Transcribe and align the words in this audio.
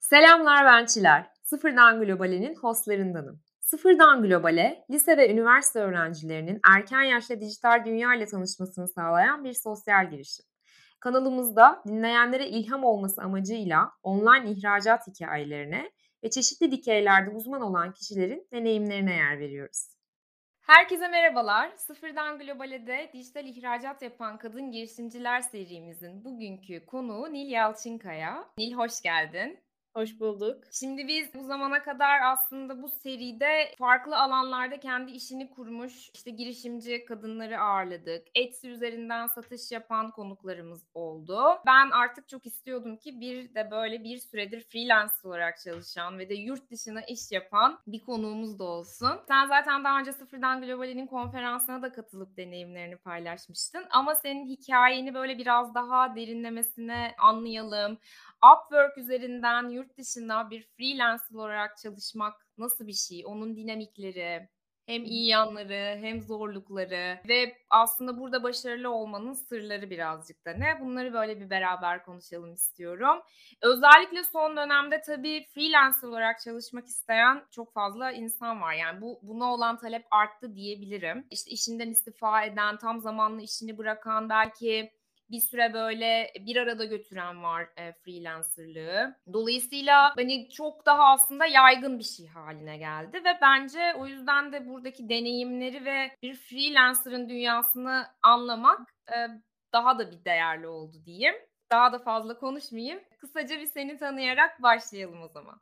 Selamlar 0.00 0.64
ben 0.64 0.86
Çiler. 0.86 1.26
Sıfırdan 1.42 2.00
Globale'nin 2.00 2.54
hostlarındanım. 2.54 3.40
Sıfırdan 3.60 4.22
Globale, 4.22 4.84
lise 4.90 5.16
ve 5.16 5.32
üniversite 5.32 5.78
öğrencilerinin 5.80 6.60
erken 6.76 7.02
yaşta 7.02 7.40
dijital 7.40 7.84
dünya 7.84 8.14
ile 8.14 8.26
tanışmasını 8.26 8.88
sağlayan 8.88 9.44
bir 9.44 9.52
sosyal 9.52 10.10
girişim. 10.10 10.46
Kanalımızda 11.00 11.82
dinleyenlere 11.88 12.48
ilham 12.48 12.84
olması 12.84 13.22
amacıyla 13.22 13.90
online 14.02 14.50
ihracat 14.50 15.06
hikayelerine 15.06 15.90
ve 16.24 16.30
çeşitli 16.30 16.70
dikeylerde 16.70 17.30
uzman 17.30 17.62
olan 17.62 17.92
kişilerin 17.92 18.48
deneyimlerine 18.52 19.14
yer 19.14 19.38
veriyoruz. 19.38 19.88
Herkese 20.60 21.08
merhabalar. 21.08 21.72
Sıfırdan 21.76 22.38
Globale'de 22.38 23.10
dijital 23.12 23.46
ihracat 23.46 24.02
yapan 24.02 24.38
kadın 24.38 24.70
girişimciler 24.70 25.40
serimizin 25.40 26.24
bugünkü 26.24 26.86
konuğu 26.86 27.32
Nil 27.32 27.50
Yalçınkaya. 27.50 28.44
Nil 28.58 28.72
hoş 28.72 29.00
geldin. 29.00 29.67
Hoş 29.98 30.20
bulduk. 30.20 30.64
Şimdi 30.72 31.08
biz 31.08 31.34
bu 31.34 31.44
zamana 31.44 31.82
kadar 31.82 32.20
aslında 32.22 32.82
bu 32.82 32.88
seride 32.88 33.74
farklı 33.78 34.18
alanlarda 34.18 34.80
kendi 34.80 35.10
işini 35.10 35.50
kurmuş 35.50 36.10
işte 36.14 36.30
girişimci 36.30 37.04
kadınları 37.04 37.60
ağırladık. 37.60 38.26
Etsy 38.34 38.68
üzerinden 38.68 39.26
satış 39.26 39.72
yapan 39.72 40.10
konuklarımız 40.10 40.84
oldu. 40.94 41.40
Ben 41.66 41.90
artık 41.90 42.28
çok 42.28 42.46
istiyordum 42.46 42.96
ki 42.96 43.20
bir 43.20 43.54
de 43.54 43.70
böyle 43.70 44.04
bir 44.04 44.18
süredir 44.18 44.60
freelance 44.60 45.14
olarak 45.24 45.60
çalışan 45.60 46.18
ve 46.18 46.28
de 46.28 46.34
yurt 46.34 46.70
dışına 46.70 47.00
iş 47.00 47.32
yapan 47.32 47.78
bir 47.86 48.00
konuğumuz 48.00 48.58
da 48.58 48.64
olsun. 48.64 49.20
Sen 49.28 49.46
zaten 49.46 49.84
daha 49.84 49.98
önce 50.00 50.12
Sıfırdan 50.12 50.62
Global'in 50.62 51.06
konferansına 51.06 51.82
da 51.82 51.92
katılıp 51.92 52.36
deneyimlerini 52.36 52.96
paylaşmıştın. 52.96 53.84
Ama 53.90 54.14
senin 54.14 54.46
hikayeni 54.46 55.14
böyle 55.14 55.38
biraz 55.38 55.74
daha 55.74 56.16
derinlemesine 56.16 57.14
anlayalım 57.18 57.98
Upwork 58.44 58.98
üzerinden 58.98 59.68
yurt 59.68 59.98
dışında 59.98 60.50
bir 60.50 60.62
freelancer 60.76 61.34
olarak 61.34 61.78
çalışmak 61.78 62.46
nasıl 62.58 62.86
bir 62.86 62.92
şey? 62.92 63.22
Onun 63.26 63.56
dinamikleri, 63.56 64.48
hem 64.88 65.04
iyi 65.04 65.26
yanları 65.26 65.98
hem 66.00 66.20
zorlukları 66.20 67.18
ve 67.28 67.56
aslında 67.70 68.18
burada 68.18 68.42
başarılı 68.42 68.90
olmanın 68.90 69.32
sırları 69.32 69.90
birazcık 69.90 70.46
da 70.46 70.52
ne? 70.52 70.80
Bunları 70.80 71.12
böyle 71.12 71.40
bir 71.40 71.50
beraber 71.50 72.04
konuşalım 72.04 72.52
istiyorum. 72.52 73.20
Özellikle 73.62 74.24
son 74.24 74.56
dönemde 74.56 75.00
tabii 75.00 75.46
freelancer 75.54 76.08
olarak 76.08 76.40
çalışmak 76.40 76.86
isteyen 76.86 77.44
çok 77.50 77.74
fazla 77.74 78.12
insan 78.12 78.60
var. 78.60 78.74
Yani 78.74 79.00
bu 79.00 79.20
buna 79.22 79.54
olan 79.54 79.78
talep 79.78 80.06
arttı 80.10 80.54
diyebilirim. 80.54 81.26
İşte 81.30 81.50
işinden 81.50 81.90
istifa 81.90 82.44
eden, 82.44 82.76
tam 82.78 83.00
zamanlı 83.00 83.42
işini 83.42 83.78
bırakan, 83.78 84.28
belki 84.28 84.97
bir 85.30 85.40
süre 85.40 85.72
böyle 85.72 86.32
bir 86.40 86.56
arada 86.56 86.84
götüren 86.84 87.42
var 87.42 87.68
e, 87.76 87.92
freelancerlığı. 87.92 89.16
Dolayısıyla 89.32 90.12
hani 90.16 90.50
çok 90.50 90.86
daha 90.86 91.04
aslında 91.12 91.46
yaygın 91.46 91.98
bir 91.98 92.04
şey 92.04 92.26
haline 92.26 92.78
geldi 92.78 93.24
ve 93.24 93.38
bence 93.42 93.94
o 93.98 94.06
yüzden 94.06 94.52
de 94.52 94.68
buradaki 94.68 95.08
deneyimleri 95.08 95.84
ve 95.84 96.10
bir 96.22 96.34
freelancer'ın 96.34 97.28
dünyasını 97.28 98.06
anlamak 98.22 98.94
e, 99.08 99.16
daha 99.72 99.98
da 99.98 100.10
bir 100.10 100.24
değerli 100.24 100.66
oldu 100.68 100.96
diyeyim. 101.04 101.34
Daha 101.70 101.92
da 101.92 101.98
fazla 101.98 102.38
konuşmayayım. 102.38 103.00
Kısaca 103.18 103.60
bir 103.60 103.66
seni 103.66 103.96
tanıyarak 103.96 104.62
başlayalım 104.62 105.22
o 105.22 105.28
zaman. 105.28 105.60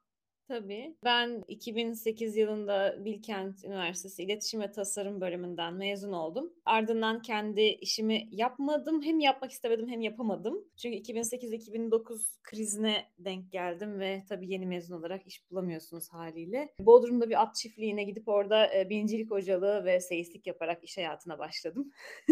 Tabii. 0.48 0.96
Ben 1.04 1.44
2008 1.48 2.36
yılında 2.36 3.04
Bilkent 3.04 3.64
Üniversitesi 3.64 4.22
İletişim 4.22 4.60
ve 4.60 4.72
Tasarım 4.72 5.20
bölümünden 5.20 5.74
mezun 5.74 6.12
oldum. 6.12 6.52
Ardından 6.64 7.22
kendi 7.22 7.60
işimi 7.60 8.28
yapmadım. 8.30 9.02
Hem 9.02 9.20
yapmak 9.20 9.50
istemedim 9.50 9.88
hem 9.88 10.00
yapamadım. 10.00 10.64
Çünkü 10.82 11.12
2008-2009 11.12 12.36
krizine 12.42 13.04
denk 13.18 13.52
geldim 13.52 14.00
ve 14.00 14.22
tabii 14.28 14.52
yeni 14.52 14.66
mezun 14.66 14.94
olarak 14.94 15.26
iş 15.26 15.50
bulamıyorsunuz 15.50 16.12
haliyle. 16.12 16.74
Bodrum'da 16.80 17.30
bir 17.30 17.42
at 17.42 17.54
çiftliğine 17.54 18.04
gidip 18.04 18.28
orada 18.28 18.74
e, 18.74 18.90
bincilik 18.90 19.30
hocalığı 19.30 19.84
ve 19.84 20.00
seyislik 20.00 20.46
yaparak 20.46 20.84
iş 20.84 20.96
hayatına 20.96 21.38
başladım. 21.38 21.92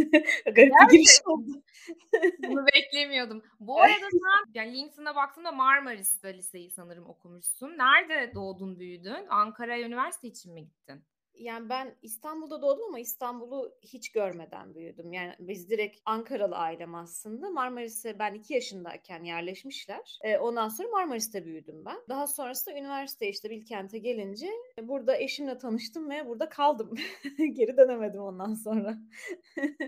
Garip 0.47 0.73
bir 0.73 0.91
giriş 0.91 1.21
oldu. 1.27 1.63
Bunu 2.49 2.67
beklemiyordum. 2.75 3.43
Bu 3.61 3.81
arada 3.81 4.11
sen 4.11 4.53
yani 4.55 4.77
LinkedIn'a 4.77 5.17
baktığımda 5.17 5.53
Marmaris'te 5.53 6.35
liseyi 6.35 6.71
sanırım 6.71 7.07
okumuşsun. 7.07 7.69
Nerede 7.69 8.04
nerede 8.09 8.35
doğdun 8.35 8.79
büyüdün? 8.79 9.27
Ankara 9.29 9.81
Üniversite 9.81 10.29
için 10.29 10.55
mi 10.55 10.65
gittin? 10.65 11.05
Yani 11.35 11.69
ben 11.69 11.97
İstanbul'da 12.03 12.63
doğdum 12.63 12.85
ama 12.89 12.99
İstanbul'u 12.99 13.75
hiç 13.83 14.13
görmeden 14.13 14.75
büyüdüm. 14.75 15.13
Yani 15.13 15.35
biz 15.39 15.71
direkt 15.71 16.01
Ankaralı 16.05 16.57
ailem 16.57 16.95
aslında. 16.95 17.51
Marmaris'e 17.51 18.19
ben 18.19 18.35
iki 18.35 18.55
yaşındayken 18.55 19.25
yerleşmişler. 19.25 20.19
E, 20.23 20.39
ondan 20.39 20.69
sonra 20.69 20.89
Marmaris'te 20.89 21.45
büyüdüm 21.45 21.85
ben. 21.85 21.97
Daha 22.09 22.27
sonrasında 22.27 22.79
üniversite 22.79 23.29
işte 23.29 23.51
Bilkent'e 23.51 23.99
gelince 23.99 24.51
burada 24.83 25.17
eşimle 25.17 25.59
tanıştım 25.59 26.11
ve 26.11 26.29
burada 26.29 26.49
kaldım. 26.49 26.95
Geri 27.53 27.77
dönemedim 27.77 28.21
ondan 28.21 28.55
sonra. 28.55 28.99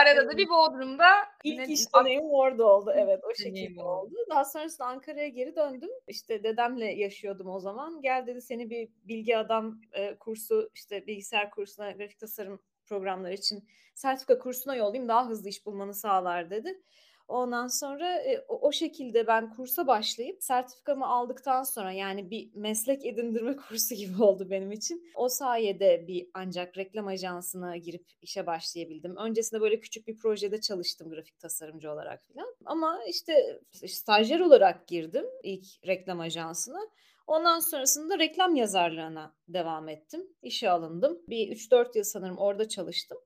Arada 0.00 0.28
da 0.28 0.36
bir 0.36 0.48
Bodrum'da 0.48 1.06
ilk 1.44 1.68
iş 1.68 1.94
deneyimim 1.94 2.30
orada 2.30 2.66
oldu. 2.66 2.92
Evet 2.96 3.20
o 3.24 3.34
şekilde 3.34 3.82
oldu. 3.82 4.14
Daha 4.30 4.44
sonrasında 4.44 4.88
Ankara'ya 4.88 5.28
geri 5.28 5.56
döndüm. 5.56 5.90
İşte 6.08 6.42
dedemle 6.42 6.86
yaşıyordum 6.86 7.48
o 7.48 7.60
zaman. 7.60 8.02
Gel 8.02 8.26
dedi 8.26 8.40
seni 8.40 8.70
bir 8.70 8.88
bilgi 9.04 9.38
adam 9.38 9.80
e, 9.92 10.18
kursu 10.18 10.70
işte 10.74 11.06
bilgisayar 11.06 11.50
kursuna 11.50 11.90
grafik 11.90 12.18
tasarım 12.18 12.60
programları 12.86 13.34
için 13.34 13.68
sertifika 13.94 14.38
kursuna 14.38 14.76
yollayayım 14.76 15.08
daha 15.08 15.28
hızlı 15.28 15.48
iş 15.48 15.66
bulmanı 15.66 15.94
sağlar 15.94 16.50
dedi. 16.50 16.82
Ondan 17.28 17.66
sonra 17.66 18.18
e, 18.18 18.44
o, 18.48 18.68
o 18.68 18.72
şekilde 18.72 19.26
ben 19.26 19.50
kursa 19.50 19.86
başlayıp 19.86 20.42
sertifikamı 20.42 21.06
aldıktan 21.06 21.62
sonra 21.62 21.92
yani 21.92 22.30
bir 22.30 22.50
meslek 22.54 23.06
edindirme 23.06 23.56
kursu 23.68 23.94
gibi 23.94 24.22
oldu 24.22 24.50
benim 24.50 24.72
için. 24.72 25.02
O 25.14 25.28
sayede 25.28 26.04
bir 26.08 26.28
ancak 26.34 26.78
reklam 26.78 27.06
ajansına 27.06 27.76
girip 27.76 28.04
işe 28.22 28.46
başlayabildim. 28.46 29.16
Öncesinde 29.16 29.60
böyle 29.60 29.80
küçük 29.80 30.08
bir 30.08 30.16
projede 30.16 30.60
çalıştım 30.60 31.10
grafik 31.10 31.38
tasarımcı 31.38 31.92
olarak 31.92 32.26
falan. 32.26 32.54
Ama 32.64 32.98
işte 33.08 33.60
stajyer 33.86 34.40
olarak 34.40 34.88
girdim 34.88 35.24
ilk 35.42 35.64
reklam 35.86 36.20
ajansına. 36.20 36.80
Ondan 37.26 37.58
sonrasında 37.58 38.18
reklam 38.18 38.56
yazarlığına 38.56 39.34
devam 39.48 39.88
ettim. 39.88 40.28
İşe 40.42 40.70
alındım. 40.70 41.22
Bir 41.28 41.56
3-4 41.56 41.96
yıl 41.98 42.04
sanırım 42.04 42.38
orada 42.38 42.68
çalıştım. 42.68 43.18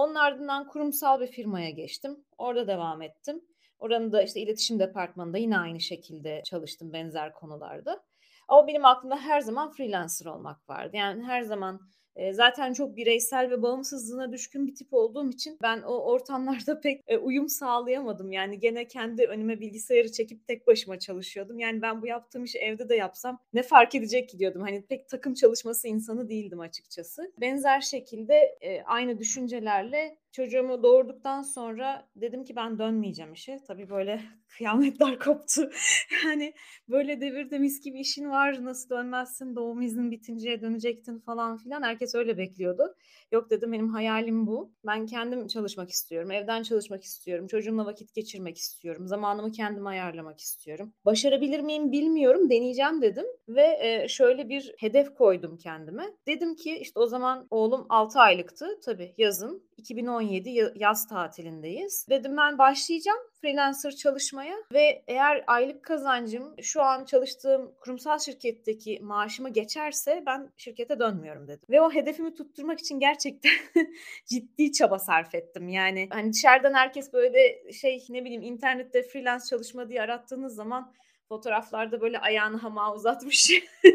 Onun 0.00 0.14
ardından 0.14 0.66
kurumsal 0.66 1.20
bir 1.20 1.26
firmaya 1.26 1.70
geçtim. 1.70 2.24
Orada 2.38 2.66
devam 2.66 3.02
ettim. 3.02 3.44
Oranın 3.78 4.12
da 4.12 4.22
işte 4.22 4.40
iletişim 4.40 4.78
departmanında 4.78 5.38
yine 5.38 5.58
aynı 5.58 5.80
şekilde 5.80 6.42
çalıştım 6.44 6.92
benzer 6.92 7.32
konularda. 7.32 8.02
Ama 8.48 8.66
benim 8.66 8.84
aklımda 8.84 9.16
her 9.16 9.40
zaman 9.40 9.70
freelancer 9.70 10.26
olmak 10.26 10.68
vardı. 10.68 10.96
Yani 10.96 11.22
her 11.24 11.42
zaman 11.42 11.80
e, 12.16 12.32
zaten 12.32 12.72
çok 12.72 12.96
bireysel 12.96 13.50
ve 13.50 13.62
bağımsızlığına 13.62 14.32
düşkün 14.32 14.66
bir 14.66 14.74
tip 14.74 14.88
olduğum 14.94 15.30
için 15.30 15.58
ben 15.62 15.82
o 15.82 15.98
ortamlarda 15.98 16.80
pek 16.82 17.00
e, 17.06 17.18
uyum 17.18 17.48
sağlayamadım. 17.48 18.32
Yani 18.32 18.58
gene 18.58 18.86
kendi 18.88 19.24
önüme 19.24 19.60
bilgisayarı 19.60 20.12
çekip 20.12 20.46
tek 20.46 20.66
başıma 20.66 20.98
çalışıyordum. 20.98 21.58
Yani 21.58 21.82
ben 21.82 22.02
bu 22.02 22.06
yaptığım 22.06 22.44
işi 22.44 22.58
evde 22.58 22.88
de 22.88 22.94
yapsam 22.96 23.38
ne 23.52 23.62
fark 23.62 23.94
edecek 23.94 24.28
ki 24.28 24.38
diyordum. 24.38 24.62
Hani 24.62 24.86
pek 24.86 25.08
takım 25.08 25.34
çalışması 25.34 25.88
insanı 25.88 26.28
değildim 26.28 26.60
açıkçası. 26.60 27.32
Benzer 27.40 27.80
şekilde 27.80 28.34
e, 28.60 28.82
aynı 28.82 29.18
düşüncelerle 29.18 30.16
çocuğumu 30.32 30.82
doğurduktan 30.82 31.42
sonra 31.42 32.08
dedim 32.16 32.44
ki 32.44 32.56
ben 32.56 32.78
dönmeyeceğim 32.78 33.32
işe. 33.32 33.58
Tabii 33.66 33.90
böyle 33.90 34.20
kıyametler 34.48 35.18
koptu. 35.18 35.70
yani 36.24 36.54
böyle 36.88 37.20
devirde 37.20 37.58
mis 37.58 37.80
gibi 37.80 38.00
işin 38.00 38.30
var 38.30 38.64
nasıl 38.64 38.90
dönmezsin 38.90 39.56
doğum 39.56 39.82
iznin 39.82 40.10
bitince 40.10 40.60
dönecektin 40.60 41.18
falan 41.18 41.56
filan. 41.56 41.82
Herkes 41.82 42.14
öyle 42.14 42.38
bekliyordu. 42.38 42.94
Yok 43.32 43.50
dedim 43.50 43.72
benim 43.72 43.88
hayalim 43.88 44.46
bu. 44.46 44.72
Ben 44.86 45.06
kendim 45.06 45.46
çalışmak 45.46 45.90
istiyorum. 45.90 46.30
Evden 46.30 46.62
çalışmak 46.62 47.04
istiyorum. 47.04 47.46
Çocuğumla 47.46 47.86
vakit 47.86 48.14
geçirmek 48.14 48.58
istiyorum. 48.58 49.08
Zamanımı 49.08 49.52
kendim 49.52 49.86
ayarlamak 49.86 50.40
istiyorum. 50.40 50.92
Başarabilir 51.04 51.60
miyim 51.60 51.92
bilmiyorum. 51.92 52.50
Deneyeceğim 52.50 53.02
dedim. 53.02 53.26
Ve 53.48 54.06
şöyle 54.08 54.48
bir 54.48 54.74
hedef 54.78 55.14
koydum 55.14 55.56
kendime. 55.56 56.04
Dedim 56.26 56.54
ki 56.54 56.78
işte 56.78 57.00
o 57.00 57.06
zaman 57.06 57.46
oğlum 57.50 57.86
6 57.88 58.18
aylıktı. 58.20 58.80
Tabii 58.84 59.14
yazın 59.18 59.70
2017 59.76 60.72
yaz 60.74 61.08
tatilindeyiz. 61.08 62.06
Dedim 62.10 62.36
ben 62.36 62.58
başlayacağım 62.58 63.18
freelancer 63.40 63.90
çalışmaya 63.90 64.54
ve 64.72 65.02
eğer 65.06 65.44
aylık 65.46 65.82
kazancım 65.82 66.54
şu 66.62 66.82
an 66.82 67.04
çalıştığım 67.04 67.74
kurumsal 67.80 68.18
şirketteki 68.18 68.98
maaşımı 69.02 69.48
geçerse 69.48 70.22
ben 70.26 70.52
şirkete 70.56 70.98
dönmüyorum 70.98 71.48
dedim. 71.48 71.66
Ve 71.70 71.80
o 71.80 71.92
hedefimi 71.92 72.34
tutturmak 72.34 72.80
için 72.80 73.00
gerçekten 73.00 73.52
ciddi 74.26 74.72
çaba 74.72 74.98
sarf 74.98 75.34
ettim. 75.34 75.68
Yani 75.68 76.08
hani 76.10 76.32
dışarıdan 76.32 76.74
herkes 76.74 77.12
böyle 77.12 77.72
şey 77.72 78.04
ne 78.08 78.24
bileyim 78.24 78.42
internette 78.42 79.02
freelance 79.02 79.44
çalışma 79.50 79.88
diye 79.88 80.02
arattığınız 80.02 80.54
zaman 80.54 80.92
fotoğraflarda 81.28 82.00
böyle 82.00 82.18
ayağını 82.18 82.56
hamağa 82.56 82.94
uzatmış 82.94 83.52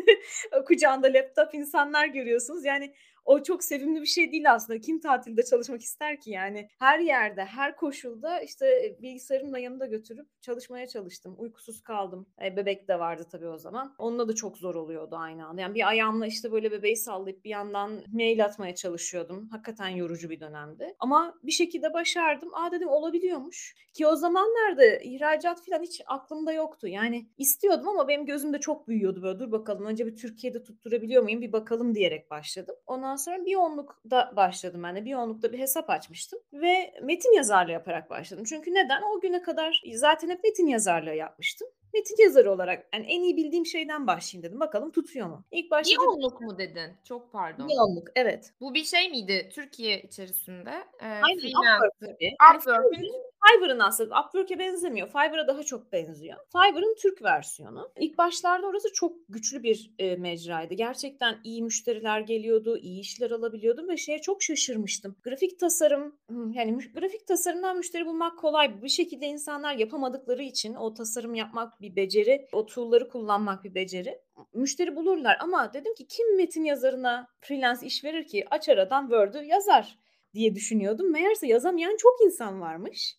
kucağında 0.67 1.07
laptop 1.07 1.53
insanlar 1.53 2.05
görüyorsunuz. 2.05 2.65
Yani 2.65 2.93
o 3.25 3.43
çok 3.43 3.63
sevimli 3.63 4.01
bir 4.01 4.05
şey 4.05 4.31
değil 4.31 4.53
aslında. 4.53 4.79
Kim 4.79 4.99
tatilde 4.99 5.43
çalışmak 5.43 5.81
ister 5.81 6.19
ki 6.19 6.31
yani? 6.31 6.67
Her 6.79 6.99
yerde, 6.99 7.45
her 7.45 7.75
koşulda 7.75 8.39
işte 8.39 8.95
bilgisayar 9.01 9.35
bilgisayarımla 9.35 9.59
yanımda 9.59 9.85
götürüp 9.85 10.41
çalışmaya 10.41 10.87
çalıştım. 10.87 11.35
Uykusuz 11.37 11.81
kaldım. 11.81 12.27
E, 12.43 12.57
bebek 12.57 12.87
de 12.87 12.99
vardı 12.99 13.27
tabii 13.31 13.47
o 13.47 13.57
zaman. 13.57 13.95
Onunla 13.97 14.27
da 14.27 14.35
çok 14.35 14.57
zor 14.57 14.75
oluyordu 14.75 15.15
aynı 15.15 15.47
anda. 15.47 15.61
Yani 15.61 15.75
bir 15.75 15.87
ayağımla 15.87 16.27
işte 16.27 16.51
böyle 16.51 16.71
bebeği 16.71 16.97
sallayıp 16.97 17.43
bir 17.45 17.49
yandan 17.49 18.03
mail 18.13 18.45
atmaya 18.45 18.75
çalışıyordum. 18.75 19.49
Hakikaten 19.51 19.87
yorucu 19.87 20.29
bir 20.29 20.39
dönemdi. 20.39 20.95
Ama 20.99 21.35
bir 21.43 21.51
şekilde 21.51 21.93
başardım. 21.93 22.55
Aa 22.55 22.71
dedim 22.71 22.87
olabiliyormuş. 22.87 23.75
Ki 23.93 24.07
o 24.07 24.15
zamanlarda 24.15 24.85
ihracat 24.85 25.65
falan 25.65 25.81
hiç 25.83 26.01
aklımda 26.05 26.51
yoktu. 26.53 26.87
Yani 26.87 27.29
istiyordum 27.37 27.87
ama 27.87 28.07
benim 28.07 28.25
gözümde 28.25 28.59
çok 28.59 28.87
büyüyordu 28.87 29.23
böyle. 29.23 29.39
Dur 29.39 29.51
bakalım 29.51 29.85
önce 29.85 30.05
bir 30.05 30.15
Türkiye'de 30.15 30.63
tutturabiliyor 30.63 31.23
muyum 31.23 31.41
bir 31.41 31.51
bakalım 31.51 31.95
diyerek 31.95 32.31
başladım. 32.31 32.75
Ondan 32.87 33.14
sonra 33.15 33.45
bir 33.45 33.55
onlukta 33.55 34.33
başladım 34.35 34.83
ben 34.83 34.95
de. 34.95 35.05
Bir 35.05 35.13
onlukta 35.13 35.53
bir 35.53 35.59
hesap 35.59 35.89
açmıştım 35.89 36.39
ve 36.53 36.93
metin 37.01 37.35
yazarlığı 37.35 37.71
yaparak 37.71 38.09
başladım. 38.09 38.43
Çünkü 38.49 38.73
neden? 38.73 39.01
O 39.01 39.19
güne 39.21 39.41
kadar 39.41 39.81
zaten 39.93 40.29
hep 40.29 40.43
metin 40.43 40.67
yazarlığı 40.67 41.15
yapmıştım 41.15 41.67
metin 41.95 42.23
yazarı 42.23 42.51
olarak 42.51 42.87
yani 42.93 43.05
en 43.05 43.23
iyi 43.23 43.37
bildiğim 43.37 43.65
şeyden 43.65 44.07
başlayayım 44.07 44.49
dedim. 44.49 44.59
Bakalım 44.59 44.91
tutuyor 44.91 45.27
mu? 45.27 45.43
İlk 45.51 45.71
başta 45.71 46.01
Biyonluk 46.01 46.41
mu 46.41 46.57
dedin? 46.57 46.91
Çok 47.03 47.31
pardon. 47.31 47.67
Biyonluk 47.67 48.07
evet. 48.15 48.53
Bu 48.61 48.73
bir 48.73 48.83
şey 48.83 49.09
miydi 49.09 49.49
Türkiye 49.53 50.01
içerisinde? 50.01 50.71
Ee, 51.01 51.05
Aynen 51.05 51.75
Upwork 51.75 51.99
tabii. 51.99 52.35
Upwork'ün 52.55 53.11
Fiverr'ın 53.45 53.79
aslında 53.79 54.21
Upwork'e 54.21 54.59
benzemiyor. 54.59 55.07
Fiverr'a 55.07 55.47
daha 55.47 55.63
çok 55.63 55.91
benziyor. 55.91 56.37
Fiverr'ın 56.51 56.95
Türk 56.95 57.23
versiyonu. 57.23 57.91
İlk 57.99 58.17
başlarda 58.17 58.67
orası 58.67 58.93
çok 58.93 59.13
güçlü 59.29 59.63
bir 59.63 59.91
e, 59.99 60.15
mecraydı. 60.15 60.73
Gerçekten 60.73 61.37
iyi 61.43 61.63
müşteriler 61.63 62.19
geliyordu, 62.19 62.77
iyi 62.77 62.99
işler 62.99 63.31
alabiliyordum 63.31 63.89
ve 63.89 63.97
şeye 63.97 64.21
çok 64.21 64.43
şaşırmıştım. 64.43 65.15
Grafik 65.23 65.59
tasarım, 65.59 66.15
yani 66.53 66.77
grafik 66.93 67.27
tasarımdan 67.27 67.77
müşteri 67.77 68.05
bulmak 68.05 68.39
kolay. 68.39 68.83
Bir 68.83 68.89
şekilde 68.89 69.25
insanlar 69.25 69.75
yapamadıkları 69.75 70.43
için 70.43 70.75
o 70.75 70.93
tasarım 70.93 71.35
yapmak 71.35 71.81
bir 71.85 71.95
beceri, 71.95 72.47
o 72.51 72.65
tool'ları 72.65 73.09
kullanmak 73.09 73.63
bir 73.63 73.75
beceri. 73.75 74.21
Müşteri 74.53 74.95
bulurlar 74.95 75.37
ama 75.39 75.73
dedim 75.73 75.95
ki 75.95 76.07
kim 76.07 76.37
metin 76.37 76.63
yazarına 76.63 77.27
freelance 77.41 77.85
iş 77.85 78.03
verir 78.03 78.27
ki 78.27 78.45
aç 78.51 78.69
aradan 78.69 79.01
Word'ü 79.01 79.43
yazar 79.43 79.99
diye 80.33 80.55
düşünüyordum. 80.55 81.11
Meğerse 81.11 81.47
yazamayan 81.47 81.97
çok 81.97 82.21
insan 82.25 82.61
varmış 82.61 83.17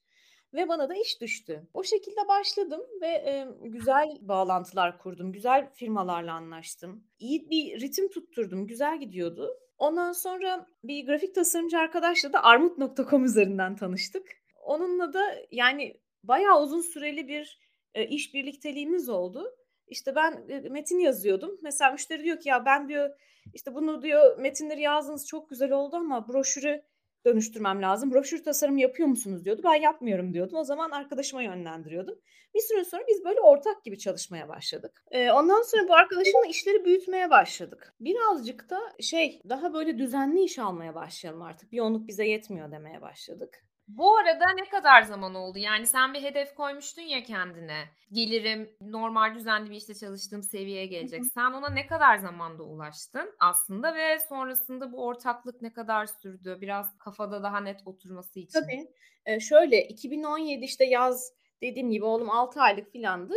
ve 0.55 0.69
bana 0.69 0.89
da 0.89 0.95
iş 0.95 1.21
düştü. 1.21 1.69
O 1.75 1.85
şekilde 1.85 2.29
başladım 2.29 2.81
ve 3.01 3.07
e, 3.07 3.49
güzel 3.63 4.19
bağlantılar 4.21 4.99
kurdum. 4.99 5.33
Güzel 5.33 5.71
firmalarla 5.75 6.35
anlaştım. 6.35 7.05
İyi 7.19 7.51
bir 7.51 7.81
ritim 7.81 8.11
tutturdum. 8.11 8.67
Güzel 8.67 9.01
gidiyordu. 9.01 9.59
Ondan 9.79 10.13
sonra 10.13 10.67
bir 10.85 11.07
grafik 11.07 11.35
tasarımcı 11.35 11.79
arkadaşla 11.79 12.33
da 12.33 12.45
armut.com 12.45 13.25
üzerinden 13.25 13.77
tanıştık. 13.77 14.29
Onunla 14.63 15.13
da 15.13 15.23
yani 15.51 16.01
bayağı 16.23 16.63
uzun 16.63 16.81
süreli 16.81 17.29
bir 17.29 17.66
e, 17.97 18.07
iş 18.07 18.35
birlikteliğimiz 18.35 19.09
oldu. 19.09 19.57
İşte 19.89 20.15
ben 20.15 20.45
e, 20.49 20.61
metin 20.61 20.99
yazıyordum. 20.99 21.59
Mesela 21.63 21.93
müşteri 21.93 22.25
diyor 22.25 22.41
ki 22.41 22.49
ya 22.49 22.65
ben 22.65 22.89
diyor 22.89 23.11
işte 23.55 23.75
bunu 23.75 24.03
diyor 24.03 24.39
metinleri 24.39 24.81
yazdınız 24.81 25.27
çok 25.27 25.51
güzel 25.51 25.73
oldu 25.73 25.97
ama 25.97 26.29
broşürü 26.29 26.83
dönüştürmem 27.27 27.83
lazım. 27.83 28.11
Broşür 28.11 28.45
tasarım 28.45 28.79
yapıyor 28.79 29.09
musunuz 29.09 29.45
diyordu. 29.45 29.61
Ben 29.65 29.75
yapmıyorum 29.75 30.35
diyordum. 30.35 30.59
O 30.59 30.65
zaman 30.65 30.91
arkadaşıma 30.91 31.43
yönlendiriyordum. 31.43 32.19
Bir 32.55 32.61
süre 32.61 32.85
sonra 32.85 33.03
biz 33.09 33.25
böyle 33.25 33.41
ortak 33.41 33.85
gibi 33.85 33.99
çalışmaya 33.99 34.49
başladık. 34.49 35.05
Ee, 35.11 35.31
ondan 35.31 35.63
sonra 35.63 35.89
bu 35.89 35.95
arkadaşımla 35.95 36.47
işleri 36.49 36.85
büyütmeye 36.85 37.31
başladık. 37.31 37.95
Birazcık 38.01 38.71
da 38.71 38.81
şey 39.01 39.41
daha 39.49 39.75
böyle 39.75 39.99
düzenli 39.99 40.45
iş 40.45 40.59
almaya 40.59 40.95
başlayalım 40.95 41.43
artık. 41.43 41.73
Bir 41.73 41.81
onluk 41.81 42.09
bize 42.09 42.27
yetmiyor 42.27 42.71
demeye 42.73 43.03
başladık. 43.03 43.65
Bu 43.89 44.17
arada 44.17 44.53
ne 44.53 44.69
kadar 44.69 45.03
zaman 45.03 45.35
oldu? 45.35 45.59
Yani 45.59 45.87
sen 45.87 46.15
bir 46.15 46.23
hedef 46.23 46.55
koymuştun 46.55 47.03
ya 47.03 47.23
kendine. 47.23 47.85
Gelirim 48.13 48.77
normal 48.81 49.35
düzenli 49.35 49.71
bir 49.71 49.77
işte 49.77 49.95
çalıştığım 49.95 50.43
seviyeye 50.43 50.87
gelecek. 50.87 51.27
Sen 51.35 51.53
ona 51.53 51.71
ne 51.71 51.87
kadar 51.87 52.17
zamanda 52.17 52.63
ulaştın 52.63 53.35
aslında 53.41 53.95
ve 53.95 54.19
sonrasında 54.19 54.93
bu 54.93 55.05
ortaklık 55.07 55.63
ne 55.63 55.73
kadar 55.73 56.07
sürdü? 56.07 56.59
Biraz 56.61 56.99
kafada 56.99 57.43
daha 57.43 57.61
net 57.61 57.81
oturması 57.87 58.41
için. 58.41 58.61
Tabii. 58.61 58.89
Ee, 59.27 59.41
şöyle 59.41 59.89
2017 59.89 60.65
işte 60.65 60.85
yaz 60.85 61.33
dediğim 61.63 61.91
gibi 61.91 62.05
oğlum 62.05 62.31
6 62.31 62.61
aylık 62.61 62.93
filandı. 62.93 63.35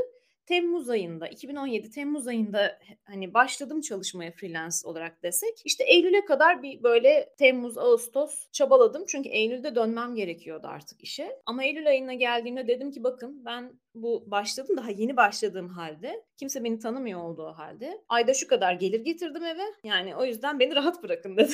Temmuz 0.50 0.90
ayında 0.90 1.28
2017 1.28 1.92
Temmuz 1.92 2.28
ayında 2.28 2.80
hani 3.04 3.34
başladım 3.34 3.82
çalışmaya 3.82 4.32
freelance 4.32 4.76
olarak 4.84 5.24
desek 5.24 5.62
işte 5.66 5.84
Eylül'e 5.84 6.26
kadar 6.26 6.64
bir 6.64 6.84
böyle 6.84 7.34
Temmuz 7.38 7.78
Ağustos 7.78 8.52
çabaladım 8.52 9.04
çünkü 9.08 9.30
Eylül'de 9.30 9.76
dönmem 9.76 10.16
gerekiyordu 10.16 10.68
artık 10.68 11.04
işe. 11.04 11.42
Ama 11.46 11.64
Eylül 11.64 11.88
ayına 11.88 12.14
geldiğimde 12.14 12.68
dedim 12.68 12.92
ki 12.92 13.04
bakın 13.04 13.46
ben 13.46 13.74
bu 13.96 14.24
başladım 14.28 14.78
daha 14.78 14.92
yeni 14.92 15.18
başladığım 15.18 15.68
halde 15.68 16.24
kimse 16.38 16.64
beni 16.64 16.80
tanımıyor 16.80 17.20
olduğu 17.20 17.48
halde 17.48 18.02
ayda 18.10 18.34
şu 18.34 18.48
kadar 18.48 18.74
gelir 18.74 19.00
getirdim 19.00 19.44
eve 19.44 19.64
yani 19.84 20.16
o 20.16 20.26
yüzden 20.26 20.60
beni 20.60 20.76
rahat 20.76 21.04
bırakın 21.04 21.38
dedi. 21.38 21.54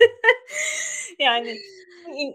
yani 1.18 1.56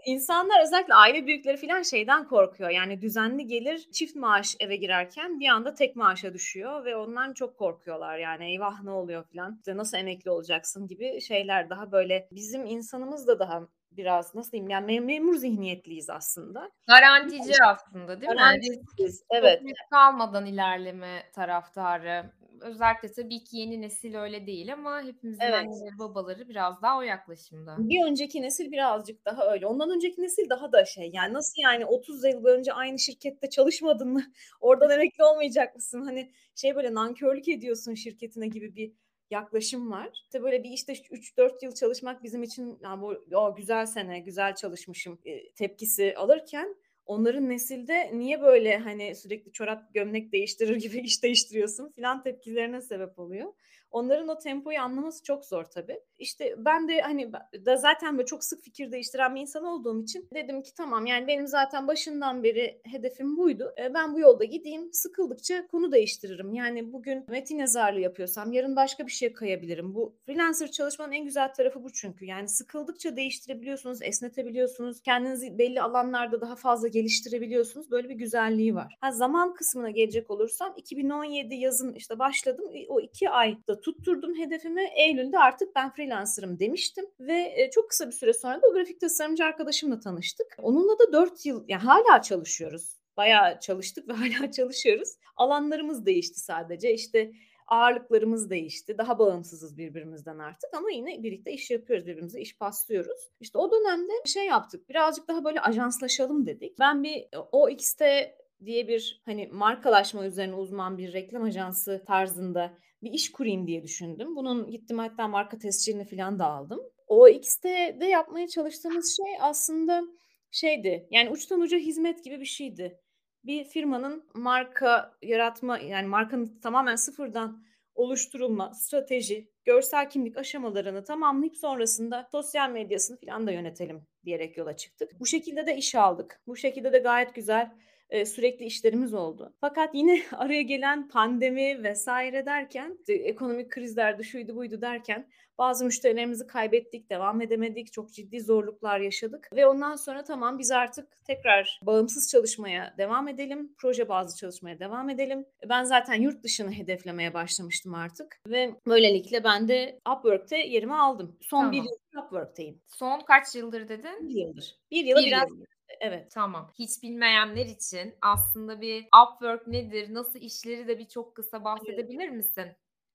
insanlar 0.06 0.62
özellikle 0.62 0.94
aile 0.94 1.26
büyükleri 1.26 1.56
falan 1.56 1.82
şeyden 1.82 2.28
korkuyor. 2.28 2.70
Yani 2.70 3.02
düzenli 3.02 3.46
gelir 3.46 3.88
çift 3.92 4.16
maaş 4.16 4.56
eve 4.60 4.76
girerken 4.76 5.40
bir 5.40 5.48
anda 5.48 5.74
tek 5.74 5.96
maaşa 5.96 6.34
düşüyor 6.34 6.84
ve 6.84 6.96
ondan 6.96 7.32
çok 7.32 7.58
korkuyorlar. 7.58 8.18
Yani 8.18 8.44
eyvah 8.44 8.82
ne 8.82 8.90
oluyor 8.90 9.24
falan. 9.24 9.56
İşte 9.56 9.76
nasıl 9.76 9.98
emekli 9.98 10.30
olacaksın 10.30 10.86
gibi 10.86 11.20
şeyler 11.20 11.70
daha 11.70 11.92
böyle 11.92 12.28
bizim 12.30 12.66
insanımız 12.66 13.26
da 13.26 13.38
daha 13.38 13.68
biraz 13.90 14.34
nasıl 14.34 14.52
diyeyim 14.52 14.70
yani 14.70 14.92
mem- 14.92 15.04
memur 15.04 15.34
zihniyetliyiz 15.34 16.10
aslında. 16.10 16.70
Garantici 16.86 17.54
aslında 17.64 18.20
değil 18.20 18.32
Garanticiyiz, 18.32 19.20
mi? 19.20 19.26
Evet. 19.30 19.62
kalmadan 19.90 20.46
ilerleme 20.46 21.22
taraftarı 21.34 22.30
özellikle 22.60 23.12
tabii 23.12 23.44
ki 23.44 23.56
yeni 23.56 23.80
nesil 23.80 24.14
öyle 24.14 24.46
değil 24.46 24.72
ama 24.72 25.02
hepimizin 25.02 25.40
evet. 25.40 25.54
anneleri 25.54 25.98
babaları 25.98 26.48
biraz 26.48 26.82
daha 26.82 26.98
o 26.98 27.02
yaklaşımda. 27.02 27.76
Bir 27.78 28.04
önceki 28.04 28.42
nesil 28.42 28.72
birazcık 28.72 29.24
daha 29.24 29.52
öyle. 29.52 29.66
Ondan 29.66 29.90
önceki 29.90 30.22
nesil 30.22 30.50
daha 30.50 30.72
da 30.72 30.84
şey 30.84 31.10
yani 31.12 31.32
nasıl 31.32 31.62
yani 31.62 31.86
30 31.86 32.24
yıl 32.24 32.44
önce 32.44 32.72
aynı 32.72 32.98
şirkette 32.98 33.50
çalışmadın 33.50 34.08
mı? 34.08 34.22
Oradan 34.60 34.90
emekli 34.90 35.24
olmayacak 35.24 35.74
mısın? 35.74 36.02
Hani 36.02 36.32
şey 36.54 36.76
böyle 36.76 36.94
nankörlük 36.94 37.48
ediyorsun 37.48 37.94
şirketine 37.94 38.48
gibi 38.48 38.76
bir 38.76 38.92
yaklaşım 39.30 39.90
var. 39.90 40.10
İşte 40.24 40.42
böyle 40.42 40.64
bir 40.64 40.70
işte 40.70 40.92
3-4 40.92 41.64
yıl 41.64 41.74
çalışmak 41.74 42.22
bizim 42.22 42.42
için 42.42 42.78
yani 42.82 43.02
bu 43.02 43.36
o 43.36 43.54
güzel 43.54 43.86
sene, 43.86 44.20
güzel 44.20 44.54
çalışmışım 44.54 45.18
e, 45.24 45.52
tepkisi 45.52 46.14
alırken 46.16 46.76
onların 47.06 47.48
nesilde 47.48 48.10
niye 48.12 48.42
böyle 48.42 48.78
hani 48.78 49.14
sürekli 49.14 49.52
çorap 49.52 49.94
gömlek 49.94 50.32
değiştirir 50.32 50.76
gibi 50.76 50.98
iş 51.06 51.22
değiştiriyorsun 51.22 51.90
filan 51.90 52.22
tepkilerine 52.22 52.80
sebep 52.80 53.18
oluyor. 53.18 53.52
Onların 53.90 54.28
o 54.28 54.38
tempoyu 54.38 54.80
anlaması 54.80 55.22
çok 55.22 55.44
zor 55.44 55.64
tabii. 55.64 56.00
İşte 56.18 56.54
ben 56.58 56.88
de 56.88 57.00
hani 57.00 57.32
da 57.66 57.76
zaten 57.76 58.18
böyle 58.18 58.26
çok 58.26 58.44
sık 58.44 58.62
fikir 58.62 58.92
değiştiren 58.92 59.34
bir 59.34 59.40
insan 59.40 59.64
olduğum 59.64 60.02
için 60.02 60.28
dedim 60.34 60.62
ki 60.62 60.74
tamam 60.74 61.06
yani 61.06 61.26
benim 61.26 61.46
zaten 61.46 61.88
başından 61.88 62.42
beri 62.42 62.80
hedefim 62.84 63.36
buydu. 63.36 63.74
E, 63.78 63.94
ben 63.94 64.14
bu 64.14 64.20
yolda 64.20 64.44
gideyim. 64.44 64.92
Sıkıldıkça 64.92 65.66
konu 65.66 65.92
değiştiririm. 65.92 66.54
Yani 66.54 66.92
bugün 66.92 67.24
metin 67.28 67.58
yazarlığı 67.58 68.00
yapıyorsam 68.00 68.52
yarın 68.52 68.76
başka 68.76 69.06
bir 69.06 69.12
şeye 69.12 69.32
kayabilirim. 69.32 69.94
Bu 69.94 70.16
freelancer 70.26 70.70
çalışmanın 70.70 71.12
en 71.12 71.24
güzel 71.24 71.54
tarafı 71.54 71.84
bu 71.84 71.92
çünkü. 71.92 72.24
Yani 72.24 72.48
sıkıldıkça 72.48 73.16
değiştirebiliyorsunuz, 73.16 74.02
esnetebiliyorsunuz. 74.02 75.00
Kendinizi 75.00 75.58
belli 75.58 75.82
alanlarda 75.82 76.40
daha 76.40 76.56
fazla 76.56 76.88
geliştirebiliyorsunuz. 76.96 77.90
Böyle 77.90 78.08
bir 78.08 78.14
güzelliği 78.14 78.74
var. 78.74 78.96
Ha, 79.00 79.12
zaman 79.12 79.54
kısmına 79.54 79.90
gelecek 79.90 80.30
olursam 80.30 80.74
2017 80.76 81.54
yazın 81.54 81.94
işte 81.94 82.18
başladım. 82.18 82.64
O 82.88 83.00
iki 83.00 83.30
ayda 83.30 83.80
tutturdum 83.80 84.38
hedefimi. 84.38 84.88
Eylül'de 84.96 85.38
artık 85.38 85.74
ben 85.76 85.92
freelancer'ım 85.92 86.58
demiştim 86.58 87.04
ve 87.20 87.54
e, 87.56 87.70
çok 87.70 87.90
kısa 87.90 88.06
bir 88.06 88.12
süre 88.12 88.32
sonra 88.32 88.62
da 88.62 88.66
o 88.70 88.72
grafik 88.72 89.00
tasarımcı 89.00 89.44
arkadaşımla 89.44 90.00
tanıştık. 90.00 90.46
Onunla 90.58 90.98
da 90.98 91.12
4 91.12 91.46
yıl 91.46 91.64
yani 91.68 91.82
hala 91.82 92.22
çalışıyoruz. 92.22 92.96
Bayağı 93.16 93.60
çalıştık 93.60 94.08
ve 94.08 94.12
hala 94.22 94.50
çalışıyoruz. 94.50 95.08
Alanlarımız 95.36 96.06
değişti 96.06 96.40
sadece. 96.40 96.94
İşte 96.94 97.32
ağırlıklarımız 97.66 98.50
değişti. 98.50 98.98
Daha 98.98 99.18
bağımsızız 99.18 99.78
birbirimizden 99.78 100.38
artık 100.38 100.74
ama 100.74 100.90
yine 100.90 101.22
birlikte 101.22 101.52
iş 101.52 101.70
yapıyoruz 101.70 102.06
birbirimize, 102.06 102.40
iş 102.40 102.58
paslıyoruz. 102.58 103.30
İşte 103.40 103.58
o 103.58 103.70
dönemde 103.70 104.12
şey 104.26 104.46
yaptık. 104.46 104.88
Birazcık 104.88 105.28
daha 105.28 105.44
böyle 105.44 105.60
ajanslaşalım 105.60 106.46
dedik. 106.46 106.78
Ben 106.78 107.02
bir 107.02 107.16
e, 107.16 107.38
o 107.52 107.68
X'te 107.68 108.36
diye 108.64 108.88
bir 108.88 109.22
hani 109.24 109.48
markalaşma 109.52 110.26
üzerine 110.26 110.54
uzman 110.54 110.98
bir 110.98 111.12
reklam 111.12 111.42
ajansı 111.42 112.04
tarzında 112.06 112.78
bir 113.02 113.12
iş 113.12 113.32
kurayım 113.32 113.66
diye 113.66 113.82
düşündüm. 113.82 114.36
Bunun 114.36 114.70
gittim 114.70 114.98
hatta 114.98 115.28
marka 115.28 115.58
tescilini 115.58 116.04
falan 116.04 116.38
da 116.38 116.46
aldım. 116.46 116.80
O 117.06 117.28
X'te 117.28 117.96
de 118.00 118.04
yapmaya 118.04 118.48
çalıştığımız 118.48 119.16
şey 119.16 119.36
aslında 119.40 120.02
şeydi. 120.50 121.06
Yani 121.10 121.30
uçtan 121.30 121.60
uca 121.60 121.78
hizmet 121.78 122.24
gibi 122.24 122.40
bir 122.40 122.46
şeydi. 122.46 123.00
Bir 123.46 123.64
firmanın 123.64 124.24
marka 124.34 125.16
yaratma 125.22 125.78
yani 125.78 126.06
markanın 126.06 126.60
tamamen 126.62 126.96
sıfırdan 126.96 127.64
oluşturulma, 127.94 128.74
strateji, 128.74 129.50
görsel 129.64 130.10
kimlik 130.10 130.36
aşamalarını 130.36 131.04
tamamlayıp 131.04 131.56
sonrasında 131.56 132.28
sosyal 132.32 132.70
medyasını 132.70 133.18
falan 133.20 133.46
da 133.46 133.52
yönetelim 133.52 134.06
diyerek 134.24 134.56
yola 134.56 134.76
çıktık. 134.76 135.20
Bu 135.20 135.26
şekilde 135.26 135.66
de 135.66 135.76
iş 135.76 135.94
aldık. 135.94 136.40
Bu 136.46 136.56
şekilde 136.56 136.92
de 136.92 136.98
gayet 136.98 137.34
güzel 137.34 137.70
e, 138.10 138.26
sürekli 138.26 138.64
işlerimiz 138.64 139.14
oldu. 139.14 139.54
Fakat 139.60 139.94
yine 139.94 140.22
araya 140.32 140.62
gelen 140.62 141.08
pandemi 141.08 141.82
vesaire 141.82 142.46
derken 142.46 142.98
ekonomik 143.08 143.70
krizler 143.70 144.22
şuydu 144.22 144.56
buydu 144.56 144.80
derken 144.80 145.28
bazı 145.58 145.84
müşterilerimizi 145.84 146.46
kaybettik, 146.46 147.10
devam 147.10 147.40
edemedik, 147.40 147.92
çok 147.92 148.12
ciddi 148.12 148.40
zorluklar 148.40 149.00
yaşadık 149.00 149.48
ve 149.52 149.66
ondan 149.66 149.96
sonra 149.96 150.24
tamam 150.24 150.58
biz 150.58 150.70
artık 150.70 151.24
tekrar 151.24 151.80
bağımsız 151.82 152.30
çalışmaya 152.30 152.94
devam 152.98 153.28
edelim, 153.28 153.74
proje 153.78 154.08
bazlı 154.08 154.36
çalışmaya 154.36 154.78
devam 154.78 155.10
edelim. 155.10 155.46
Ben 155.68 155.84
zaten 155.84 156.14
yurt 156.14 156.44
dışını 156.44 156.72
hedeflemeye 156.72 157.34
başlamıştım 157.34 157.94
artık 157.94 158.40
ve 158.48 158.74
böylelikle 158.86 159.44
ben 159.44 159.68
de 159.68 160.00
Upwork'te 160.16 160.58
yerimi 160.58 160.94
aldım. 160.94 161.38
Son 161.40 161.58
tamam. 161.58 161.72
bir 161.72 161.76
yıl 161.76 162.24
Upwork'teyim. 162.24 162.82
Son 162.86 163.20
kaç 163.20 163.54
yıldır 163.54 163.88
dedin? 163.88 164.28
Bir 164.28 164.34
yıldır. 164.34 164.76
Bir 164.90 165.04
yıla 165.04 165.20
bir 165.20 165.26
biraz 165.26 165.50
yıl. 165.50 165.64
Evet. 166.00 166.30
Tamam. 166.30 166.72
Hiç 166.78 167.02
bilmeyenler 167.02 167.66
için 167.66 168.14
aslında 168.22 168.80
bir 168.80 169.04
Upwork 169.22 169.66
nedir, 169.66 170.14
nasıl 170.14 170.38
işleri 170.38 170.88
de 170.88 170.98
bir 170.98 171.08
çok 171.08 171.36
kısa 171.36 171.64
bahsedebilir 171.64 172.28
misin? 172.28 172.66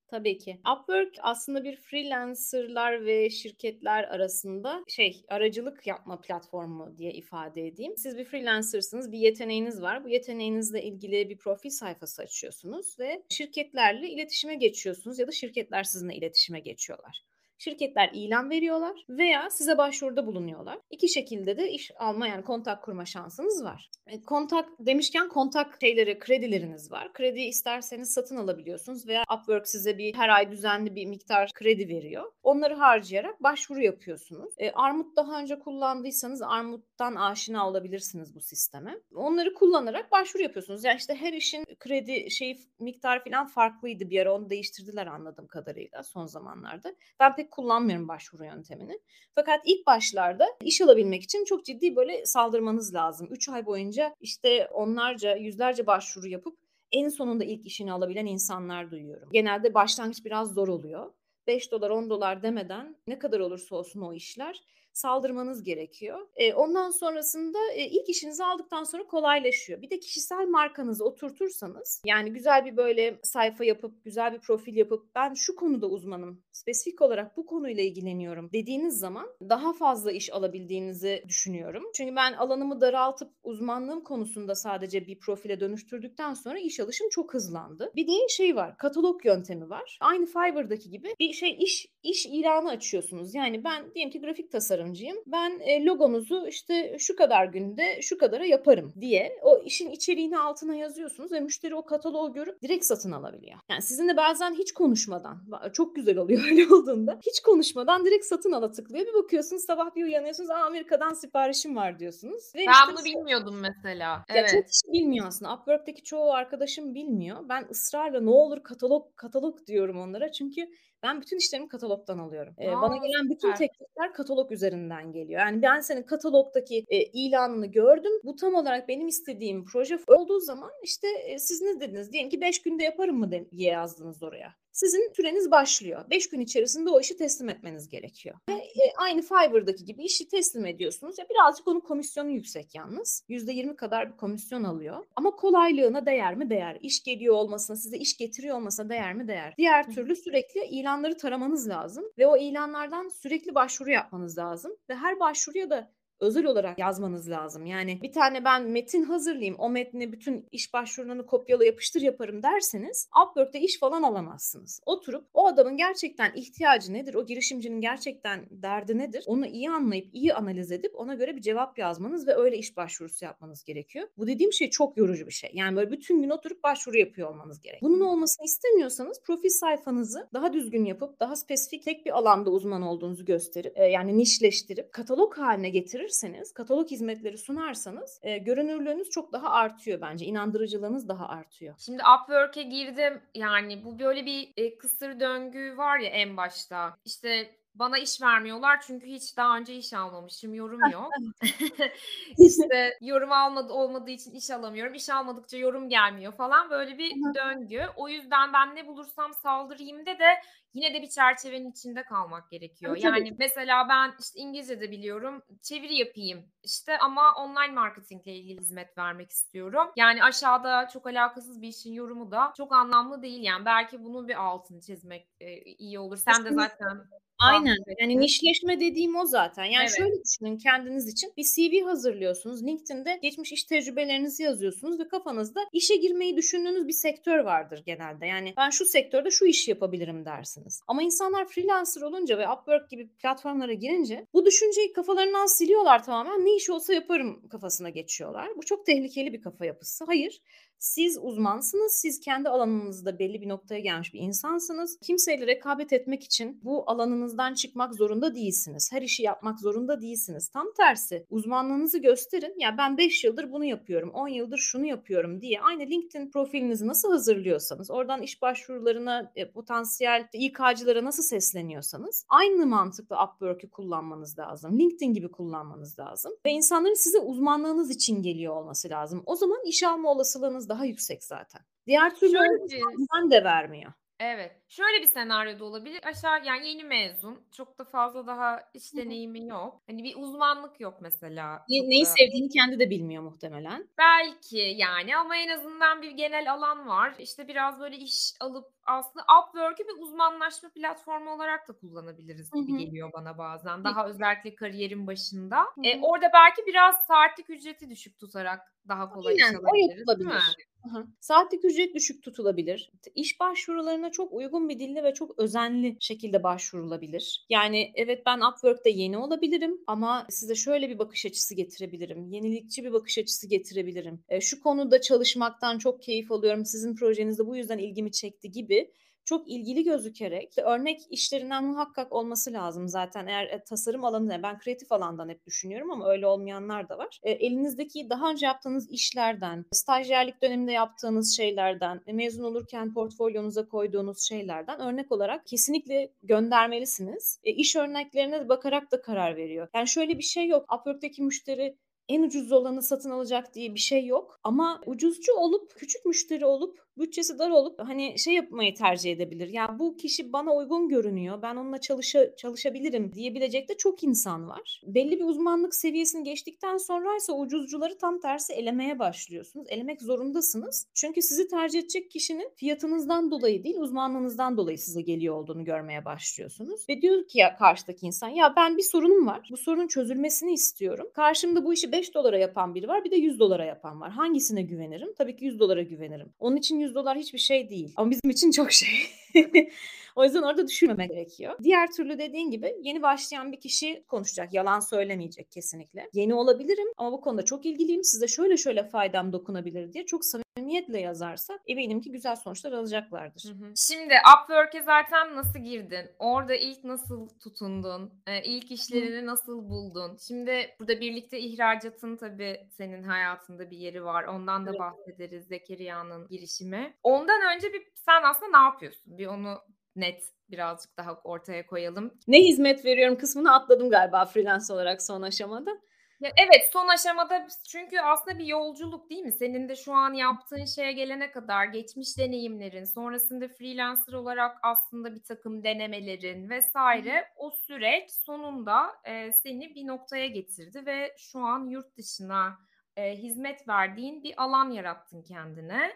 Tabii 0.08 0.38
ki. 0.38 0.62
Upwork 0.74 1.16
aslında 1.22 1.64
bir 1.64 1.76
freelancerlar 1.76 3.06
ve 3.06 3.30
şirketler 3.30 4.04
arasında 4.04 4.84
şey 4.88 5.26
aracılık 5.28 5.88
yapma 5.88 6.22
platformu 6.22 6.98
diye 6.98 7.12
ifade 7.12 7.68
edeyim. 7.68 7.94
Siz 7.98 8.18
bir 8.18 8.26
freelancersınız, 8.26 9.12
bir 9.12 9.18
yeteneğiniz 9.18 9.82
var. 9.82 10.04
Bu 10.04 10.10
yeteneğinizle 10.10 10.84
ilgili 10.84 11.30
bir 11.30 11.38
profil 11.38 11.70
sayfası 11.70 12.22
açıyorsunuz 12.22 13.00
ve 13.00 13.24
şirketlerle 13.30 14.10
iletişime 14.10 14.56
geçiyorsunuz 14.56 15.20
ya 15.20 15.28
da 15.28 15.32
şirketler 15.32 15.84
sizinle 15.84 16.16
iletişime 16.16 16.60
geçiyorlar. 16.60 17.31
Şirketler 17.64 18.10
ilan 18.14 18.50
veriyorlar 18.50 19.06
veya 19.10 19.50
size 19.50 19.78
başvuruda 19.78 20.28
bulunuyorlar. 20.28 20.80
İki 20.90 21.10
şekilde 21.10 21.58
de 21.58 21.72
iş 21.72 21.92
alma 22.00 22.28
yani 22.28 22.44
kontak 22.44 22.84
kurma 22.84 23.06
şansınız 23.06 23.64
var. 23.64 23.90
E, 24.08 24.22
kontak 24.22 24.70
demişken 24.80 25.30
kontak 25.30 25.78
şeyleri, 25.82 26.20
kredileriniz 26.20 26.92
var. 26.92 27.14
Kredi 27.14 27.42
isterseniz 27.42 28.14
satın 28.14 28.38
alabiliyorsunuz 28.38 29.08
veya 29.08 29.24
Upwork 29.38 29.68
size 29.68 29.98
bir 29.98 30.14
her 30.14 30.30
ay 30.30 30.52
düzenli 30.52 30.96
bir 30.96 31.06
miktar 31.06 31.52
kredi 31.54 31.88
veriyor. 31.88 32.32
Onları 32.44 32.76
harcayarak 32.76 33.44
başvuru 33.44 33.82
yapıyorsunuz. 33.82 34.54
E, 34.58 34.72
Armut 34.72 35.16
daha 35.16 35.40
önce 35.40 35.60
kullandıysanız 35.60 36.42
Armut'tan 36.42 37.16
aşina 37.16 37.68
olabilirsiniz 37.68 38.36
bu 38.36 38.42
sisteme. 38.42 38.98
Onları 39.16 39.54
kullanarak 39.54 40.12
başvuru 40.12 40.44
yapıyorsunuz. 40.44 40.84
Yani 40.84 40.98
işte 40.98 41.16
her 41.16 41.34
işin 41.34 41.66
kredi 41.80 42.32
şey 42.32 42.58
miktar 42.80 43.24
falan 43.24 43.48
farklıydı 43.48 44.10
bir 44.10 44.22
ara 44.22 44.36
onu 44.36 44.50
değiştirdiler 44.50 45.08
anladığım 45.08 45.48
kadarıyla 45.48 46.04
son 46.04 46.26
zamanlarda. 46.26 46.96
Ben 47.20 47.36
pek 47.36 47.51
kullanmıyorum 47.52 48.08
başvuru 48.08 48.46
yöntemini. 48.46 49.00
Fakat 49.36 49.62
ilk 49.66 49.88
başlarda 49.88 50.46
iş 50.64 50.82
alabilmek 50.82 51.24
için 51.24 51.46
çok 51.46 51.66
ciddi 51.66 51.96
böyle 51.96 52.26
saldırmanız 52.26 52.94
lazım. 52.94 53.28
3 53.32 53.50
ay 53.50 53.66
boyunca 53.66 54.16
işte 54.20 54.68
onlarca, 54.74 55.36
yüzlerce 55.36 55.88
başvuru 55.88 56.28
yapıp 56.28 56.58
en 56.92 57.10
sonunda 57.10 57.44
ilk 57.44 57.66
işini 57.66 57.92
alabilen 57.92 58.26
insanlar 58.26 58.92
duyuyorum. 58.92 59.30
Genelde 59.32 59.74
başlangıç 59.74 60.26
biraz 60.26 60.54
zor 60.54 60.68
oluyor. 60.68 61.12
5 61.48 61.72
dolar 61.72 61.90
10 61.90 62.10
dolar 62.10 62.44
demeden 62.44 62.96
ne 63.08 63.20
kadar 63.20 63.40
olursa 63.40 63.76
olsun 63.76 64.02
o 64.02 64.14
işler 64.14 64.62
saldırmanız 64.94 65.64
gerekiyor. 65.64 66.28
E, 66.36 66.54
ondan 66.54 66.92
sonrasında 66.92 67.58
e, 67.74 67.86
ilk 67.86 68.10
işinizi 68.10 68.44
aldıktan 68.44 68.84
sonra 68.84 69.04
kolaylaşıyor. 69.04 69.82
Bir 69.82 69.90
de 69.90 70.00
kişisel 70.00 70.48
markanızı 70.48 71.06
oturtursanız 71.06 72.02
yani 72.06 72.34
güzel 72.34 72.66
bir 72.66 72.78
böyle 72.78 73.20
sayfa 73.24 73.64
yapıp 73.64 74.04
güzel 74.04 74.34
bir 74.34 74.40
profil 74.40 74.76
yapıp 74.76 75.16
ben 75.16 75.34
şu 75.34 75.56
konuda 75.56 75.88
uzmanım, 75.88 76.44
spesifik 76.62 77.02
olarak 77.02 77.38
bu 77.38 77.46
konuyla 77.46 77.84
ilgileniyorum 77.84 78.50
dediğiniz 78.54 79.00
zaman 79.00 79.28
daha 79.50 79.74
fazla 79.74 80.12
iş 80.12 80.34
alabildiğinizi 80.34 81.24
düşünüyorum. 81.28 81.84
Çünkü 81.96 82.16
ben 82.16 82.34
alanımı 82.34 82.82
daraltıp 82.82 83.32
uzmanlığım 83.44 84.04
konusunda 84.04 84.56
sadece 84.56 85.08
bir 85.08 85.20
profile 85.20 85.60
dönüştürdükten 85.60 86.34
sonra 86.34 86.60
iş 86.60 86.80
alışım 86.80 87.10
çok 87.10 87.34
hızlandı. 87.34 87.92
Bir 87.96 88.08
de 88.08 88.12
şey 88.30 88.56
var, 88.56 88.78
katalog 88.78 89.26
yöntemi 89.26 89.70
var. 89.70 89.98
Aynı 90.02 90.26
Fiverr'daki 90.26 90.90
gibi 90.90 91.16
bir 91.20 91.34
şey 91.34 91.58
iş 91.60 91.88
iş 92.04 92.26
ilanı 92.26 92.70
açıyorsunuz. 92.70 93.36
Yani 93.36 93.64
ben 93.64 93.94
diyelim 93.94 94.12
ki 94.12 94.22
grafik 94.22 94.52
tasarım 94.52 94.82
tasarımcıyım. 94.82 95.18
Ben 95.28 95.60
e, 95.60 95.86
logonuzu 95.86 96.48
işte 96.48 96.96
şu 97.00 97.16
kadar 97.16 97.46
günde 97.46 98.02
şu 98.02 98.18
kadara 98.18 98.46
yaparım 98.46 98.94
diye 99.02 99.38
o 99.42 99.64
işin 99.66 99.92
içeriğini 99.92 100.40
altına 100.40 100.76
yazıyorsunuz 100.76 101.32
ve 101.32 101.40
müşteri 101.40 101.76
o 101.76 101.86
kataloğu 101.86 102.34
görüp 102.34 102.62
direkt 102.62 102.86
satın 102.86 103.12
alabiliyor. 103.12 103.60
Yani 103.70 103.82
sizinle 103.82 104.18
bazen 104.18 104.54
hiç 104.54 104.72
konuşmadan 104.72 105.38
çok 105.74 105.96
güzel 105.96 106.18
oluyor 106.18 106.44
öyle 106.52 106.68
olduğunda 106.74 107.20
hiç 107.28 107.40
konuşmadan 107.40 108.06
direkt 108.06 108.26
satın 108.26 108.52
ala 108.52 108.72
tıklıyor. 108.72 109.06
Bir 109.06 109.14
bakıyorsunuz 109.14 109.64
sabah 109.64 109.96
bir 109.96 110.04
uyanıyorsunuz 110.04 110.50
Aa, 110.50 110.66
Amerika'dan 110.66 111.14
siparişim 111.14 111.76
var 111.76 112.00
diyorsunuz. 112.00 112.52
Ve 112.56 112.60
ben 112.60 112.72
işte 112.72 112.94
bunu 112.94 113.06
bilmiyordum 113.06 113.60
mesela. 113.62 114.26
Evet. 114.30 114.54
Ya 114.54 114.62
çok 114.62 114.70
kişi 114.70 114.94
bilmiyor 114.94 115.28
aslında. 115.28 115.54
Upwork'teki 115.54 116.04
çoğu 116.04 116.34
arkadaşım 116.34 116.96
bilmiyor. 116.96 117.38
Ben 117.50 117.68
ısrarla 117.72 118.22
ne 118.22 118.30
olur 118.30 118.64
katalog 118.64 119.16
katalog 119.16 119.68
diyorum 119.68 120.00
onlara. 120.00 120.32
Çünkü 120.32 120.68
ben 121.04 121.22
bütün 121.22 121.38
işlerimi 121.38 121.68
katalogdan 121.68 122.18
alıyorum. 122.20 122.54
Ee, 122.58 122.70
Aa, 122.70 122.82
bana 122.82 122.98
gelen 122.98 123.30
bütün 123.30 123.54
süper. 123.54 123.58
teklifler 123.58 124.14
katalog 124.14 124.52
üzerinden 124.52 125.12
geliyor. 125.12 125.40
Yani 125.42 125.62
ben 125.62 125.80
senin 125.80 126.04
katalogdaki 126.04 126.86
e, 126.90 127.04
ilanını 127.04 127.66
gördüm. 127.66 128.12
Bu 128.24 128.36
tam 128.36 128.56
olarak 128.56 128.88
benim 128.88 129.08
istediğim 129.08 129.66
proje 129.66 130.00
olduğu 130.08 130.40
zaman 130.40 130.72
işte 130.84 131.08
e, 131.08 131.40
siz 131.40 131.62
ne 131.62 131.80
dediniz? 131.80 132.12
Diyelim 132.12 132.30
ki 132.30 132.42
5 132.42 132.62
günde 132.62 132.84
yaparım 132.84 133.20
mı 133.20 133.32
diye 133.32 133.72
yazdınız 133.72 134.24
oraya 134.24 134.56
sizin 134.72 135.14
süreniz 135.16 135.52
başlıyor. 135.52 136.06
5 136.10 136.30
gün 136.30 136.40
içerisinde 136.40 136.90
o 136.90 137.00
işi 137.00 137.18
teslim 137.18 137.50
etmeniz 137.50 137.90
gerekiyor. 137.90 138.36
Ve 138.50 138.54
e, 138.54 138.94
aynı 138.98 139.22
Fiverr'daki 139.22 139.86
gibi 139.86 140.04
işi 140.04 140.28
teslim 140.28 140.66
ediyorsunuz. 140.66 141.20
Ya 141.20 141.26
birazcık 141.30 141.68
onun 141.68 141.80
komisyonu 141.80 142.30
yüksek 142.30 142.76
yalnız. 142.76 143.24
%20 143.30 143.76
kadar 143.76 144.12
bir 144.12 144.18
komisyon 144.18 144.64
alıyor. 144.64 145.06
Ama 145.16 145.32
kolaylığına 145.32 146.06
değer 146.06 146.36
mi? 146.36 146.50
Değer. 146.50 146.78
İş 146.82 147.04
geliyor 147.04 147.36
olmasına, 147.36 147.78
size 147.78 147.98
iş 147.98 148.18
getiriyor 148.18 148.58
olmasına 148.58 148.90
değer 148.90 149.14
mi? 149.14 149.28
Değer. 149.28 149.54
Diğer 149.58 149.92
türlü 149.92 150.16
sürekli 150.16 150.66
ilanları 150.66 151.18
taramanız 151.18 151.70
lazım 151.70 152.06
ve 152.18 152.28
o 152.28 152.38
ilanlardan 152.38 153.10
sürekli 153.10 153.56
başvuru 153.56 153.90
yapmanız 153.90 154.38
lazım 154.38 154.72
ve 154.90 154.96
her 154.96 155.20
başvuruya 155.20 155.70
da 155.70 155.92
özel 156.22 156.46
olarak 156.46 156.80
yazmanız 156.80 157.30
lazım. 157.30 157.66
Yani 157.66 158.00
bir 158.02 158.12
tane 158.12 158.46
ben 158.46 158.64
metin 158.64 159.04
hazırlayayım, 159.04 159.56
o 159.60 159.70
metni 159.70 160.12
bütün 160.12 160.48
iş 160.52 160.74
başvurularını 160.74 161.26
kopyala 161.26 161.66
yapıştır 161.66 162.02
yaparım 162.02 162.44
derseniz 162.44 163.10
Upwork'te 163.24 163.60
iş 163.60 163.80
falan 163.80 164.04
alamazsınız. 164.04 164.82
Oturup 164.86 165.28
o 165.34 165.48
adamın 165.48 165.78
gerçekten 165.78 166.32
ihtiyacı 166.36 166.94
nedir, 166.94 167.14
o 167.14 167.26
girişimcinin 167.26 167.82
gerçekten 167.82 168.48
derdi 168.52 168.98
nedir 168.98 169.24
onu 169.28 169.46
iyi 169.46 169.70
anlayıp 169.70 170.16
iyi 170.16 170.34
analiz 170.34 170.72
edip 170.72 170.92
ona 170.96 171.14
göre 171.14 171.36
bir 171.36 171.42
cevap 171.42 171.80
yazmanız 171.80 172.28
ve 172.28 172.36
öyle 172.36 172.58
iş 172.58 172.78
başvurusu 172.78 173.26
yapmanız 173.26 173.64
gerekiyor. 173.64 174.08
Bu 174.18 174.28
dediğim 174.28 174.54
şey 174.54 174.70
çok 174.70 174.98
yorucu 174.98 175.28
bir 175.28 175.32
şey. 175.32 175.52
Yani 175.54 175.76
böyle 175.76 175.92
bütün 175.92 176.22
gün 176.22 176.30
oturup 176.30 176.64
başvuru 176.64 176.98
yapıyor 176.98 177.30
olmanız 177.30 177.62
gerek. 177.62 177.82
Bunun 177.82 178.00
olmasını 178.00 178.46
istemiyorsanız 178.46 179.22
profil 179.24 179.50
sayfanızı 179.50 180.30
daha 180.34 180.54
düzgün 180.54 180.86
yapıp 180.86 181.20
daha 181.20 181.36
spesifik 181.36 181.84
tek 181.84 182.06
bir 182.06 182.18
alanda 182.18 182.50
uzman 182.50 182.82
olduğunuzu 182.82 183.26
gösterip 183.26 183.78
yani 183.78 184.18
nişleştirip 184.18 184.92
katalog 184.92 185.38
haline 185.38 185.70
getirir 185.70 186.11
verirseniz, 186.12 186.54
katalog 186.54 186.92
hizmetleri 186.92 187.38
sunarsanız 187.38 188.20
e, 188.22 188.38
görünürlüğünüz 188.38 189.10
çok 189.10 189.34
daha 189.34 189.50
artıyor 189.50 190.02
bence. 190.02 190.26
İnandırıcılığınız 190.26 191.10
daha 191.10 191.28
artıyor. 191.28 191.76
Şimdi 191.78 192.04
Upwork'e 192.22 192.64
girdim. 192.64 193.22
Yani 193.36 193.86
bu 193.86 194.00
böyle 194.00 194.26
bir 194.26 194.54
e, 194.58 194.78
kısır 194.78 195.20
döngü 195.20 195.78
var 195.78 196.00
ya 196.00 196.10
en 196.10 196.38
başta. 196.38 196.98
İşte 197.06 197.56
bana 197.76 197.98
iş 197.98 198.22
vermiyorlar 198.22 198.82
çünkü 198.82 199.08
hiç 199.08 199.38
daha 199.38 199.58
önce 199.58 199.76
iş 199.76 199.94
almamışım. 199.94 200.54
Yorum 200.54 200.80
yok. 200.92 201.12
İşte 202.38 202.98
yorum 203.02 203.32
almadı 203.32 203.74
olmadığı 203.74 204.12
için 204.12 204.32
iş 204.32 204.52
alamıyorum. 204.52 204.94
İş 204.94 205.10
almadıkça 205.10 205.58
yorum 205.58 205.90
gelmiyor 205.90 206.34
falan 206.34 206.70
böyle 206.70 206.98
bir 206.98 207.12
döngü. 207.36 207.86
O 207.96 208.10
yüzden 208.10 208.54
ben 208.54 208.76
ne 208.76 208.88
bulursam 208.88 209.34
saldırayım 209.34 210.06
de 210.06 210.20
de 210.20 210.42
yine 210.74 210.94
de 210.94 211.02
bir 211.02 211.10
çerçevenin 211.10 211.72
içinde 211.72 212.04
kalmak 212.04 212.52
gerekiyor. 212.52 212.96
Tabii, 212.96 213.06
yani 213.06 213.30
tabii. 213.30 213.36
mesela 213.40 213.90
ben 213.90 214.14
işte 214.20 214.40
İngilizce 214.40 214.82
de 214.82 214.92
biliyorum. 214.92 215.44
Çeviri 215.62 215.96
yapayım 215.96 216.46
işte 216.64 216.98
ama 216.98 217.34
online 217.38 217.74
marketingle 217.74 218.36
ilgili 218.36 218.60
hizmet 218.60 218.98
vermek 218.98 219.32
istiyorum. 219.32 219.92
Yani 219.96 220.24
aşağıda 220.24 220.88
çok 220.88 221.08
alakasız 221.08 221.62
bir 221.62 221.68
işin 221.68 221.94
yorumu 221.94 222.32
da 222.32 222.54
çok 222.58 222.74
anlamlı 222.74 223.22
değil. 223.22 223.44
Yani 223.44 223.66
belki 223.66 224.04
bunun 224.04 224.28
bir 224.28 224.44
altını 224.44 224.82
çizmek 224.82 225.28
e, 225.40 225.62
iyi 225.62 226.00
olur. 226.00 226.18
Sen 226.18 226.46
de 226.46 226.50
zaten 226.50 227.08
Aynen. 227.42 227.78
Yani 228.00 228.20
nişleşme 228.20 228.80
dediğim 228.80 229.16
o 229.16 229.26
zaten. 229.26 229.64
Yani 229.64 229.86
evet. 229.88 229.98
şöyle 229.98 230.24
düşünün 230.24 230.58
kendiniz 230.58 231.08
için 231.08 231.34
bir 231.38 231.44
CV 231.44 231.86
hazırlıyorsunuz. 231.86 232.64
LinkedIn'de 232.64 233.20
geçmiş 233.22 233.52
iş 233.52 233.64
tecrübelerinizi 233.64 234.44
yazıyorsunuz 234.44 235.00
ve 235.00 235.08
kafanızda 235.08 235.60
işe 235.74 235.96
girmeyi 235.96 236.38
düşündüğünüz 236.38 236.88
bir 236.88 236.94
sektör 236.94 237.40
vardır 237.40 237.84
genelde. 237.86 238.26
Yani 238.26 238.54
ben 238.58 238.70
şu 238.70 238.86
sektörde 238.86 239.32
şu 239.32 239.46
işi 239.46 239.72
yapabilirim 239.72 240.26
dersiniz. 240.66 240.82
Ama 240.88 241.04
insanlar 241.04 241.48
freelancer 241.48 242.02
olunca 242.02 242.38
ve 242.38 242.50
Upwork 242.50 242.90
gibi 242.90 243.08
platformlara 243.08 243.74
girince 243.74 244.28
bu 244.34 244.46
düşünceyi 244.46 244.94
kafalarından 244.94 245.58
siliyorlar 245.58 246.04
tamamen. 246.04 246.46
Ne 246.46 246.56
iş 246.56 246.70
olsa 246.70 246.94
yaparım 246.94 247.48
kafasına 247.50 247.90
geçiyorlar. 247.90 248.50
Bu 248.58 248.66
çok 248.66 248.86
tehlikeli 248.86 249.34
bir 249.34 249.42
kafa 249.42 249.66
yapısı. 249.66 250.06
Hayır 250.06 250.42
Siz 250.82 251.18
uzmansınız, 251.22 251.92
siz 251.92 252.20
kendi 252.20 252.50
alanınızda 252.50 253.20
belli 253.20 253.42
bir 253.42 253.50
noktaya 253.50 253.80
gelmiş 253.80 254.14
bir 254.14 254.20
insansınız. 254.20 254.98
Kimseyle 255.02 255.48
rekabet 255.48 255.94
etmek 255.94 256.24
için 256.24 256.60
bu 256.64 256.90
alanınızdan 256.90 257.54
çıkmak 257.54 257.96
zorunda 257.96 258.36
değilsiniz. 258.36 258.92
Her 258.92 259.02
işi 259.02 259.24
yapmak 259.24 259.60
zorunda 259.60 260.02
değilsiniz. 260.02 260.48
Tam 260.50 260.68
tersi 260.78 261.26
uzmanlığınızı 261.30 261.98
gösterin. 261.98 262.56
Ya 262.60 262.76
ben 262.78 262.98
5 262.98 263.24
yıldır 263.24 263.52
bunu 263.52 263.66
yapıyorum, 263.66 264.10
10 264.10 264.28
yıldır 264.28 264.58
şunu 264.58 264.86
yapıyorum 264.86 265.42
diye 265.42 265.62
aynı 265.62 265.82
LinkedIn 265.82 266.30
profilinizi 266.32 266.88
nasıl 266.88 267.12
hazırlıyorsanız, 267.12 267.92
oradan 267.92 268.22
iş 268.22 268.42
başvurularına, 268.42 269.32
e, 269.36 269.52
potansiyel 269.52 270.28
İK'cılara 270.34 271.06
nasıl 271.06 271.24
sesleniyorsanız 271.24 272.26
aynı 272.30 272.66
mantıkla 272.66 273.26
Upwork'ü 273.26 273.70
kullanmanız 273.70 274.40
lazım. 274.40 274.80
LinkedIn 274.80 275.14
gibi 275.14 275.32
kullanmanız 275.32 276.00
lazım. 276.00 276.32
Ve 276.46 276.52
insanların 276.52 277.04
size 277.04 277.20
uzmanlığınız 277.20 277.92
için 277.92 278.22
geliyor 278.22 278.56
olması 278.56 278.90
lazım. 278.90 279.24
O 279.26 279.36
zaman 279.36 279.60
iş 279.66 279.84
alma 279.84 280.12
olasılığınız 280.12 280.71
daha 280.72 280.86
yüksek 280.86 281.24
zaten. 281.24 281.62
Diğer 281.88 282.16
türlü 282.16 282.38
güven 282.70 283.32
de 283.32 283.44
vermiyor. 283.44 283.94
Evet. 284.20 284.52
Şöyle 284.68 285.02
bir 285.02 285.08
senaryo 285.08 285.60
da 285.60 285.66
olabilir. 285.66 286.00
Aşağı 286.04 286.46
yani 286.46 286.68
yeni 286.68 286.84
mezun. 286.84 287.40
Çok 287.52 287.80
da 287.80 287.84
fazla 287.86 288.28
daha 288.28 288.64
iş 288.74 288.96
deneyimi 288.96 289.48
yok. 289.48 289.82
Hani 289.88 290.04
bir 290.04 290.16
uzmanlık 290.18 290.80
yok 290.80 290.98
mesela. 291.02 291.66
Ne, 291.70 291.90
neyi 291.90 292.06
da... 292.06 292.10
sevdiğini 292.10 292.50
kendi 292.50 292.80
de 292.80 292.90
bilmiyor 292.90 293.24
muhtemelen. 293.24 293.88
Belki 293.98 294.58
yani 294.78 295.18
ama 295.18 295.38
en 295.38 295.48
azından 295.48 296.02
bir 296.02 296.12
genel 296.12 296.54
alan 296.54 296.88
var. 296.88 297.16
İşte 297.20 297.48
biraz 297.48 297.80
böyle 297.80 297.98
iş 297.98 298.34
alıp 298.40 298.66
aslında 298.98 299.26
Upwork'ü 299.42 299.84
bir 299.84 300.02
uzmanlaşma 300.02 300.70
platformu 300.70 301.32
olarak 301.32 301.68
da 301.68 301.74
kullanabiliriz 301.74 302.52
gibi 302.52 302.72
Hı-hı. 302.72 302.78
geliyor 302.78 303.10
bana 303.14 303.38
bazen. 303.38 303.84
Daha 303.84 304.08
özellikle 304.08 304.56
kariyerin 304.56 305.08
başında. 305.08 305.66
E, 305.84 306.00
orada 306.02 306.30
belki 306.34 306.66
biraz 306.68 306.96
saatlik 307.06 307.50
ücreti 307.50 307.90
düşük 307.90 308.20
tutarak 308.20 308.72
daha 308.88 309.10
kolay 309.10 309.34
Aynen, 309.34 309.54
iş 309.54 309.60
alabiliriz. 309.60 310.56
Hı 310.84 311.06
Saatlik 311.20 311.66
ücret 311.66 311.96
düşük 311.96 312.24
tutulabilir. 312.24 312.92
İş 313.16 313.40
başvurularına 313.40 314.12
çok 314.12 314.34
uygun 314.34 314.70
bir 314.70 314.80
dille 314.80 315.04
ve 315.04 315.14
çok 315.14 315.40
özenli 315.40 315.98
şekilde 316.00 316.44
başvurulabilir. 316.44 317.46
Yani 317.50 317.92
evet 317.96 318.24
ben 318.26 318.42
Upwork'ta 318.42 318.90
yeni 318.90 319.18
olabilirim 319.18 319.78
ama 319.88 320.26
size 320.30 320.56
şöyle 320.56 320.90
bir 320.90 321.00
bakış 321.00 321.26
açısı 321.26 321.56
getirebilirim. 321.56 322.28
Yenilikçi 322.28 322.84
bir 322.84 322.94
bakış 322.94 323.18
açısı 323.18 323.48
getirebilirim. 323.48 324.24
E, 324.30 324.42
şu 324.42 324.62
konuda 324.62 325.02
çalışmaktan 325.02 325.78
çok 325.78 326.02
keyif 326.02 326.32
alıyorum. 326.32 326.66
Sizin 326.66 326.96
projenizde 326.96 327.48
bu 327.48 327.56
yüzden 327.56 327.78
ilgimi 327.78 328.12
çekti 328.12 328.52
gibi 328.52 328.81
çok 329.26 329.48
ilgili 329.48 329.84
gözükerek 329.84 330.58
örnek 330.58 331.02
işlerinden 331.10 331.64
muhakkak 331.64 332.12
olması 332.12 332.54
lazım 332.54 332.88
zaten 332.88 333.28
eğer 333.28 333.46
e, 333.46 333.64
tasarım 333.64 334.06
alanı 334.06 334.40
ben 334.44 334.60
kreatif 334.60 334.92
alandan 334.92 335.30
hep 335.30 335.46
düşünüyorum 335.46 335.92
ama 335.92 336.10
öyle 336.10 336.28
olmayanlar 336.28 336.90
da 336.90 336.98
var. 336.98 337.20
E, 337.24 337.32
elinizdeki 337.32 338.10
daha 338.10 338.32
önce 338.32 338.46
yaptığınız 338.46 338.92
işlerden, 338.92 339.66
stajyerlik 339.72 340.42
döneminde 340.42 340.72
yaptığınız 340.72 341.38
şeylerden, 341.38 342.02
e, 342.08 342.14
mezun 342.14 342.44
olurken 342.44 342.94
portfolyonuza 342.94 343.68
koyduğunuz 343.68 344.22
şeylerden 344.28 344.80
örnek 344.80 345.12
olarak 345.12 345.48
kesinlikle 345.48 346.12
göndermelisiniz. 346.24 347.40
E, 347.44 347.52
iş 347.52 347.76
örneklerine 347.76 348.50
bakarak 348.50 348.92
da 348.92 349.02
karar 349.02 349.36
veriyor. 349.36 349.68
Yani 349.76 349.88
şöyle 349.88 350.18
bir 350.18 350.24
şey 350.24 350.48
yok. 350.48 350.74
Upwork'taki 350.74 351.24
müşteri 351.24 351.78
en 352.12 352.24
ucuz 352.24 352.52
olanı 352.52 352.82
satın 352.82 353.10
alacak 353.10 353.54
diye 353.54 353.74
bir 353.74 353.80
şey 353.80 354.06
yok. 354.06 354.40
Ama 354.44 354.82
ucuzcu 354.86 355.34
olup, 355.34 355.76
küçük 355.76 356.06
müşteri 356.06 356.46
olup 356.46 356.80
bütçesi 356.98 357.40
dar 357.40 357.50
olup 357.50 357.80
hani 357.80 358.20
şey 358.20 358.34
yapmayı 358.34 358.76
tercih 358.76 359.12
edebilir. 359.12 359.48
Ya 359.48 359.62
yani 359.62 359.80
bu 359.80 359.98
kişi 359.98 360.34
bana 360.34 360.56
uygun 360.56 360.90
görünüyor. 360.90 361.42
Ben 361.42 361.56
onunla 361.56 361.78
çalışa, 361.78 362.36
çalışabilirim 362.36 363.12
diyebilecek 363.14 363.70
de 363.70 363.78
çok 363.78 364.04
insan 364.04 364.50
var. 364.50 364.82
Belli 364.86 365.20
bir 365.20 365.26
uzmanlık 365.26 365.76
seviyesini 365.76 366.24
geçtikten 366.24 366.78
sonra 366.78 367.16
ise 367.16 367.32
ucuzcuları 367.32 367.98
tam 367.98 368.20
tersi 368.20 368.54
elemeye 368.54 369.00
başlıyorsunuz. 369.00 369.68
Elemek 369.70 370.02
zorundasınız. 370.02 370.88
Çünkü 370.94 371.22
sizi 371.22 371.48
tercih 371.48 371.80
edecek 371.80 372.12
kişinin 372.12 372.50
fiyatınızdan 372.56 373.32
dolayı 373.32 373.64
değil 373.64 373.78
uzmanlığınızdan 373.78 374.58
dolayı 374.58 374.78
size 374.78 375.02
geliyor 375.02 375.36
olduğunu 375.36 375.64
görmeye 375.64 376.06
başlıyorsunuz. 376.06 376.86
Ve 376.90 377.02
diyor 377.02 377.28
ki 377.28 377.40
ya 377.40 377.58
karşıdaki 377.58 378.06
insan 378.06 378.30
ya 378.30 378.54
ben 378.56 378.78
bir 378.78 378.84
sorunum 378.84 379.28
var. 379.28 379.48
Bu 379.52 379.58
sorunun 379.58 379.88
çözülmesini 379.88 380.54
istiyorum. 380.54 381.08
Karşımda 381.14 381.66
bu 381.66 381.74
işi 381.74 381.92
5 381.92 382.14
dolara 382.14 382.38
yapan 382.38 382.76
biri 382.76 382.88
var 382.88 383.04
bir 383.04 383.12
de 383.12 383.16
100 383.16 383.40
dolara 383.40 383.66
yapan 383.66 384.02
var. 384.02 384.12
Hangisine 384.12 384.62
güvenirim? 384.62 385.14
Tabii 385.18 385.36
ki 385.36 385.46
100 385.46 385.60
dolara 385.60 385.82
güvenirim. 385.82 386.34
Onun 386.40 386.58
için 386.58 386.80
100 386.82 386.96
dolar 386.96 387.18
hiçbir 387.18 387.40
şey 387.40 387.70
değil. 387.70 387.90
Ama 387.96 388.12
bizim 388.12 388.30
için 388.30 388.52
çok 388.52 388.72
şey. 388.72 388.90
o 390.16 390.24
yüzden 390.24 390.42
orada 390.42 390.68
düşünmemek 390.68 391.10
gerekiyor. 391.10 391.56
Diğer 391.64 391.92
türlü 391.92 392.20
dediğin 392.20 392.52
gibi 392.52 392.76
yeni 392.82 393.02
başlayan 393.02 393.52
bir 393.52 393.60
kişi 393.60 394.04
konuşacak. 394.08 394.54
Yalan 394.54 394.80
söylemeyecek 394.80 395.52
kesinlikle. 395.52 396.10
Yeni 396.14 396.34
olabilirim 396.34 396.88
ama 396.98 397.12
bu 397.12 397.22
konuda 397.22 397.46
çok 397.46 397.66
ilgiliyim. 397.66 398.04
Size 398.04 398.28
şöyle 398.28 398.58
şöyle 398.58 398.84
faydam 398.84 399.34
dokunabilir 399.34 399.94
diye 399.94 400.06
çok 400.06 400.22
samimiyetle 400.26 401.00
yazarsa 401.00 401.60
eminim 401.68 402.02
ki 402.02 402.12
güzel 402.12 402.36
sonuçlar 402.36 402.72
alacaklardır. 402.72 403.44
Hı 403.44 403.66
hı. 403.66 403.74
Şimdi 403.76 404.14
Upwork'e 404.14 404.82
zaten 404.84 405.36
nasıl 405.36 405.60
girdin? 405.60 406.12
Orada 406.20 406.56
ilk 406.56 406.84
nasıl 406.84 407.30
tutundun? 407.44 408.14
Ee, 408.28 408.44
ilk 408.44 408.72
işlerini 408.72 409.22
hı. 409.22 409.26
nasıl 409.26 409.70
buldun? 409.70 410.18
Şimdi 410.28 410.76
burada 410.80 411.02
birlikte 411.02 411.40
ihracatın 411.40 412.18
tabii 412.18 412.68
senin 412.72 413.04
hayatında 413.04 413.72
bir 413.72 413.78
yeri 413.78 414.04
var. 414.04 414.24
Ondan 414.24 414.66
da 414.66 414.70
evet. 414.70 414.80
bahsederiz 414.80 415.48
Zekeriya'nın 415.48 416.28
girişimi. 416.28 416.94
Ondan 417.04 417.56
önce 417.56 417.74
bir 417.74 417.92
sen 418.06 418.24
aslında 418.24 418.58
ne 418.58 418.64
yapıyorsun? 418.64 419.18
Bir 419.22 419.28
onu 419.28 419.62
net 419.96 420.24
birazcık 420.50 420.98
daha 420.98 421.22
ortaya 421.24 421.66
koyalım. 421.66 422.14
Ne 422.28 422.40
hizmet 422.40 422.86
veriyorum 422.86 423.18
kısmını 423.18 423.54
atladım 423.54 423.90
galiba 423.90 424.26
freelance 424.26 424.74
olarak 424.74 425.02
son 425.02 425.22
aşamada. 425.22 425.72
Ya 426.20 426.32
evet 426.38 426.70
son 426.74 426.88
aşamada 426.88 427.48
çünkü 427.68 428.00
aslında 428.00 428.40
bir 428.40 428.46
yolculuk 428.46 429.10
değil 429.10 429.22
mi? 429.22 429.32
Senin 429.32 429.70
de 429.70 429.76
şu 429.76 429.94
an 429.94 430.14
yaptığın 430.14 430.66
şeye 430.66 430.92
gelene 430.92 431.32
kadar 431.32 431.66
geçmiş 431.66 432.18
deneyimlerin, 432.18 432.84
sonrasında 432.84 433.48
freelancer 433.48 434.14
olarak 434.14 434.58
aslında 434.64 435.16
bir 435.16 435.24
takım 435.24 435.64
denemelerin 435.64 436.50
vesaire 436.50 437.28
o 437.38 437.52
süreç 437.52 438.12
sonunda 438.12 438.88
e, 439.06 439.34
seni 439.34 439.76
bir 439.76 439.88
noktaya 439.88 440.28
getirdi 440.28 440.86
ve 440.86 441.16
şu 441.18 441.40
an 441.40 441.68
yurt 441.68 441.98
dışına 441.98 442.58
e, 442.96 443.16
hizmet 443.16 443.68
verdiğin 443.68 444.24
bir 444.24 444.44
alan 444.44 444.72
yarattın 444.72 445.22
kendine. 445.22 445.92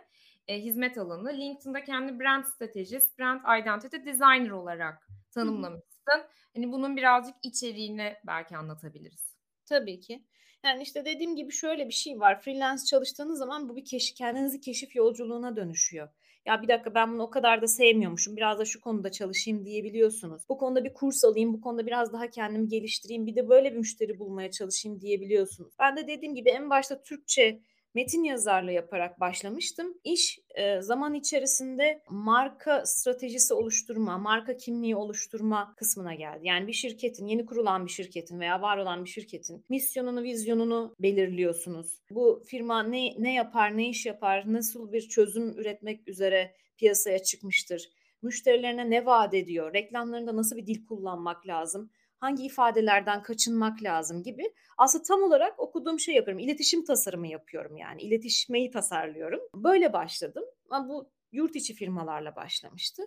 E, 0.48 0.60
hizmet 0.62 0.98
alanı. 0.98 1.38
LinkedIn'da 1.38 1.84
kendi 1.84 2.20
brand 2.20 2.44
stratejist, 2.46 3.20
brand 3.20 3.62
identity 3.62 3.98
designer 3.98 4.50
olarak 4.50 5.08
tanımlamışsın. 5.32 6.24
Hani 6.56 6.72
bunun 6.72 6.98
birazcık 6.98 7.36
içeriğini 7.44 8.16
belki 8.28 8.58
anlatabiliriz. 8.58 9.36
Tabii 9.66 10.00
ki. 10.00 10.24
Yani 10.66 10.84
işte 10.84 11.06
dediğim 11.06 11.36
gibi 11.36 11.52
şöyle 11.52 11.88
bir 11.88 11.94
şey 11.94 12.20
var. 12.20 12.42
Freelance 12.42 12.84
çalıştığınız 12.84 13.40
zaman 13.40 13.70
bu 13.70 13.76
bir 13.76 13.86
keşif, 13.86 14.18
kendinizi 14.18 14.62
keşif 14.62 14.96
yolculuğuna 14.96 15.56
dönüşüyor. 15.56 16.10
Ya 16.46 16.62
bir 16.62 16.68
dakika 16.68 16.96
ben 16.96 17.14
bunu 17.14 17.24
o 17.24 17.30
kadar 17.30 17.62
da 17.62 17.68
sevmiyormuşum. 17.68 18.38
Biraz 18.38 18.60
da 18.60 18.66
şu 18.66 18.82
konuda 18.82 19.12
çalışayım 19.12 19.66
diyebiliyorsunuz. 19.66 20.42
Bu 20.50 20.58
konuda 20.58 20.84
bir 20.84 20.94
kurs 20.94 21.24
alayım, 21.24 21.54
bu 21.54 21.62
konuda 21.62 21.88
biraz 21.88 22.14
daha 22.14 22.30
kendimi 22.30 22.68
geliştireyim. 22.68 23.28
Bir 23.28 23.36
de 23.36 23.50
böyle 23.50 23.72
bir 23.72 23.78
müşteri 23.78 24.20
bulmaya 24.20 24.52
çalışayım 24.52 25.02
diyebiliyorsunuz. 25.02 25.74
Ben 25.80 25.98
de 25.98 26.08
dediğim 26.08 26.36
gibi 26.36 26.50
en 26.50 26.70
başta 26.70 27.02
Türkçe 27.02 27.60
metin 27.96 28.24
yazarlığı 28.24 28.72
yaparak 28.72 29.20
başlamıştım. 29.20 29.98
İş 30.04 30.40
e, 30.56 30.82
zaman 30.82 31.14
içerisinde 31.14 32.02
marka 32.10 32.86
stratejisi 32.86 33.54
oluşturma, 33.54 34.18
marka 34.18 34.58
kimliği 34.58 34.96
oluşturma 34.96 35.74
kısmına 35.78 36.16
geldi. 36.16 36.40
Yani 36.44 36.68
bir 36.68 36.74
şirketin, 36.74 37.28
yeni 37.28 37.46
kurulan 37.46 37.86
bir 37.86 37.92
şirketin 37.92 38.40
veya 38.40 38.62
var 38.62 38.78
olan 38.78 39.06
bir 39.06 39.10
şirketin 39.10 39.66
misyonunu, 39.70 40.24
vizyonunu 40.24 40.96
belirliyorsunuz. 41.00 42.02
Bu 42.12 42.44
firma 42.48 42.84
ne, 42.84 43.14
ne 43.18 43.34
yapar, 43.34 43.78
ne 43.78 43.90
iş 43.90 44.06
yapar, 44.06 44.54
nasıl 44.54 44.92
bir 44.92 45.02
çözüm 45.02 45.60
üretmek 45.60 46.08
üzere 46.08 46.56
piyasaya 46.78 47.20
çıkmıştır? 47.20 47.90
Müşterilerine 48.22 48.90
ne 48.90 49.06
vaat 49.06 49.34
ediyor? 49.34 49.74
Reklamlarında 49.74 50.36
nasıl 50.36 50.58
bir 50.58 50.68
dil 50.68 50.86
kullanmak 50.86 51.48
lazım? 51.48 51.92
Hangi 52.20 52.46
ifadelerden 52.46 53.24
kaçınmak 53.24 53.84
lazım 53.84 54.24
gibi. 54.24 54.44
Aslında 54.78 55.04
tam 55.04 55.24
olarak 55.24 55.60
okuduğum 55.60 56.00
şey 56.00 56.16
yapıyorum. 56.16 56.44
İletişim 56.44 56.86
tasarımı 56.86 57.28
yapıyorum 57.28 57.78
yani. 57.78 58.02
İletişmeyi 58.02 58.72
tasarlıyorum. 58.72 59.40
Böyle 59.56 59.94
başladım. 59.94 60.44
Ama 60.70 60.90
bu 60.90 61.10
yurt 61.32 61.56
içi 61.56 61.74
firmalarla 61.74 62.36
başlamıştı. 62.36 63.04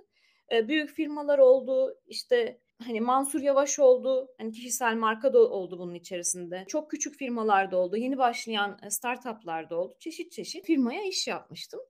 Büyük 0.53 0.91
firmalar 0.91 1.39
oldu. 1.39 2.01
İşte 2.07 2.61
hani 2.85 3.01
Mansur 3.01 3.41
Yavaş 3.41 3.79
oldu. 3.79 4.29
Hani 4.39 4.53
kişisel 4.53 4.95
marka 4.95 5.33
da 5.33 5.39
oldu 5.39 5.79
bunun 5.79 5.95
içerisinde. 5.95 6.65
Çok 6.69 6.91
küçük 6.91 7.17
firmalarda 7.17 7.77
oldu. 7.77 7.97
Yeni 7.97 8.19
başlayan 8.19 8.79
startuplarda 8.89 9.77
oldu. 9.77 9.95
Çeşit 10.01 10.33
çeşit 10.33 10.67
firmaya 10.67 11.03
iş 11.05 11.27
yapmıştım. 11.29 11.81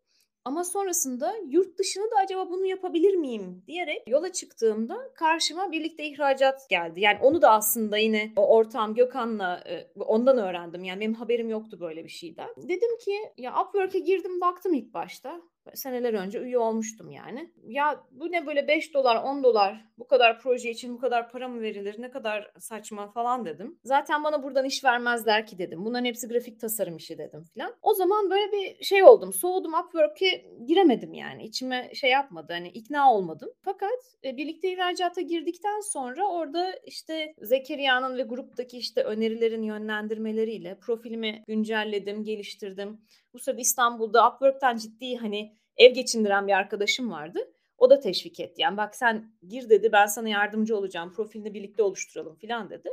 Ama 0.44 0.64
sonrasında 0.64 1.34
yurt 1.48 1.78
dışına 1.78 2.04
da 2.04 2.16
acaba 2.24 2.50
bunu 2.50 2.66
yapabilir 2.66 3.14
miyim 3.14 3.62
diyerek 3.66 4.02
yola 4.08 4.32
çıktığımda 4.32 4.96
karşıma 5.14 5.72
birlikte 5.72 6.04
ihracat 6.04 6.68
geldi. 6.70 7.00
Yani 7.00 7.18
onu 7.22 7.42
da 7.42 7.50
aslında 7.50 7.98
yine 7.98 8.32
o 8.36 8.56
ortağım 8.56 8.94
Gökhan'la 8.94 9.62
e, 9.66 9.86
ondan 10.00 10.38
öğrendim. 10.38 10.84
Yani 10.84 11.00
benim 11.00 11.14
haberim 11.14 11.50
yoktu 11.50 11.80
böyle 11.80 12.04
bir 12.04 12.08
şeyden. 12.08 12.48
Dedim 12.56 12.98
ki 12.98 13.18
ya 13.36 13.62
Upwork'e 13.62 13.98
girdim 13.98 14.40
baktım 14.40 14.74
ilk 14.74 14.94
başta. 14.94 15.40
Seneler 15.74 16.14
önce 16.14 16.38
üye 16.38 16.58
olmuştum 16.58 17.10
yani. 17.10 17.52
Ya 17.64 18.04
bu 18.10 18.32
ne 18.32 18.46
böyle 18.46 18.68
5 18.68 18.94
dolar 18.94 19.22
10 19.22 19.42
dolar 19.42 19.84
bu 19.98 20.06
kadar 20.06 20.40
proje 20.40 20.70
için 20.70 20.94
bu 20.94 20.98
kadar 20.98 21.30
para 21.30 21.48
mı 21.48 21.60
verilir 21.60 21.96
ne 21.98 22.10
kadar 22.10 22.52
saçma 22.58 23.10
falan 23.10 23.44
dedim. 23.44 23.78
Zaten 23.84 24.24
bana 24.24 24.42
buradan 24.42 24.64
iş 24.64 24.84
vermezler 24.84 25.46
ki 25.46 25.58
dedim. 25.58 25.84
Bunların 25.84 26.04
hepsi 26.04 26.28
grafik 26.28 26.60
tasarım 26.60 26.96
işi 26.96 27.18
dedim 27.18 27.44
falan. 27.54 27.74
O 27.82 27.94
zaman 27.94 28.30
böyle 28.30 28.52
bir 28.52 28.84
şey 28.84 29.02
oldum 29.02 29.32
soğudum 29.32 29.74
Upwork'e 29.74 30.44
giremedim 30.66 31.14
yani. 31.14 31.44
İçime 31.44 31.90
şey 31.94 32.10
yapmadı 32.10 32.52
hani 32.52 32.68
ikna 32.68 33.14
olmadım. 33.14 33.48
Fakat 33.60 33.90
e, 34.24 34.36
birlikte 34.36 34.72
ihracata 34.72 35.20
girdikten 35.20 35.80
sonra 35.80 36.28
orada 36.28 36.72
işte 36.86 37.34
Zekeriya'nın 37.42 38.18
ve 38.18 38.22
gruptaki 38.22 38.78
işte 38.78 39.02
önerilerin 39.02 39.62
yönlendirmeleriyle 39.62 40.78
profilimi 40.78 41.42
güncelledim, 41.46 42.24
geliştirdim. 42.24 43.00
Bu 43.32 43.38
sırada 43.38 43.60
İstanbul'da 43.60 44.30
Upwork'tan 44.30 44.76
ciddi 44.76 45.16
hani 45.16 45.56
ev 45.76 45.94
geçindiren 45.94 46.46
bir 46.46 46.52
arkadaşım 46.52 47.10
vardı. 47.10 47.38
O 47.78 47.90
da 47.90 48.00
teşvik 48.00 48.40
etti. 48.40 48.62
Yani 48.62 48.76
bak 48.76 48.96
sen 48.96 49.32
gir 49.48 49.68
dedi 49.68 49.92
ben 49.92 50.06
sana 50.06 50.28
yardımcı 50.28 50.76
olacağım. 50.76 51.12
Profilini 51.12 51.54
birlikte 51.54 51.82
oluşturalım 51.82 52.36
filan 52.36 52.70
dedi. 52.70 52.90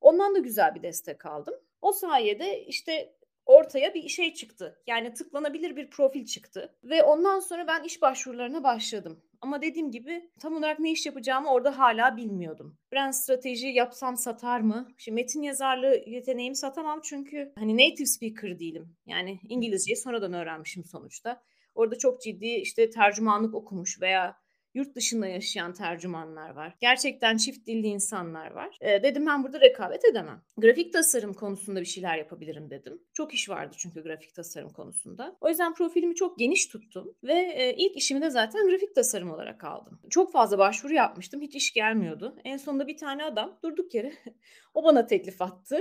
Ondan 0.00 0.34
da 0.34 0.38
güzel 0.38 0.74
bir 0.74 0.82
destek 0.82 1.26
aldım. 1.26 1.54
O 1.82 1.92
sayede 1.92 2.64
işte 2.64 3.16
ortaya 3.46 3.94
bir 3.94 4.08
şey 4.08 4.34
çıktı. 4.34 4.78
Yani 4.86 5.14
tıklanabilir 5.14 5.76
bir 5.76 5.90
profil 5.90 6.24
çıktı. 6.26 6.74
Ve 6.84 7.02
ondan 7.02 7.40
sonra 7.40 7.66
ben 7.66 7.82
iş 7.82 8.02
başvurularına 8.02 8.64
başladım. 8.64 9.22
Ama 9.40 9.62
dediğim 9.62 9.90
gibi 9.90 10.30
tam 10.40 10.56
olarak 10.56 10.78
ne 10.78 10.92
iş 10.92 11.06
yapacağımı 11.06 11.50
orada 11.52 11.78
hala 11.78 12.16
bilmiyordum. 12.16 12.78
Brand 12.92 13.12
strateji 13.12 13.68
yapsam 13.68 14.16
satar 14.16 14.60
mı? 14.60 14.88
Şimdi 14.98 15.14
metin 15.14 15.42
yazarlığı 15.42 16.02
yeteneğimi 16.06 16.56
satamam 16.56 17.00
çünkü 17.02 17.52
hani 17.58 17.74
native 17.74 18.06
speaker 18.06 18.58
değilim. 18.58 18.96
Yani 19.06 19.40
İngilizceyi 19.48 19.96
sonradan 19.96 20.32
öğrenmişim 20.32 20.84
sonuçta. 20.84 21.42
Orada 21.74 21.98
çok 21.98 22.22
ciddi 22.22 22.46
işte 22.46 22.90
tercümanlık 22.90 23.54
okumuş 23.54 24.00
veya 24.00 24.36
yurt 24.74 24.96
dışında 24.96 25.26
yaşayan 25.26 25.72
tercümanlar 25.72 26.50
var. 26.50 26.76
Gerçekten 26.80 27.36
çift 27.36 27.66
dilli 27.66 27.86
insanlar 27.86 28.50
var. 28.50 28.78
E, 28.80 29.02
dedim 29.02 29.26
ben 29.26 29.44
burada 29.44 29.60
rekabet 29.60 30.04
edemem. 30.04 30.42
Grafik 30.56 30.92
tasarım 30.92 31.34
konusunda 31.34 31.80
bir 31.80 31.86
şeyler 31.86 32.18
yapabilirim 32.18 32.70
dedim. 32.70 33.02
Çok 33.14 33.34
iş 33.34 33.48
vardı 33.48 33.74
çünkü 33.78 34.02
grafik 34.02 34.34
tasarım 34.34 34.72
konusunda. 34.72 35.36
O 35.40 35.48
yüzden 35.48 35.74
profilimi 35.74 36.14
çok 36.14 36.38
geniş 36.38 36.66
tuttum 36.66 37.16
ve 37.22 37.34
e, 37.34 37.74
ilk 37.76 37.96
işimi 37.96 38.22
de 38.22 38.30
zaten 38.30 38.68
grafik 38.68 38.94
tasarım 38.94 39.30
olarak 39.30 39.64
aldım. 39.64 40.00
Çok 40.10 40.32
fazla 40.32 40.58
başvuru 40.58 40.94
yapmıştım. 40.94 41.40
Hiç 41.42 41.54
iş 41.54 41.72
gelmiyordu. 41.72 42.36
En 42.44 42.56
sonunda 42.56 42.86
bir 42.86 42.96
tane 42.96 43.24
adam 43.24 43.58
durduk 43.62 43.94
yere 43.94 44.12
o 44.74 44.84
bana 44.84 45.06
teklif 45.06 45.42
attı. 45.42 45.78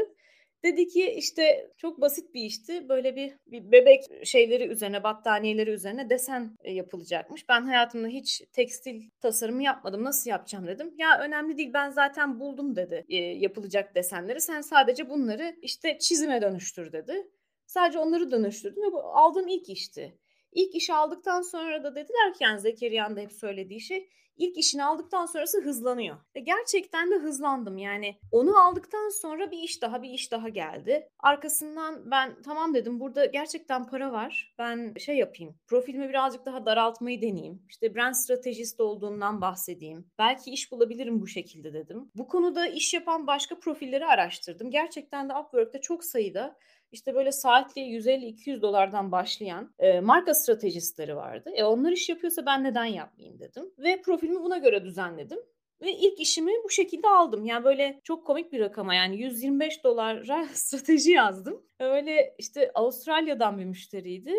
Dedi 0.63 0.88
ki 0.88 1.12
işte 1.17 1.71
çok 1.78 2.02
basit 2.02 2.34
bir 2.34 2.41
işti. 2.41 2.89
Böyle 2.89 3.15
bir, 3.15 3.34
bir 3.47 3.71
bebek 3.71 4.26
şeyleri 4.26 4.67
üzerine, 4.67 5.04
battaniyeleri 5.04 5.69
üzerine 5.69 6.10
desen 6.10 6.58
e, 6.63 6.73
yapılacakmış. 6.73 7.49
Ben 7.49 7.62
hayatımda 7.62 8.08
hiç 8.08 8.41
tekstil 8.54 9.10
tasarımı 9.21 9.63
yapmadım. 9.63 10.04
Nasıl 10.04 10.30
yapacağım 10.30 10.67
dedim. 10.67 10.93
Ya 10.97 11.19
önemli 11.19 11.58
değil 11.58 11.73
ben 11.73 11.89
zaten 11.89 12.39
buldum 12.39 12.76
dedi 12.76 13.06
e, 13.10 13.15
yapılacak 13.15 13.95
desenleri. 13.95 14.41
Sen 14.41 14.62
sadece 14.62 15.10
bunları 15.10 15.56
işte 15.62 15.97
çizime 15.99 16.41
dönüştür 16.41 16.91
dedi. 16.91 17.28
Sadece 17.65 17.99
onları 17.99 18.32
dönüştürdüm 18.32 18.84
ve 18.84 18.91
bu 18.91 18.99
aldığım 18.99 19.47
ilk 19.47 19.69
işti. 19.69 20.17
İlk 20.52 20.76
iş 20.76 20.89
aldıktan 20.89 21.41
sonra 21.41 21.84
da 21.84 21.95
dediler 21.95 22.34
ki 22.34 22.43
yani 22.43 22.60
Zekeriya'nın 22.60 23.15
da 23.15 23.21
hep 23.21 23.32
söylediği 23.32 23.82
şey 23.82 24.10
ilk 24.38 24.58
işini 24.58 24.84
aldıktan 24.84 25.26
sonrası 25.26 25.62
hızlanıyor. 25.62 26.17
Ve 26.36 26.39
gerçekten 26.39 27.12
de 27.12 27.15
hızlandım. 27.15 27.78
Yani 27.78 28.19
onu 28.32 28.58
aldıktan 28.58 29.10
sonra 29.10 29.52
bir 29.52 29.58
iş 29.58 29.82
daha 29.82 30.02
bir 30.02 30.10
iş 30.10 30.32
daha 30.32 30.50
geldi. 30.50 31.10
Arkasından 31.19 32.12
ben 32.12 32.41
tamam 32.41 32.74
dedim 32.74 33.00
burada 33.00 33.26
gerçekten 33.26 33.88
para 33.88 34.12
var. 34.12 34.56
Ben 34.60 34.93
şey 35.00 35.17
yapayım. 35.17 35.56
Profilimi 35.67 36.10
birazcık 36.10 36.46
daha 36.46 36.65
daraltmayı 36.65 37.22
deneyeyim. 37.22 37.65
İşte 37.69 37.96
brand 37.96 38.13
stratejist 38.13 38.80
olduğumdan 38.80 39.41
bahsedeyim. 39.41 40.06
Belki 40.19 40.52
iş 40.52 40.72
bulabilirim 40.72 41.22
bu 41.22 41.28
şekilde 41.28 41.74
dedim. 41.74 42.12
Bu 42.15 42.28
konuda 42.28 42.67
iş 42.67 42.93
yapan 42.93 43.28
başka 43.28 43.60
profilleri 43.60 44.06
araştırdım. 44.06 44.72
Gerçekten 44.72 45.30
de 45.30 45.34
Upwork'te 45.34 45.82
çok 45.82 46.04
sayıda 46.04 46.58
işte 46.93 47.15
böyle 47.15 47.32
saatliğe 47.32 47.88
150-200 47.99 48.62
dolardan 48.62 49.12
başlayan 49.12 49.73
e, 49.79 49.99
marka 49.99 50.34
stratejistleri 50.34 51.15
vardı. 51.15 51.49
E 51.56 51.63
onlar 51.63 51.91
iş 51.91 52.10
yapıyorsa 52.10 52.45
ben 52.45 52.63
neden 52.63 52.86
yapmayayım 52.86 53.39
dedim. 53.39 53.73
Ve 53.77 54.01
profilimi 54.01 54.43
buna 54.43 54.58
göre 54.58 54.84
düzenledim. 54.84 55.39
Ve 55.82 55.91
ilk 55.91 56.19
işimi 56.19 56.51
bu 56.63 56.69
şekilde 56.69 57.08
aldım. 57.08 57.45
Yani 57.45 57.63
böyle 57.63 58.01
çok 58.03 58.27
komik 58.27 58.51
bir 58.51 58.60
rakama 58.60 58.95
yani 58.95 59.17
125 59.17 59.84
dolara 59.84 60.45
strateji 60.53 61.12
yazdım. 61.12 61.65
Öyle 61.79 62.36
işte 62.38 62.71
Avustralya'dan 62.75 63.60
bir 63.60 63.65
müşteriydi. 63.65 64.34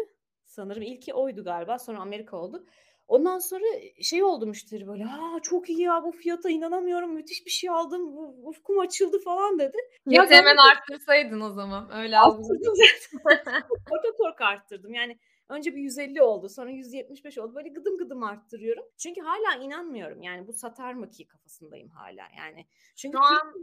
Sanırım 0.44 0.82
ilki 0.82 1.14
oydu 1.14 1.44
galiba 1.44 1.78
sonra 1.78 1.98
Amerika 1.98 2.36
oldu. 2.36 2.66
Ondan 3.08 3.38
sonra 3.38 3.64
şey 4.02 4.22
oldu 4.22 4.46
müşteri 4.46 4.86
böyle 4.86 5.04
aa 5.04 5.40
çok 5.42 5.70
iyi 5.70 5.80
ya 5.80 6.02
bu 6.04 6.12
fiyata 6.12 6.50
inanamıyorum 6.50 7.14
müthiş 7.14 7.46
bir 7.46 7.50
şey 7.50 7.70
aldım 7.70 8.16
ufkum 8.46 8.78
açıldı 8.78 9.18
falan 9.24 9.58
dedi. 9.58 9.76
Ya 10.06 10.30
hemen 10.30 10.56
arttırsaydın 10.56 11.40
o 11.40 11.50
zaman 11.50 11.90
öyle 11.92 12.18
arttırdım 12.18 12.74
zaten. 12.74 13.62
korka 13.90 14.16
korka 14.16 14.44
arttırdım 14.44 14.94
yani 14.94 15.18
önce 15.48 15.74
bir 15.74 15.80
150 15.80 16.22
oldu 16.22 16.48
sonra 16.48 16.70
175 16.70 17.38
oldu 17.38 17.54
böyle 17.54 17.68
gıdım 17.68 17.98
gıdım 17.98 18.22
arttırıyorum. 18.22 18.84
Çünkü 18.98 19.20
hala 19.20 19.64
inanmıyorum 19.64 20.22
yani 20.22 20.46
bu 20.46 20.52
satar 20.52 20.94
mı 20.94 21.10
ki 21.10 21.26
kafasındayım 21.26 21.88
hala 21.88 22.28
yani. 22.38 22.66
Çünkü 22.96 23.18
an... 23.18 23.54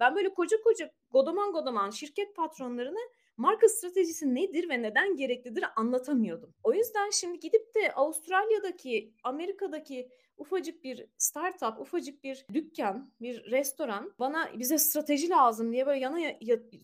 ben 0.00 0.16
böyle 0.16 0.34
koca 0.34 0.60
koca 0.64 0.90
godoman 1.10 1.52
godoman 1.52 1.90
şirket 1.90 2.36
patronlarını 2.36 3.00
marka 3.36 3.68
stratejisi 3.68 4.34
nedir 4.34 4.68
ve 4.68 4.82
neden 4.82 5.16
gereklidir 5.16 5.64
anlatamıyordum. 5.76 6.54
O 6.62 6.72
yüzden 6.72 7.10
şimdi 7.10 7.40
gidip 7.40 7.74
de 7.74 7.92
Avustralya'daki, 7.92 9.14
Amerika'daki 9.24 10.08
ufacık 10.36 10.84
bir 10.84 11.06
startup, 11.18 11.80
ufacık 11.80 12.24
bir 12.24 12.46
dükkan, 12.52 13.12
bir 13.20 13.50
restoran 13.50 14.12
bana 14.18 14.50
bize 14.58 14.78
strateji 14.78 15.28
lazım 15.28 15.72
diye 15.72 15.86
böyle 15.86 16.00
yana 16.00 16.18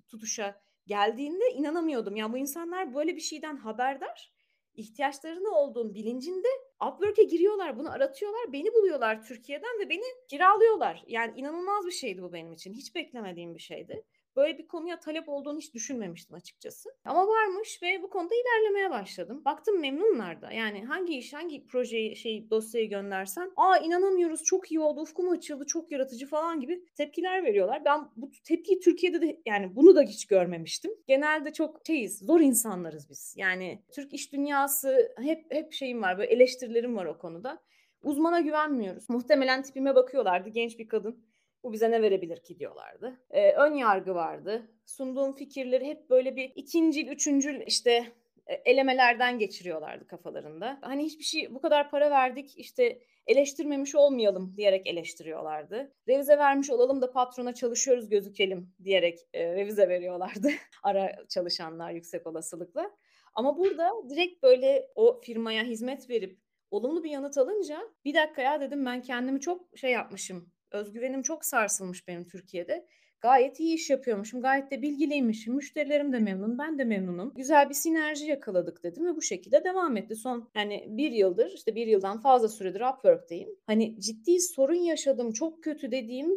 tutuşa 0.08 0.60
geldiğinde 0.86 1.50
inanamıyordum. 1.54 2.16
Ya 2.16 2.32
bu 2.32 2.38
insanlar 2.38 2.94
böyle 2.94 3.16
bir 3.16 3.20
şeyden 3.20 3.56
haberdar 3.56 4.32
ihtiyaçlarını 4.74 5.50
olduğun 5.50 5.94
bilincinde 5.94 6.48
Upwork'e 6.88 7.22
giriyorlar, 7.22 7.78
bunu 7.78 7.92
aratıyorlar, 7.92 8.52
beni 8.52 8.74
buluyorlar 8.74 9.24
Türkiye'den 9.24 9.80
ve 9.80 9.88
beni 9.88 10.02
kiralıyorlar. 10.30 11.04
Yani 11.06 11.40
inanılmaz 11.40 11.86
bir 11.86 11.92
şeydi 11.92 12.22
bu 12.22 12.32
benim 12.32 12.52
için. 12.52 12.72
Hiç 12.72 12.94
beklemediğim 12.94 13.54
bir 13.54 13.60
şeydi. 13.60 14.04
Böyle 14.37 14.59
bir 14.59 14.66
konuya 14.66 15.01
talep 15.01 15.29
olduğunu 15.29 15.59
hiç 15.59 15.75
düşünmemiştim 15.75 16.37
açıkçası. 16.37 16.90
Ama 17.05 17.29
varmış 17.29 17.83
ve 17.83 18.03
bu 18.03 18.11
konuda 18.11 18.35
ilerlemeye 18.35 18.90
başladım. 18.90 19.42
Baktım 19.45 19.81
memnunlar 19.81 20.42
da. 20.42 20.53
Yani 20.53 20.85
hangi 20.85 21.18
iş, 21.18 21.33
hangi 21.33 21.66
projeyi, 21.66 22.16
şey 22.16 22.51
dosyayı 22.51 22.90
göndersem, 22.90 23.51
aa 23.57 23.79
inanamıyoruz 23.79 24.45
çok 24.45 24.73
iyi 24.73 24.81
oldu, 24.81 25.01
ufkum 25.01 25.31
açıldı, 25.31 25.66
çok 25.66 25.92
yaratıcı 25.92 26.27
falan 26.27 26.61
gibi 26.61 26.85
tepkiler 26.95 27.45
veriyorlar. 27.45 27.85
Ben 27.85 28.01
bu 28.16 28.31
tepkiyi 28.45 28.81
Türkiye'de 28.81 29.21
de 29.23 29.40
yani 29.47 29.77
bunu 29.77 29.97
da 29.97 30.03
hiç 30.03 30.27
görmemiştim. 30.27 30.90
Genelde 31.07 31.53
çok 31.53 31.81
şeyiz, 31.87 32.18
zor 32.18 32.40
insanlarız 32.40 33.11
biz. 33.11 33.35
Yani 33.37 33.83
Türk 33.92 34.12
iş 34.12 34.33
dünyası 34.33 35.14
hep 35.18 35.45
hep 35.51 35.73
şeyim 35.73 36.03
var, 36.03 36.18
böyle 36.18 36.33
eleştirilerim 36.33 36.97
var 36.97 37.07
o 37.07 37.18
konuda. 37.18 37.62
Uzmana 38.03 38.40
güvenmiyoruz. 38.40 39.11
Muhtemelen 39.11 39.62
tipime 39.62 39.95
bakıyorlardı 39.95 40.49
genç 40.49 40.79
bir 40.79 40.88
kadın 40.88 41.25
bu 41.62 41.72
bize 41.72 41.90
ne 41.90 42.03
verebilir 42.03 42.42
ki 42.42 42.59
diyorlardı. 42.59 43.20
Ee, 43.31 43.53
ön 43.53 43.75
yargı 43.75 44.14
vardı. 44.14 44.70
Sunduğum 44.87 45.35
fikirleri 45.35 45.87
hep 45.87 46.11
böyle 46.11 46.37
bir 46.37 46.53
ikinci, 46.55 47.09
üçüncü 47.09 47.64
işte 47.66 48.12
e, 48.46 48.55
elemelerden 48.55 49.38
geçiriyorlardı 49.38 50.07
kafalarında. 50.07 50.79
Hani 50.81 51.05
hiçbir 51.05 51.25
şey 51.25 51.55
bu 51.55 51.61
kadar 51.61 51.90
para 51.90 52.11
verdik 52.11 52.59
işte 52.59 52.98
eleştirmemiş 53.27 53.94
olmayalım 53.94 54.57
diyerek 54.57 54.87
eleştiriyorlardı. 54.87 55.92
Revize 56.09 56.38
vermiş 56.38 56.70
olalım 56.70 57.03
da 57.03 57.11
patrona 57.11 57.55
çalışıyoruz 57.55 58.09
gözükelim 58.09 58.75
diyerek 58.85 59.18
e, 59.33 59.55
revize 59.55 59.88
veriyorlardı 59.88 60.51
ara 60.83 61.27
çalışanlar 61.29 61.90
yüksek 61.90 62.27
olasılıkla. 62.27 62.90
Ama 63.35 63.59
burada 63.59 63.90
direkt 64.11 64.42
böyle 64.42 64.88
o 64.94 65.20
firmaya 65.20 65.64
hizmet 65.64 66.11
verip 66.11 66.38
olumlu 66.70 67.05
bir 67.05 67.11
yanıt 67.11 67.38
alınca 67.38 67.81
bir 68.05 68.14
dakika 68.14 68.42
ya 68.42 68.61
dedim 68.61 68.87
ben 68.87 69.03
kendimi 69.03 69.40
çok 69.40 69.79
şey 69.79 69.90
yapmışım 69.90 70.53
özgüvenim 70.72 71.22
çok 71.22 71.44
sarsılmış 71.44 72.08
benim 72.08 72.24
Türkiye'de. 72.24 72.87
Gayet 73.20 73.61
iyi 73.61 73.74
iş 73.74 73.90
yapıyormuşum, 73.90 74.42
gayet 74.42 74.70
de 74.70 74.82
bilgiliymişim, 74.82 75.54
müşterilerim 75.54 76.12
de 76.12 76.18
memnun, 76.18 76.58
ben 76.58 76.78
de 76.78 76.85
memnunum. 76.85 77.32
Güzel 77.37 77.68
bir 77.68 77.74
sinerji 77.74 78.26
yakaladık 78.26 78.82
dedim 78.82 79.06
ve 79.06 79.16
bu 79.16 79.22
şekilde 79.22 79.64
devam 79.64 79.96
etti. 79.96 80.16
Son 80.16 80.50
yani 80.54 80.87
bir 80.88 81.12
yıldır, 81.12 81.52
işte 81.52 81.74
bir 81.74 81.87
yıldan 81.87 82.20
fazla 82.20 82.48
süredir 82.48 82.80
Upwork'teyim. 82.80 83.48
Hani 83.66 84.00
ciddi 84.00 84.40
sorun 84.40 84.74
yaşadım, 84.74 85.32
çok 85.32 85.64
kötü 85.64 85.90
dediğim 85.90 86.30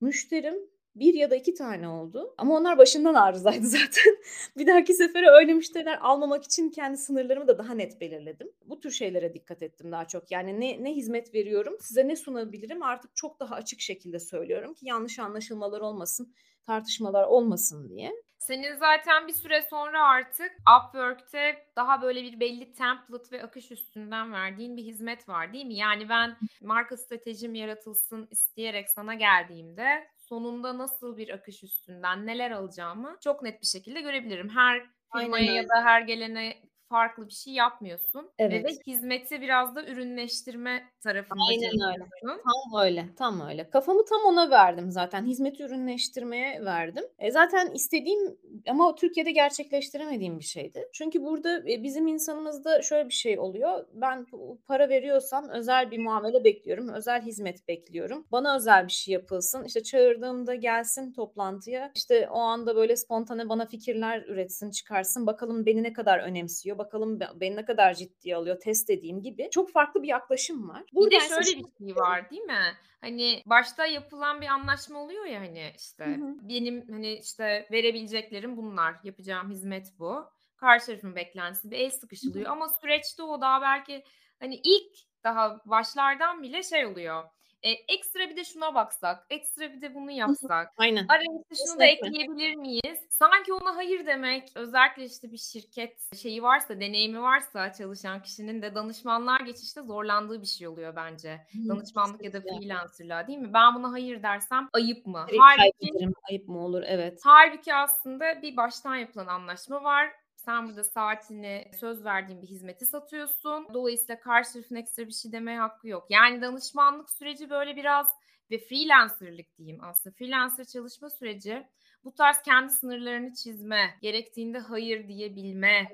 müşterim 0.00 0.70
bir 1.00 1.14
ya 1.14 1.30
da 1.30 1.36
iki 1.36 1.54
tane 1.54 1.88
oldu. 1.88 2.34
Ama 2.38 2.56
onlar 2.56 2.78
başından 2.78 3.14
arızaydı 3.14 3.66
zaten. 3.66 4.16
bir 4.56 4.66
dahaki 4.66 4.94
sefere 4.94 5.30
öyle 5.30 5.54
müşteriler 5.54 5.98
almamak 6.00 6.44
için 6.44 6.70
kendi 6.70 6.96
sınırlarımı 6.98 7.48
da 7.48 7.58
daha 7.58 7.74
net 7.74 8.00
belirledim. 8.00 8.52
Bu 8.64 8.80
tür 8.80 8.90
şeylere 8.90 9.34
dikkat 9.34 9.62
ettim 9.62 9.92
daha 9.92 10.04
çok. 10.04 10.30
Yani 10.30 10.60
ne, 10.60 10.84
ne 10.84 10.94
hizmet 10.94 11.34
veriyorum, 11.34 11.76
size 11.80 12.08
ne 12.08 12.16
sunabilirim 12.16 12.82
artık 12.82 13.16
çok 13.16 13.40
daha 13.40 13.54
açık 13.54 13.80
şekilde 13.80 14.18
söylüyorum 14.18 14.74
ki 14.74 14.86
yanlış 14.86 15.18
anlaşılmalar 15.18 15.80
olmasın, 15.80 16.34
tartışmalar 16.62 17.24
olmasın 17.24 17.88
diye. 17.88 18.12
Senin 18.38 18.76
zaten 18.76 19.28
bir 19.28 19.32
süre 19.32 19.62
sonra 19.62 20.08
artık 20.08 20.52
Upwork'te 20.78 21.66
daha 21.76 22.02
böyle 22.02 22.22
bir 22.22 22.40
belli 22.40 22.72
template 22.72 23.38
ve 23.38 23.42
akış 23.42 23.70
üstünden 23.70 24.32
verdiğin 24.32 24.76
bir 24.76 24.82
hizmet 24.82 25.28
var 25.28 25.52
değil 25.52 25.66
mi? 25.66 25.74
Yani 25.74 26.08
ben 26.08 26.36
marka 26.60 26.96
stratejim 26.96 27.54
yaratılsın 27.54 28.28
isteyerek 28.30 28.90
sana 28.90 29.14
geldiğimde 29.14 30.08
sonunda 30.28 30.78
nasıl 30.78 31.16
bir 31.16 31.28
akış 31.28 31.64
üstünden 31.64 32.26
neler 32.26 32.50
alacağımı 32.50 33.16
çok 33.20 33.42
net 33.42 33.60
bir 33.62 33.66
şekilde 33.66 34.00
görebilirim. 34.00 34.48
Her 34.48 34.82
firmaya 35.16 35.52
ya 35.52 35.62
da 35.62 35.84
her 35.84 36.00
gelene 36.00 36.62
farklı 36.88 37.26
bir 37.26 37.32
şey 37.32 37.52
yapmıyorsun. 37.54 38.30
Evet. 38.38 38.64
Ve 38.64 38.92
hizmeti 38.92 39.40
biraz 39.40 39.76
da 39.76 39.84
ürünleştirme 39.84 40.82
tarafında 41.00 41.40
Aynen 41.48 41.92
öyle. 41.92 42.08
Tam 42.22 42.82
öyle. 42.82 43.06
Tam 43.18 43.48
öyle. 43.48 43.70
Kafamı 43.70 44.04
tam 44.04 44.20
ona 44.26 44.50
verdim 44.50 44.90
zaten. 44.90 45.26
Hizmeti 45.26 45.62
ürünleştirmeye 45.62 46.64
verdim. 46.64 47.04
E 47.18 47.30
zaten 47.30 47.70
istediğim 47.74 48.38
ama 48.68 48.94
Türkiye'de 48.94 49.30
gerçekleştiremediğim 49.30 50.38
bir 50.38 50.44
şeydi. 50.44 50.88
Çünkü 50.92 51.24
burada 51.24 51.58
e, 51.58 51.82
bizim 51.82 52.06
insanımızda 52.06 52.82
şöyle 52.82 53.08
bir 53.08 53.14
şey 53.14 53.38
oluyor. 53.38 53.86
Ben 53.92 54.26
para 54.66 54.88
veriyorsam 54.88 55.48
özel 55.48 55.90
bir 55.90 55.98
muamele 55.98 56.44
bekliyorum. 56.44 56.88
Özel 56.88 57.22
hizmet 57.22 57.68
bekliyorum. 57.68 58.26
Bana 58.32 58.56
özel 58.56 58.86
bir 58.86 58.92
şey 58.92 59.12
yapılsın. 59.12 59.64
İşte 59.64 59.82
çağırdığımda 59.82 60.54
gelsin 60.54 61.12
toplantıya. 61.12 61.92
İşte 61.94 62.28
o 62.30 62.38
anda 62.38 62.76
böyle 62.76 62.96
spontane 62.96 63.48
bana 63.48 63.66
fikirler 63.66 64.24
üretsin, 64.26 64.70
çıkarsın. 64.70 65.26
Bakalım 65.26 65.66
beni 65.66 65.82
ne 65.82 65.92
kadar 65.92 66.18
önemsiyor 66.18 66.77
bakalım 66.78 67.20
beni 67.20 67.56
ne 67.56 67.64
kadar 67.64 67.94
ciddiye 67.94 68.36
alıyor 68.36 68.60
test 68.60 68.88
dediğim 68.88 69.22
gibi 69.22 69.48
çok 69.50 69.72
farklı 69.72 70.02
bir 70.02 70.08
yaklaşım 70.08 70.68
var. 70.68 70.84
Burada 70.92 71.10
bir 71.10 71.20
de 71.20 71.28
şöyle 71.28 71.58
bir 71.58 71.86
şey 71.86 71.96
var 71.96 72.30
değil 72.30 72.42
mi? 72.42 72.74
Hani 73.00 73.42
başta 73.46 73.86
yapılan 73.86 74.40
bir 74.40 74.46
anlaşma 74.46 74.98
oluyor 75.02 75.24
ya 75.24 75.40
hani 75.40 75.72
işte 75.76 76.04
hı 76.04 76.10
hı. 76.10 76.48
benim 76.48 76.88
hani 76.88 77.12
işte 77.12 77.68
verebileceklerim 77.72 78.56
bunlar 78.56 78.94
yapacağım 79.04 79.50
hizmet 79.50 79.92
bu. 79.98 80.24
Karşı 80.56 80.86
tarafın 80.86 81.16
beklentisi 81.16 81.70
bir 81.70 81.78
el 81.78 81.90
sıkışılıyor 81.90 82.46
hı 82.46 82.48
hı. 82.48 82.52
ama 82.52 82.68
süreçte 82.68 83.22
o 83.22 83.40
daha 83.40 83.62
belki 83.62 84.04
hani 84.40 84.54
ilk 84.54 84.98
daha 85.24 85.60
başlardan 85.64 86.42
bile 86.42 86.62
şey 86.62 86.86
oluyor 86.86 87.24
e, 87.62 87.70
ekstra 87.70 88.20
bir 88.20 88.36
de 88.36 88.44
şuna 88.44 88.74
baksak, 88.74 89.26
ekstra 89.30 89.72
bir 89.72 89.82
de 89.82 89.94
bunu 89.94 90.10
yapsak. 90.10 90.72
Aynen. 90.76 91.06
İşte 91.50 91.64
şunu 91.66 91.80
da 91.80 91.84
ekleyebilir 91.84 92.54
miyiz? 92.54 93.06
Sanki 93.10 93.52
ona 93.52 93.76
hayır 93.76 94.06
demek 94.06 94.52
özellikle 94.54 95.04
işte 95.04 95.32
bir 95.32 95.36
şirket 95.36 96.16
şeyi 96.16 96.42
varsa, 96.42 96.80
deneyimi 96.80 97.22
varsa 97.22 97.72
çalışan 97.72 98.22
kişinin 98.22 98.62
de 98.62 98.74
danışmanlar 98.74 99.40
geçişte 99.40 99.82
zorlandığı 99.82 100.42
bir 100.42 100.46
şey 100.46 100.68
oluyor 100.68 100.96
bence. 100.96 101.46
Hı, 101.52 101.68
Danışmanlık 101.68 102.24
ya 102.24 102.32
da 102.32 102.40
freelancerlığa 102.40 103.26
değil 103.26 103.38
mi? 103.38 103.54
Ben 103.54 103.74
buna 103.74 103.92
hayır 103.92 104.22
dersem 104.22 104.68
ayıp 104.72 105.06
mı? 105.06 105.26
Halbuki, 105.38 106.08
ayıp 106.30 106.48
mı 106.48 106.64
olur? 106.64 106.82
Evet. 106.86 107.20
Halbuki 107.24 107.74
aslında 107.74 108.42
bir 108.42 108.56
baştan 108.56 108.96
yapılan 108.96 109.26
anlaşma 109.26 109.84
var 109.84 110.12
sen 110.38 110.68
burada 110.68 110.84
saatini 110.84 111.70
söz 111.80 112.04
verdiğin 112.04 112.42
bir 112.42 112.46
hizmeti 112.46 112.86
satıyorsun. 112.86 113.68
Dolayısıyla 113.74 114.20
karşı 114.20 114.52
tarafın 114.52 114.74
ekstra 114.74 115.06
bir 115.06 115.12
şey 115.12 115.32
demeye 115.32 115.58
hakkı 115.58 115.88
yok. 115.88 116.06
Yani 116.10 116.42
danışmanlık 116.42 117.10
süreci 117.10 117.50
böyle 117.50 117.76
biraz 117.76 118.06
ve 118.50 118.58
freelancerlık 118.58 119.58
diyeyim 119.58 119.84
aslında. 119.84 120.16
Freelancer 120.16 120.64
çalışma 120.64 121.10
süreci 121.10 121.66
bu 122.04 122.14
tarz 122.14 122.42
kendi 122.42 122.72
sınırlarını 122.72 123.34
çizme, 123.34 123.98
gerektiğinde 124.02 124.58
hayır 124.58 125.08
diyebilme, 125.08 125.92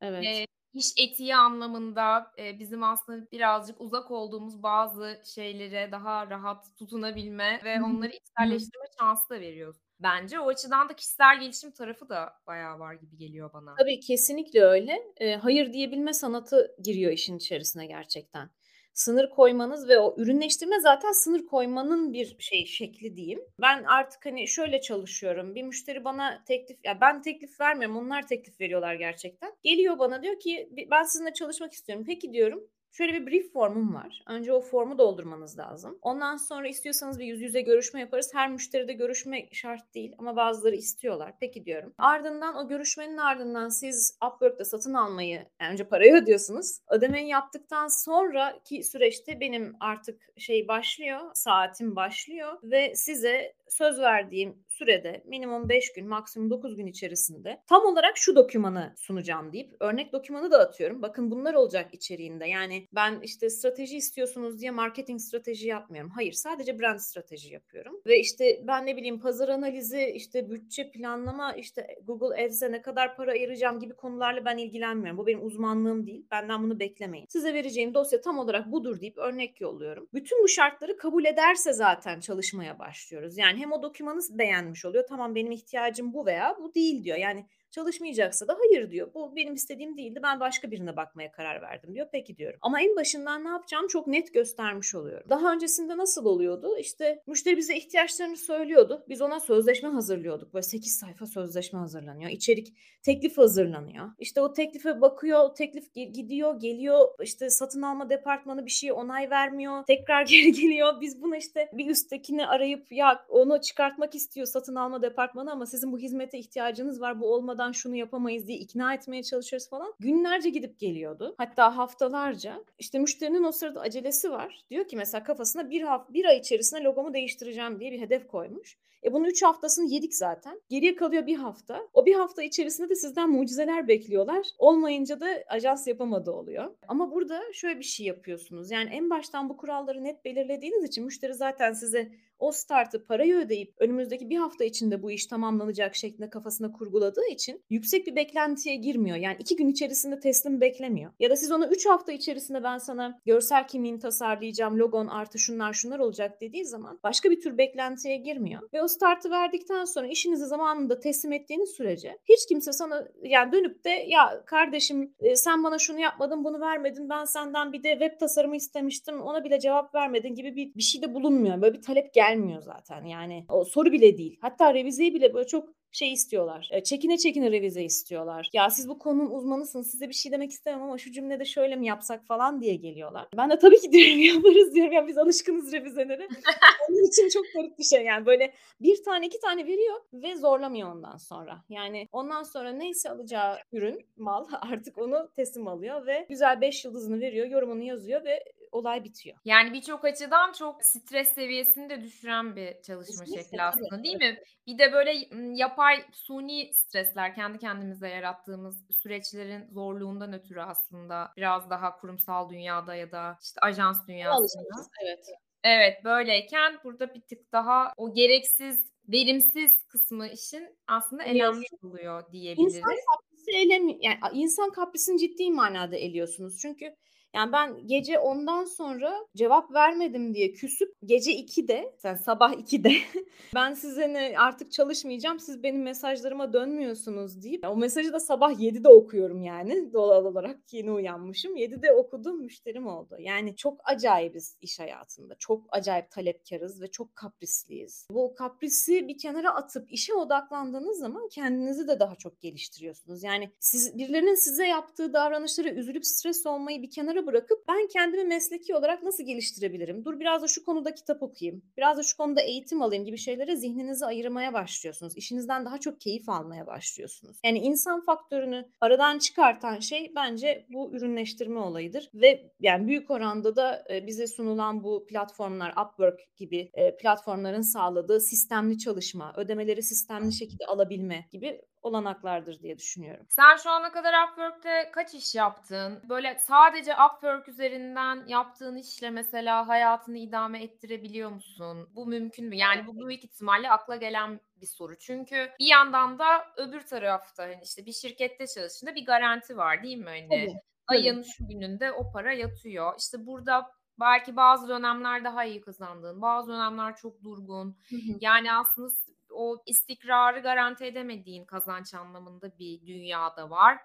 evet. 0.00 0.24
E, 0.24 0.46
iş 0.72 0.86
etiği 0.98 1.36
anlamında 1.36 2.32
e, 2.38 2.58
bizim 2.58 2.82
aslında 2.82 3.30
birazcık 3.30 3.80
uzak 3.80 4.10
olduğumuz 4.10 4.62
bazı 4.62 5.22
şeylere 5.34 5.92
daha 5.92 6.30
rahat 6.30 6.76
tutunabilme 6.76 7.60
ve 7.64 7.82
onları 7.82 8.12
içselleştirme 8.12 8.86
şansı 8.98 9.30
da 9.30 9.40
veriyoruz 9.40 9.83
bence. 10.04 10.40
O 10.40 10.48
açıdan 10.48 10.88
da 10.88 10.96
kişisel 10.96 11.40
gelişim 11.40 11.70
tarafı 11.70 12.08
da 12.08 12.32
bayağı 12.46 12.78
var 12.78 12.94
gibi 12.94 13.16
geliyor 13.16 13.52
bana. 13.52 13.74
Tabii 13.78 14.00
kesinlikle 14.00 14.60
öyle. 14.60 15.02
E, 15.16 15.34
hayır 15.34 15.72
diyebilme 15.72 16.12
sanatı 16.12 16.76
giriyor 16.84 17.12
işin 17.12 17.36
içerisine 17.36 17.86
gerçekten. 17.86 18.50
Sınır 18.94 19.30
koymanız 19.30 19.88
ve 19.88 19.98
o 19.98 20.14
ürünleştirme 20.18 20.80
zaten 20.80 21.12
sınır 21.12 21.46
koymanın 21.46 22.12
bir 22.12 22.36
şey 22.38 22.66
şekli 22.66 23.16
diyeyim. 23.16 23.40
Ben 23.60 23.84
artık 23.84 24.26
hani 24.26 24.48
şöyle 24.48 24.80
çalışıyorum. 24.80 25.54
Bir 25.54 25.62
müşteri 25.62 26.04
bana 26.04 26.44
teklif 26.44 26.78
ya 26.84 27.00
ben 27.00 27.22
teklif 27.22 27.60
vermiyorum. 27.60 27.96
Onlar 27.96 28.26
teklif 28.26 28.60
veriyorlar 28.60 28.94
gerçekten. 28.94 29.52
Geliyor 29.62 29.98
bana 29.98 30.22
diyor 30.22 30.40
ki 30.40 30.70
ben 30.90 31.02
sizinle 31.02 31.32
çalışmak 31.32 31.72
istiyorum. 31.72 32.04
Peki 32.08 32.32
diyorum. 32.32 32.68
Şöyle 32.96 33.12
bir 33.12 33.26
brief 33.26 33.52
formum 33.52 33.94
var. 33.94 34.24
Önce 34.26 34.52
o 34.52 34.60
formu 34.60 34.98
doldurmanız 34.98 35.58
lazım. 35.58 35.98
Ondan 36.02 36.36
sonra 36.36 36.68
istiyorsanız 36.68 37.18
bir 37.18 37.24
yüz 37.24 37.42
yüze 37.42 37.60
görüşme 37.60 38.00
yaparız. 38.00 38.30
Her 38.34 38.50
müşteride 38.50 38.92
görüşme 38.92 39.48
şart 39.52 39.94
değil 39.94 40.14
ama 40.18 40.36
bazıları 40.36 40.76
istiyorlar. 40.76 41.32
Peki 41.40 41.64
diyorum. 41.64 41.94
Ardından 41.98 42.56
o 42.56 42.68
görüşmenin 42.68 43.16
ardından 43.16 43.68
siz 43.68 44.18
Upwork'ta 44.26 44.64
satın 44.64 44.94
almayı 44.94 45.46
yani 45.60 45.72
önce 45.72 45.84
parayı 45.84 46.14
ödüyorsunuz. 46.22 46.78
Ödemeyi 46.90 47.28
yaptıktan 47.28 48.04
sonraki 48.04 48.82
süreçte 48.82 49.40
benim 49.40 49.76
artık 49.80 50.20
şey 50.36 50.68
başlıyor, 50.68 51.20
saatim 51.34 51.96
başlıyor 51.96 52.58
ve 52.62 52.94
size 52.94 53.54
söz 53.68 54.00
verdiğim 54.00 54.64
sürede 54.68 55.22
minimum 55.26 55.68
5 55.68 55.92
gün 55.92 56.08
maksimum 56.08 56.50
9 56.50 56.76
gün 56.76 56.86
içerisinde 56.86 57.62
tam 57.68 57.86
olarak 57.86 58.16
şu 58.16 58.36
dokümanı 58.36 58.94
sunacağım 58.96 59.52
deyip 59.52 59.72
örnek 59.80 60.12
dokümanı 60.12 60.50
da 60.50 60.58
atıyorum. 60.58 61.02
Bakın 61.02 61.30
bunlar 61.30 61.54
olacak 61.54 61.94
içeriğinde. 61.94 62.46
Yani 62.46 62.88
ben 62.92 63.20
işte 63.22 63.50
strateji 63.50 63.96
istiyorsunuz 63.96 64.60
diye 64.60 64.70
marketing 64.70 65.20
strateji 65.20 65.68
yapmıyorum. 65.68 66.10
Hayır 66.14 66.32
sadece 66.32 66.78
brand 66.78 66.98
strateji 66.98 67.54
yapıyorum. 67.54 68.00
Ve 68.06 68.20
işte 68.20 68.60
ben 68.66 68.86
ne 68.86 68.96
bileyim 68.96 69.20
pazar 69.20 69.48
analizi, 69.48 70.12
işte 70.14 70.50
bütçe 70.50 70.90
planlama, 70.90 71.52
işte 71.52 71.86
Google 72.04 72.44
Ads'e 72.44 72.72
ne 72.72 72.82
kadar 72.82 73.16
para 73.16 73.30
ayıracağım 73.30 73.80
gibi 73.80 73.94
konularla 73.94 74.44
ben 74.44 74.56
ilgilenmiyorum. 74.56 75.18
Bu 75.18 75.26
benim 75.26 75.46
uzmanlığım 75.46 76.06
değil. 76.06 76.26
Benden 76.30 76.62
bunu 76.62 76.80
beklemeyin. 76.80 77.26
Size 77.28 77.54
vereceğim 77.54 77.94
dosya 77.94 78.20
tam 78.20 78.38
olarak 78.38 78.72
budur 78.72 79.00
deyip 79.00 79.18
örnek 79.18 79.60
yolluyorum. 79.60 80.08
Bütün 80.14 80.42
bu 80.42 80.48
şartları 80.48 80.96
kabul 80.96 81.24
ederse 81.24 81.72
zaten 81.72 82.20
çalışmaya 82.20 82.78
başlıyoruz. 82.78 83.38
Yani 83.38 83.53
hem 83.56 83.72
o 83.72 83.82
dokümanı 83.82 84.20
beğenmiş 84.30 84.84
oluyor. 84.84 85.04
Tamam 85.08 85.34
benim 85.34 85.52
ihtiyacım 85.52 86.12
bu 86.12 86.26
veya 86.26 86.56
bu 86.60 86.74
değil 86.74 87.04
diyor. 87.04 87.16
Yani 87.18 87.46
Çalışmayacaksa 87.74 88.48
da 88.48 88.56
hayır 88.58 88.90
diyor. 88.90 89.14
Bu 89.14 89.36
benim 89.36 89.54
istediğim 89.54 89.96
değildi. 89.96 90.20
Ben 90.22 90.40
başka 90.40 90.70
birine 90.70 90.96
bakmaya 90.96 91.32
karar 91.32 91.62
verdim 91.62 91.94
diyor. 91.94 92.06
Peki 92.12 92.36
diyorum. 92.36 92.58
Ama 92.62 92.80
en 92.80 92.96
başından 92.96 93.44
ne 93.44 93.48
yapacağım 93.48 93.86
çok 93.88 94.06
net 94.06 94.34
göstermiş 94.34 94.94
oluyorum. 94.94 95.26
Daha 95.30 95.52
öncesinde 95.52 95.96
nasıl 95.96 96.24
oluyordu? 96.24 96.78
İşte 96.78 97.22
müşteri 97.26 97.56
bize 97.56 97.76
ihtiyaçlarını 97.76 98.36
söylüyordu. 98.36 99.04
Biz 99.08 99.20
ona 99.20 99.40
sözleşme 99.40 99.88
hazırlıyorduk. 99.88 100.54
Böyle 100.54 100.62
8 100.62 100.96
sayfa 100.96 101.26
sözleşme 101.26 101.78
hazırlanıyor. 101.78 102.30
İçerik 102.30 102.76
teklif 103.02 103.38
hazırlanıyor. 103.38 104.10
İşte 104.18 104.40
o 104.40 104.52
teklife 104.52 105.00
bakıyor. 105.00 105.54
Teklif 105.54 105.94
gidiyor, 105.94 106.60
geliyor. 106.60 107.08
İşte 107.22 107.50
satın 107.50 107.82
alma 107.82 108.10
departmanı 108.10 108.66
bir 108.66 108.70
şey 108.70 108.92
onay 108.92 109.30
vermiyor. 109.30 109.84
Tekrar 109.86 110.22
geri 110.26 110.52
geliyor. 110.52 111.00
Biz 111.00 111.22
bunu 111.22 111.36
işte 111.36 111.70
bir 111.72 111.86
üsttekini 111.86 112.46
arayıp 112.46 112.92
ya 112.92 113.24
onu 113.28 113.60
çıkartmak 113.60 114.14
istiyor 114.14 114.46
satın 114.46 114.74
alma 114.74 115.02
departmanı 115.02 115.52
ama 115.52 115.66
sizin 115.66 115.92
bu 115.92 115.98
hizmete 115.98 116.38
ihtiyacınız 116.38 117.00
var. 117.00 117.20
Bu 117.20 117.34
olmadan 117.34 117.63
olmadan 117.64 117.72
şunu 117.72 117.96
yapamayız 117.96 118.46
diye 118.46 118.58
ikna 118.58 118.94
etmeye 118.94 119.22
çalışıyoruz 119.22 119.68
falan. 119.68 119.94
Günlerce 120.00 120.50
gidip 120.50 120.78
geliyordu. 120.78 121.34
Hatta 121.38 121.76
haftalarca. 121.76 122.64
İşte 122.78 122.98
müşterinin 122.98 123.44
o 123.44 123.52
sırada 123.52 123.80
acelesi 123.80 124.30
var. 124.30 124.64
Diyor 124.70 124.88
ki 124.88 124.96
mesela 124.96 125.24
kafasına 125.24 125.70
bir, 125.70 125.82
hafta, 125.82 126.14
bir 126.14 126.24
ay 126.24 126.38
içerisinde 126.38 126.82
logomu 126.82 127.14
değiştireceğim 127.14 127.80
diye 127.80 127.92
bir 127.92 128.00
hedef 128.00 128.26
koymuş. 128.26 128.78
E 129.04 129.12
bunun 129.12 129.24
3 129.24 129.42
haftasını 129.42 129.86
yedik 129.86 130.14
zaten. 130.14 130.60
Geriye 130.68 130.94
kalıyor 130.94 131.26
bir 131.26 131.36
hafta. 131.36 131.80
O 131.92 132.06
bir 132.06 132.14
hafta 132.14 132.42
içerisinde 132.42 132.88
de 132.88 132.94
sizden 132.94 133.30
mucizeler 133.30 133.88
bekliyorlar. 133.88 134.46
Olmayınca 134.58 135.20
da 135.20 135.26
ajans 135.48 135.86
yapamadı 135.86 136.30
oluyor. 136.30 136.74
Ama 136.88 137.12
burada 137.12 137.42
şöyle 137.52 137.78
bir 137.78 137.84
şey 137.84 138.06
yapıyorsunuz. 138.06 138.70
Yani 138.70 138.90
en 138.90 139.10
baştan 139.10 139.48
bu 139.48 139.56
kuralları 139.56 140.04
net 140.04 140.24
belirlediğiniz 140.24 140.84
için 140.84 141.04
müşteri 141.04 141.34
zaten 141.34 141.72
size 141.72 142.10
o 142.38 142.52
startı 142.52 143.04
parayı 143.04 143.36
ödeyip 143.36 143.74
önümüzdeki 143.78 144.30
bir 144.30 144.36
hafta 144.36 144.64
içinde 144.64 145.02
bu 145.02 145.10
iş 145.10 145.26
tamamlanacak 145.26 145.94
şeklinde 145.94 146.30
kafasına 146.30 146.72
kurguladığı 146.72 147.26
için 147.30 147.64
yüksek 147.70 148.06
bir 148.06 148.16
beklentiye 148.16 148.76
girmiyor. 148.76 149.16
Yani 149.16 149.36
iki 149.38 149.56
gün 149.56 149.68
içerisinde 149.68 150.20
teslim 150.20 150.60
beklemiyor. 150.60 151.12
Ya 151.20 151.30
da 151.30 151.36
siz 151.36 151.52
ona 151.52 151.68
üç 151.68 151.86
hafta 151.86 152.12
içerisinde 152.12 152.62
ben 152.64 152.78
sana 152.78 153.20
görsel 153.26 153.66
kimliğini 153.68 153.98
tasarlayacağım, 153.98 154.78
logon 154.78 155.06
artı 155.06 155.38
şunlar 155.38 155.72
şunlar 155.72 155.98
olacak 155.98 156.40
dediği 156.40 156.64
zaman 156.64 157.00
başka 157.02 157.30
bir 157.30 157.40
tür 157.40 157.58
beklentiye 157.58 158.16
girmiyor. 158.16 158.62
Ve 158.72 158.82
o 158.82 158.88
startı 158.94 159.30
verdikten 159.30 159.84
sonra 159.84 160.06
işinizi 160.06 160.46
zamanında 160.46 161.00
teslim 161.00 161.32
ettiğiniz 161.32 161.70
sürece 161.70 162.18
hiç 162.24 162.46
kimse 162.48 162.72
sana 162.72 163.08
yani 163.22 163.52
dönüp 163.52 163.84
de 163.84 163.90
ya 163.90 164.44
kardeşim 164.46 165.14
e, 165.20 165.36
sen 165.36 165.64
bana 165.64 165.78
şunu 165.78 166.00
yapmadın 166.00 166.44
bunu 166.44 166.60
vermedin 166.60 167.08
ben 167.08 167.24
senden 167.24 167.72
bir 167.72 167.82
de 167.82 167.90
web 167.92 168.20
tasarımı 168.20 168.56
istemiştim 168.56 169.20
ona 169.22 169.44
bile 169.44 169.60
cevap 169.60 169.94
vermedin 169.94 170.34
gibi 170.34 170.56
bir, 170.56 170.74
bir 170.74 170.82
şey 170.82 171.02
de 171.02 171.14
bulunmuyor. 171.14 171.62
Böyle 171.62 171.74
bir 171.74 171.82
talep 171.82 172.14
gelmiyor 172.14 172.62
zaten 172.62 173.04
yani 173.04 173.44
o 173.48 173.64
soru 173.64 173.92
bile 173.92 174.18
değil. 174.18 174.38
Hatta 174.40 174.74
revizeyi 174.74 175.14
bile 175.14 175.34
böyle 175.34 175.46
çok 175.46 175.68
şey 175.94 176.12
istiyorlar. 176.12 176.68
E, 176.72 176.82
çekine 176.82 177.18
çekine 177.18 177.52
revize 177.52 177.82
istiyorlar. 177.82 178.50
Ya 178.52 178.70
siz 178.70 178.88
bu 178.88 178.98
konunun 178.98 179.30
uzmanısınız 179.30 179.90
size 179.90 180.08
bir 180.08 180.14
şey 180.14 180.32
demek 180.32 180.50
istemem 180.50 180.82
ama 180.82 180.98
şu 180.98 181.12
cümlede 181.12 181.44
şöyle 181.44 181.76
mi 181.76 181.86
yapsak 181.86 182.26
falan 182.26 182.60
diye 182.60 182.74
geliyorlar. 182.74 183.28
Ben 183.36 183.50
de 183.50 183.58
tabii 183.58 183.80
ki 183.80 183.92
diyorum 183.92 184.20
yaparız 184.20 184.74
diyorum. 184.74 184.92
Ya 184.92 185.06
biz 185.06 185.18
alışkınız 185.18 185.72
revizelere. 185.72 186.28
Onun 186.90 187.08
için 187.08 187.28
çok 187.28 187.44
garip 187.54 187.78
bir 187.78 187.84
şey 187.84 188.04
yani. 188.04 188.26
Böyle 188.26 188.52
bir 188.80 189.04
tane 189.04 189.26
iki 189.26 189.40
tane 189.40 189.66
veriyor 189.66 189.96
ve 190.12 190.36
zorlamıyor 190.36 190.92
ondan 190.92 191.16
sonra. 191.16 191.64
Yani 191.68 192.08
ondan 192.12 192.42
sonra 192.42 192.72
neyse 192.72 193.10
alacağı 193.10 193.56
ürün, 193.72 194.06
mal 194.16 194.46
artık 194.72 194.98
onu 194.98 195.30
teslim 195.36 195.68
alıyor 195.68 196.06
ve 196.06 196.26
güzel 196.28 196.60
5 196.60 196.84
yıldızını 196.84 197.20
veriyor, 197.20 197.46
yorumunu 197.46 197.82
yazıyor 197.82 198.24
ve 198.24 198.44
olay 198.74 199.04
bitiyor. 199.04 199.36
Yani 199.44 199.72
birçok 199.72 200.04
açıdan 200.04 200.52
çok 200.52 200.84
stres 200.84 201.32
seviyesini 201.32 201.90
de 201.90 202.02
düşüren 202.02 202.56
bir 202.56 202.82
çalışma 202.82 203.24
Kesinlikle, 203.24 203.42
şekli 203.42 203.62
aslında 203.62 203.88
tabii. 203.88 204.04
değil 204.04 204.16
mi? 204.16 204.38
Bir 204.66 204.78
de 204.78 204.92
böyle 204.92 205.12
yapay 205.54 206.04
suni 206.12 206.74
stresler 206.74 207.34
kendi 207.34 207.58
kendimize 207.58 208.08
yarattığımız 208.08 208.84
süreçlerin 208.90 209.66
zorluğundan 209.70 210.32
ötürü 210.32 210.60
aslında 210.60 211.32
biraz 211.36 211.70
daha 211.70 211.96
kurumsal 211.96 212.50
dünyada 212.50 212.94
ya 212.94 213.12
da 213.12 213.38
işte 213.42 213.60
ajans 213.60 214.08
dünyasında. 214.08 214.86
Evet. 215.04 215.26
Evet 215.64 216.04
böyleyken 216.04 216.78
burada 216.84 217.14
bir 217.14 217.20
tık 217.20 217.52
daha 217.52 217.92
o 217.96 218.14
gereksiz 218.14 218.94
verimsiz 219.08 219.86
kısmı 219.88 220.28
işin 220.28 220.76
aslında 220.86 221.22
elenmiş 221.22 221.68
oluyor 221.82 222.32
diyebiliriz. 222.32 222.76
İnsan 222.76 222.90
kaprisi 222.90 223.50
elemi 223.50 223.98
yani 224.00 224.18
insan 224.32 224.70
kaprisini 224.70 225.18
ciddi 225.18 225.50
manada 225.50 225.96
eliyorsunuz. 225.96 226.58
Çünkü 226.58 226.94
yani 227.34 227.52
ben 227.52 227.86
gece 227.86 228.18
ondan 228.18 228.64
sonra 228.64 229.26
cevap 229.36 229.74
vermedim 229.74 230.34
diye 230.34 230.52
küsüp 230.52 230.94
gece 231.04 231.32
2'de, 231.32 231.94
yani 232.04 232.18
sabah 232.18 232.52
2'de 232.52 232.92
ben 233.54 233.74
size 233.74 234.12
ne 234.12 234.34
artık 234.38 234.72
çalışmayacağım 234.72 235.40
siz 235.40 235.62
benim 235.62 235.82
mesajlarıma 235.82 236.52
dönmüyorsunuz 236.52 237.42
deyip 237.42 237.68
o 237.68 237.76
mesajı 237.76 238.12
da 238.12 238.20
sabah 238.20 238.52
7'de 238.52 238.88
okuyorum 238.88 239.42
yani 239.42 239.92
doğal 239.92 240.24
olarak 240.24 240.72
yeni 240.72 240.92
uyanmışım. 240.92 241.56
7'de 241.56 241.92
okuduğum 241.92 242.42
müşterim 242.42 242.86
oldu. 242.86 243.16
Yani 243.18 243.56
çok 243.56 243.80
acayibiz 243.84 244.58
iş 244.60 244.80
hayatında. 244.80 245.34
Çok 245.38 245.66
acayip 245.68 246.10
talepkarız 246.10 246.82
ve 246.82 246.90
çok 246.90 247.16
kaprisliyiz. 247.16 248.06
Bu 248.10 248.34
kaprisi 248.34 249.08
bir 249.08 249.18
kenara 249.18 249.54
atıp 249.54 249.92
işe 249.92 250.14
odaklandığınız 250.14 250.98
zaman 250.98 251.28
kendinizi 251.28 251.88
de 251.88 252.00
daha 252.00 252.14
çok 252.14 252.40
geliştiriyorsunuz. 252.40 253.22
Yani 253.22 253.50
siz 253.60 253.98
birilerinin 253.98 254.34
size 254.34 254.66
yaptığı 254.66 255.12
davranışlara 255.12 255.68
üzülüp 255.68 256.06
stres 256.06 256.46
olmayı 256.46 256.82
bir 256.82 256.90
kenara 256.90 257.23
bırakıp 257.26 257.68
ben 257.68 257.88
kendimi 257.92 258.24
mesleki 258.24 258.74
olarak 258.74 259.02
nasıl 259.02 259.24
geliştirebilirim? 259.24 260.04
Dur 260.04 260.20
biraz 260.20 260.42
da 260.42 260.48
şu 260.48 260.64
konuda 260.64 260.94
kitap 260.94 261.22
okuyayım. 261.22 261.62
Biraz 261.76 261.98
da 261.98 262.02
şu 262.02 262.16
konuda 262.16 262.40
eğitim 262.40 262.82
alayım 262.82 263.04
gibi 263.04 263.18
şeylere 263.18 263.56
zihninizi 263.56 264.06
ayırmaya 264.06 264.52
başlıyorsunuz. 264.52 265.16
İşinizden 265.16 265.64
daha 265.64 265.78
çok 265.78 266.00
keyif 266.00 266.28
almaya 266.28 266.66
başlıyorsunuz. 266.66 267.36
Yani 267.44 267.58
insan 267.58 268.00
faktörünü 268.00 268.68
aradan 268.80 269.18
çıkartan 269.18 269.78
şey 269.78 270.12
bence 270.14 270.66
bu 270.68 270.92
ürünleştirme 270.94 271.60
olayıdır 271.60 272.10
ve 272.14 272.50
yani 272.60 272.86
büyük 272.86 273.10
oranda 273.10 273.56
da 273.56 273.84
bize 274.06 274.26
sunulan 274.26 274.84
bu 274.84 275.06
platformlar 275.06 275.74
Upwork 275.84 276.36
gibi 276.36 276.70
platformların 277.00 277.60
sağladığı 277.60 278.20
sistemli 278.20 278.78
çalışma, 278.78 279.32
ödemeleri 279.36 279.82
sistemli 279.82 280.32
şekilde 280.32 280.66
alabilme 280.66 281.26
gibi 281.32 281.60
olanaklardır 281.84 282.62
diye 282.62 282.78
düşünüyorum. 282.78 283.26
Sen 283.28 283.56
şu 283.56 283.70
ana 283.70 283.92
kadar 283.92 284.28
Upwork'te 284.28 284.90
kaç 284.92 285.14
iş 285.14 285.34
yaptın? 285.34 286.00
Böyle 286.08 286.38
sadece 286.38 286.92
Upwork 286.94 287.48
üzerinden 287.48 288.26
yaptığın 288.26 288.76
işle 288.76 289.10
mesela 289.10 289.68
hayatını 289.68 290.18
idame 290.18 290.62
ettirebiliyor 290.62 291.30
musun? 291.30 291.88
Bu 291.94 292.06
mümkün 292.06 292.48
mü? 292.48 292.56
Yani 292.56 292.86
bu 292.86 293.08
büyük 293.08 293.24
ihtimalle 293.24 293.70
akla 293.70 293.96
gelen 293.96 294.40
bir 294.60 294.66
soru. 294.66 294.98
Çünkü 294.98 295.50
bir 295.60 295.66
yandan 295.66 296.18
da 296.18 296.46
öbür 296.56 296.80
tarafta 296.80 297.42
hani 297.42 297.60
işte 297.62 297.86
bir 297.86 297.92
şirkette 297.92 298.46
çalıştığında 298.46 298.94
bir 298.94 299.06
garanti 299.06 299.56
var 299.56 299.82
değil 299.82 299.98
mi? 299.98 300.04
Hani 300.04 300.28
tabii, 300.28 300.60
ayın 300.86 301.22
şu 301.22 301.48
gününde 301.48 301.92
o 301.92 302.12
para 302.12 302.32
yatıyor. 302.32 302.94
İşte 302.98 303.26
burada 303.26 303.70
belki 304.00 304.36
bazı 304.36 304.68
dönemler 304.68 305.24
daha 305.24 305.44
iyi 305.44 305.60
kazandığın, 305.60 306.22
bazı 306.22 306.52
dönemler 306.52 306.96
çok 306.96 307.22
durgun. 307.22 307.76
Yani 308.20 308.52
aslında 308.52 308.88
o 309.34 309.62
istikrarı 309.66 310.40
garanti 310.40 310.84
edemediğin 310.84 311.44
kazanç 311.44 311.94
anlamında 311.94 312.58
bir 312.58 312.86
dünyada 312.86 313.50
var. 313.50 313.78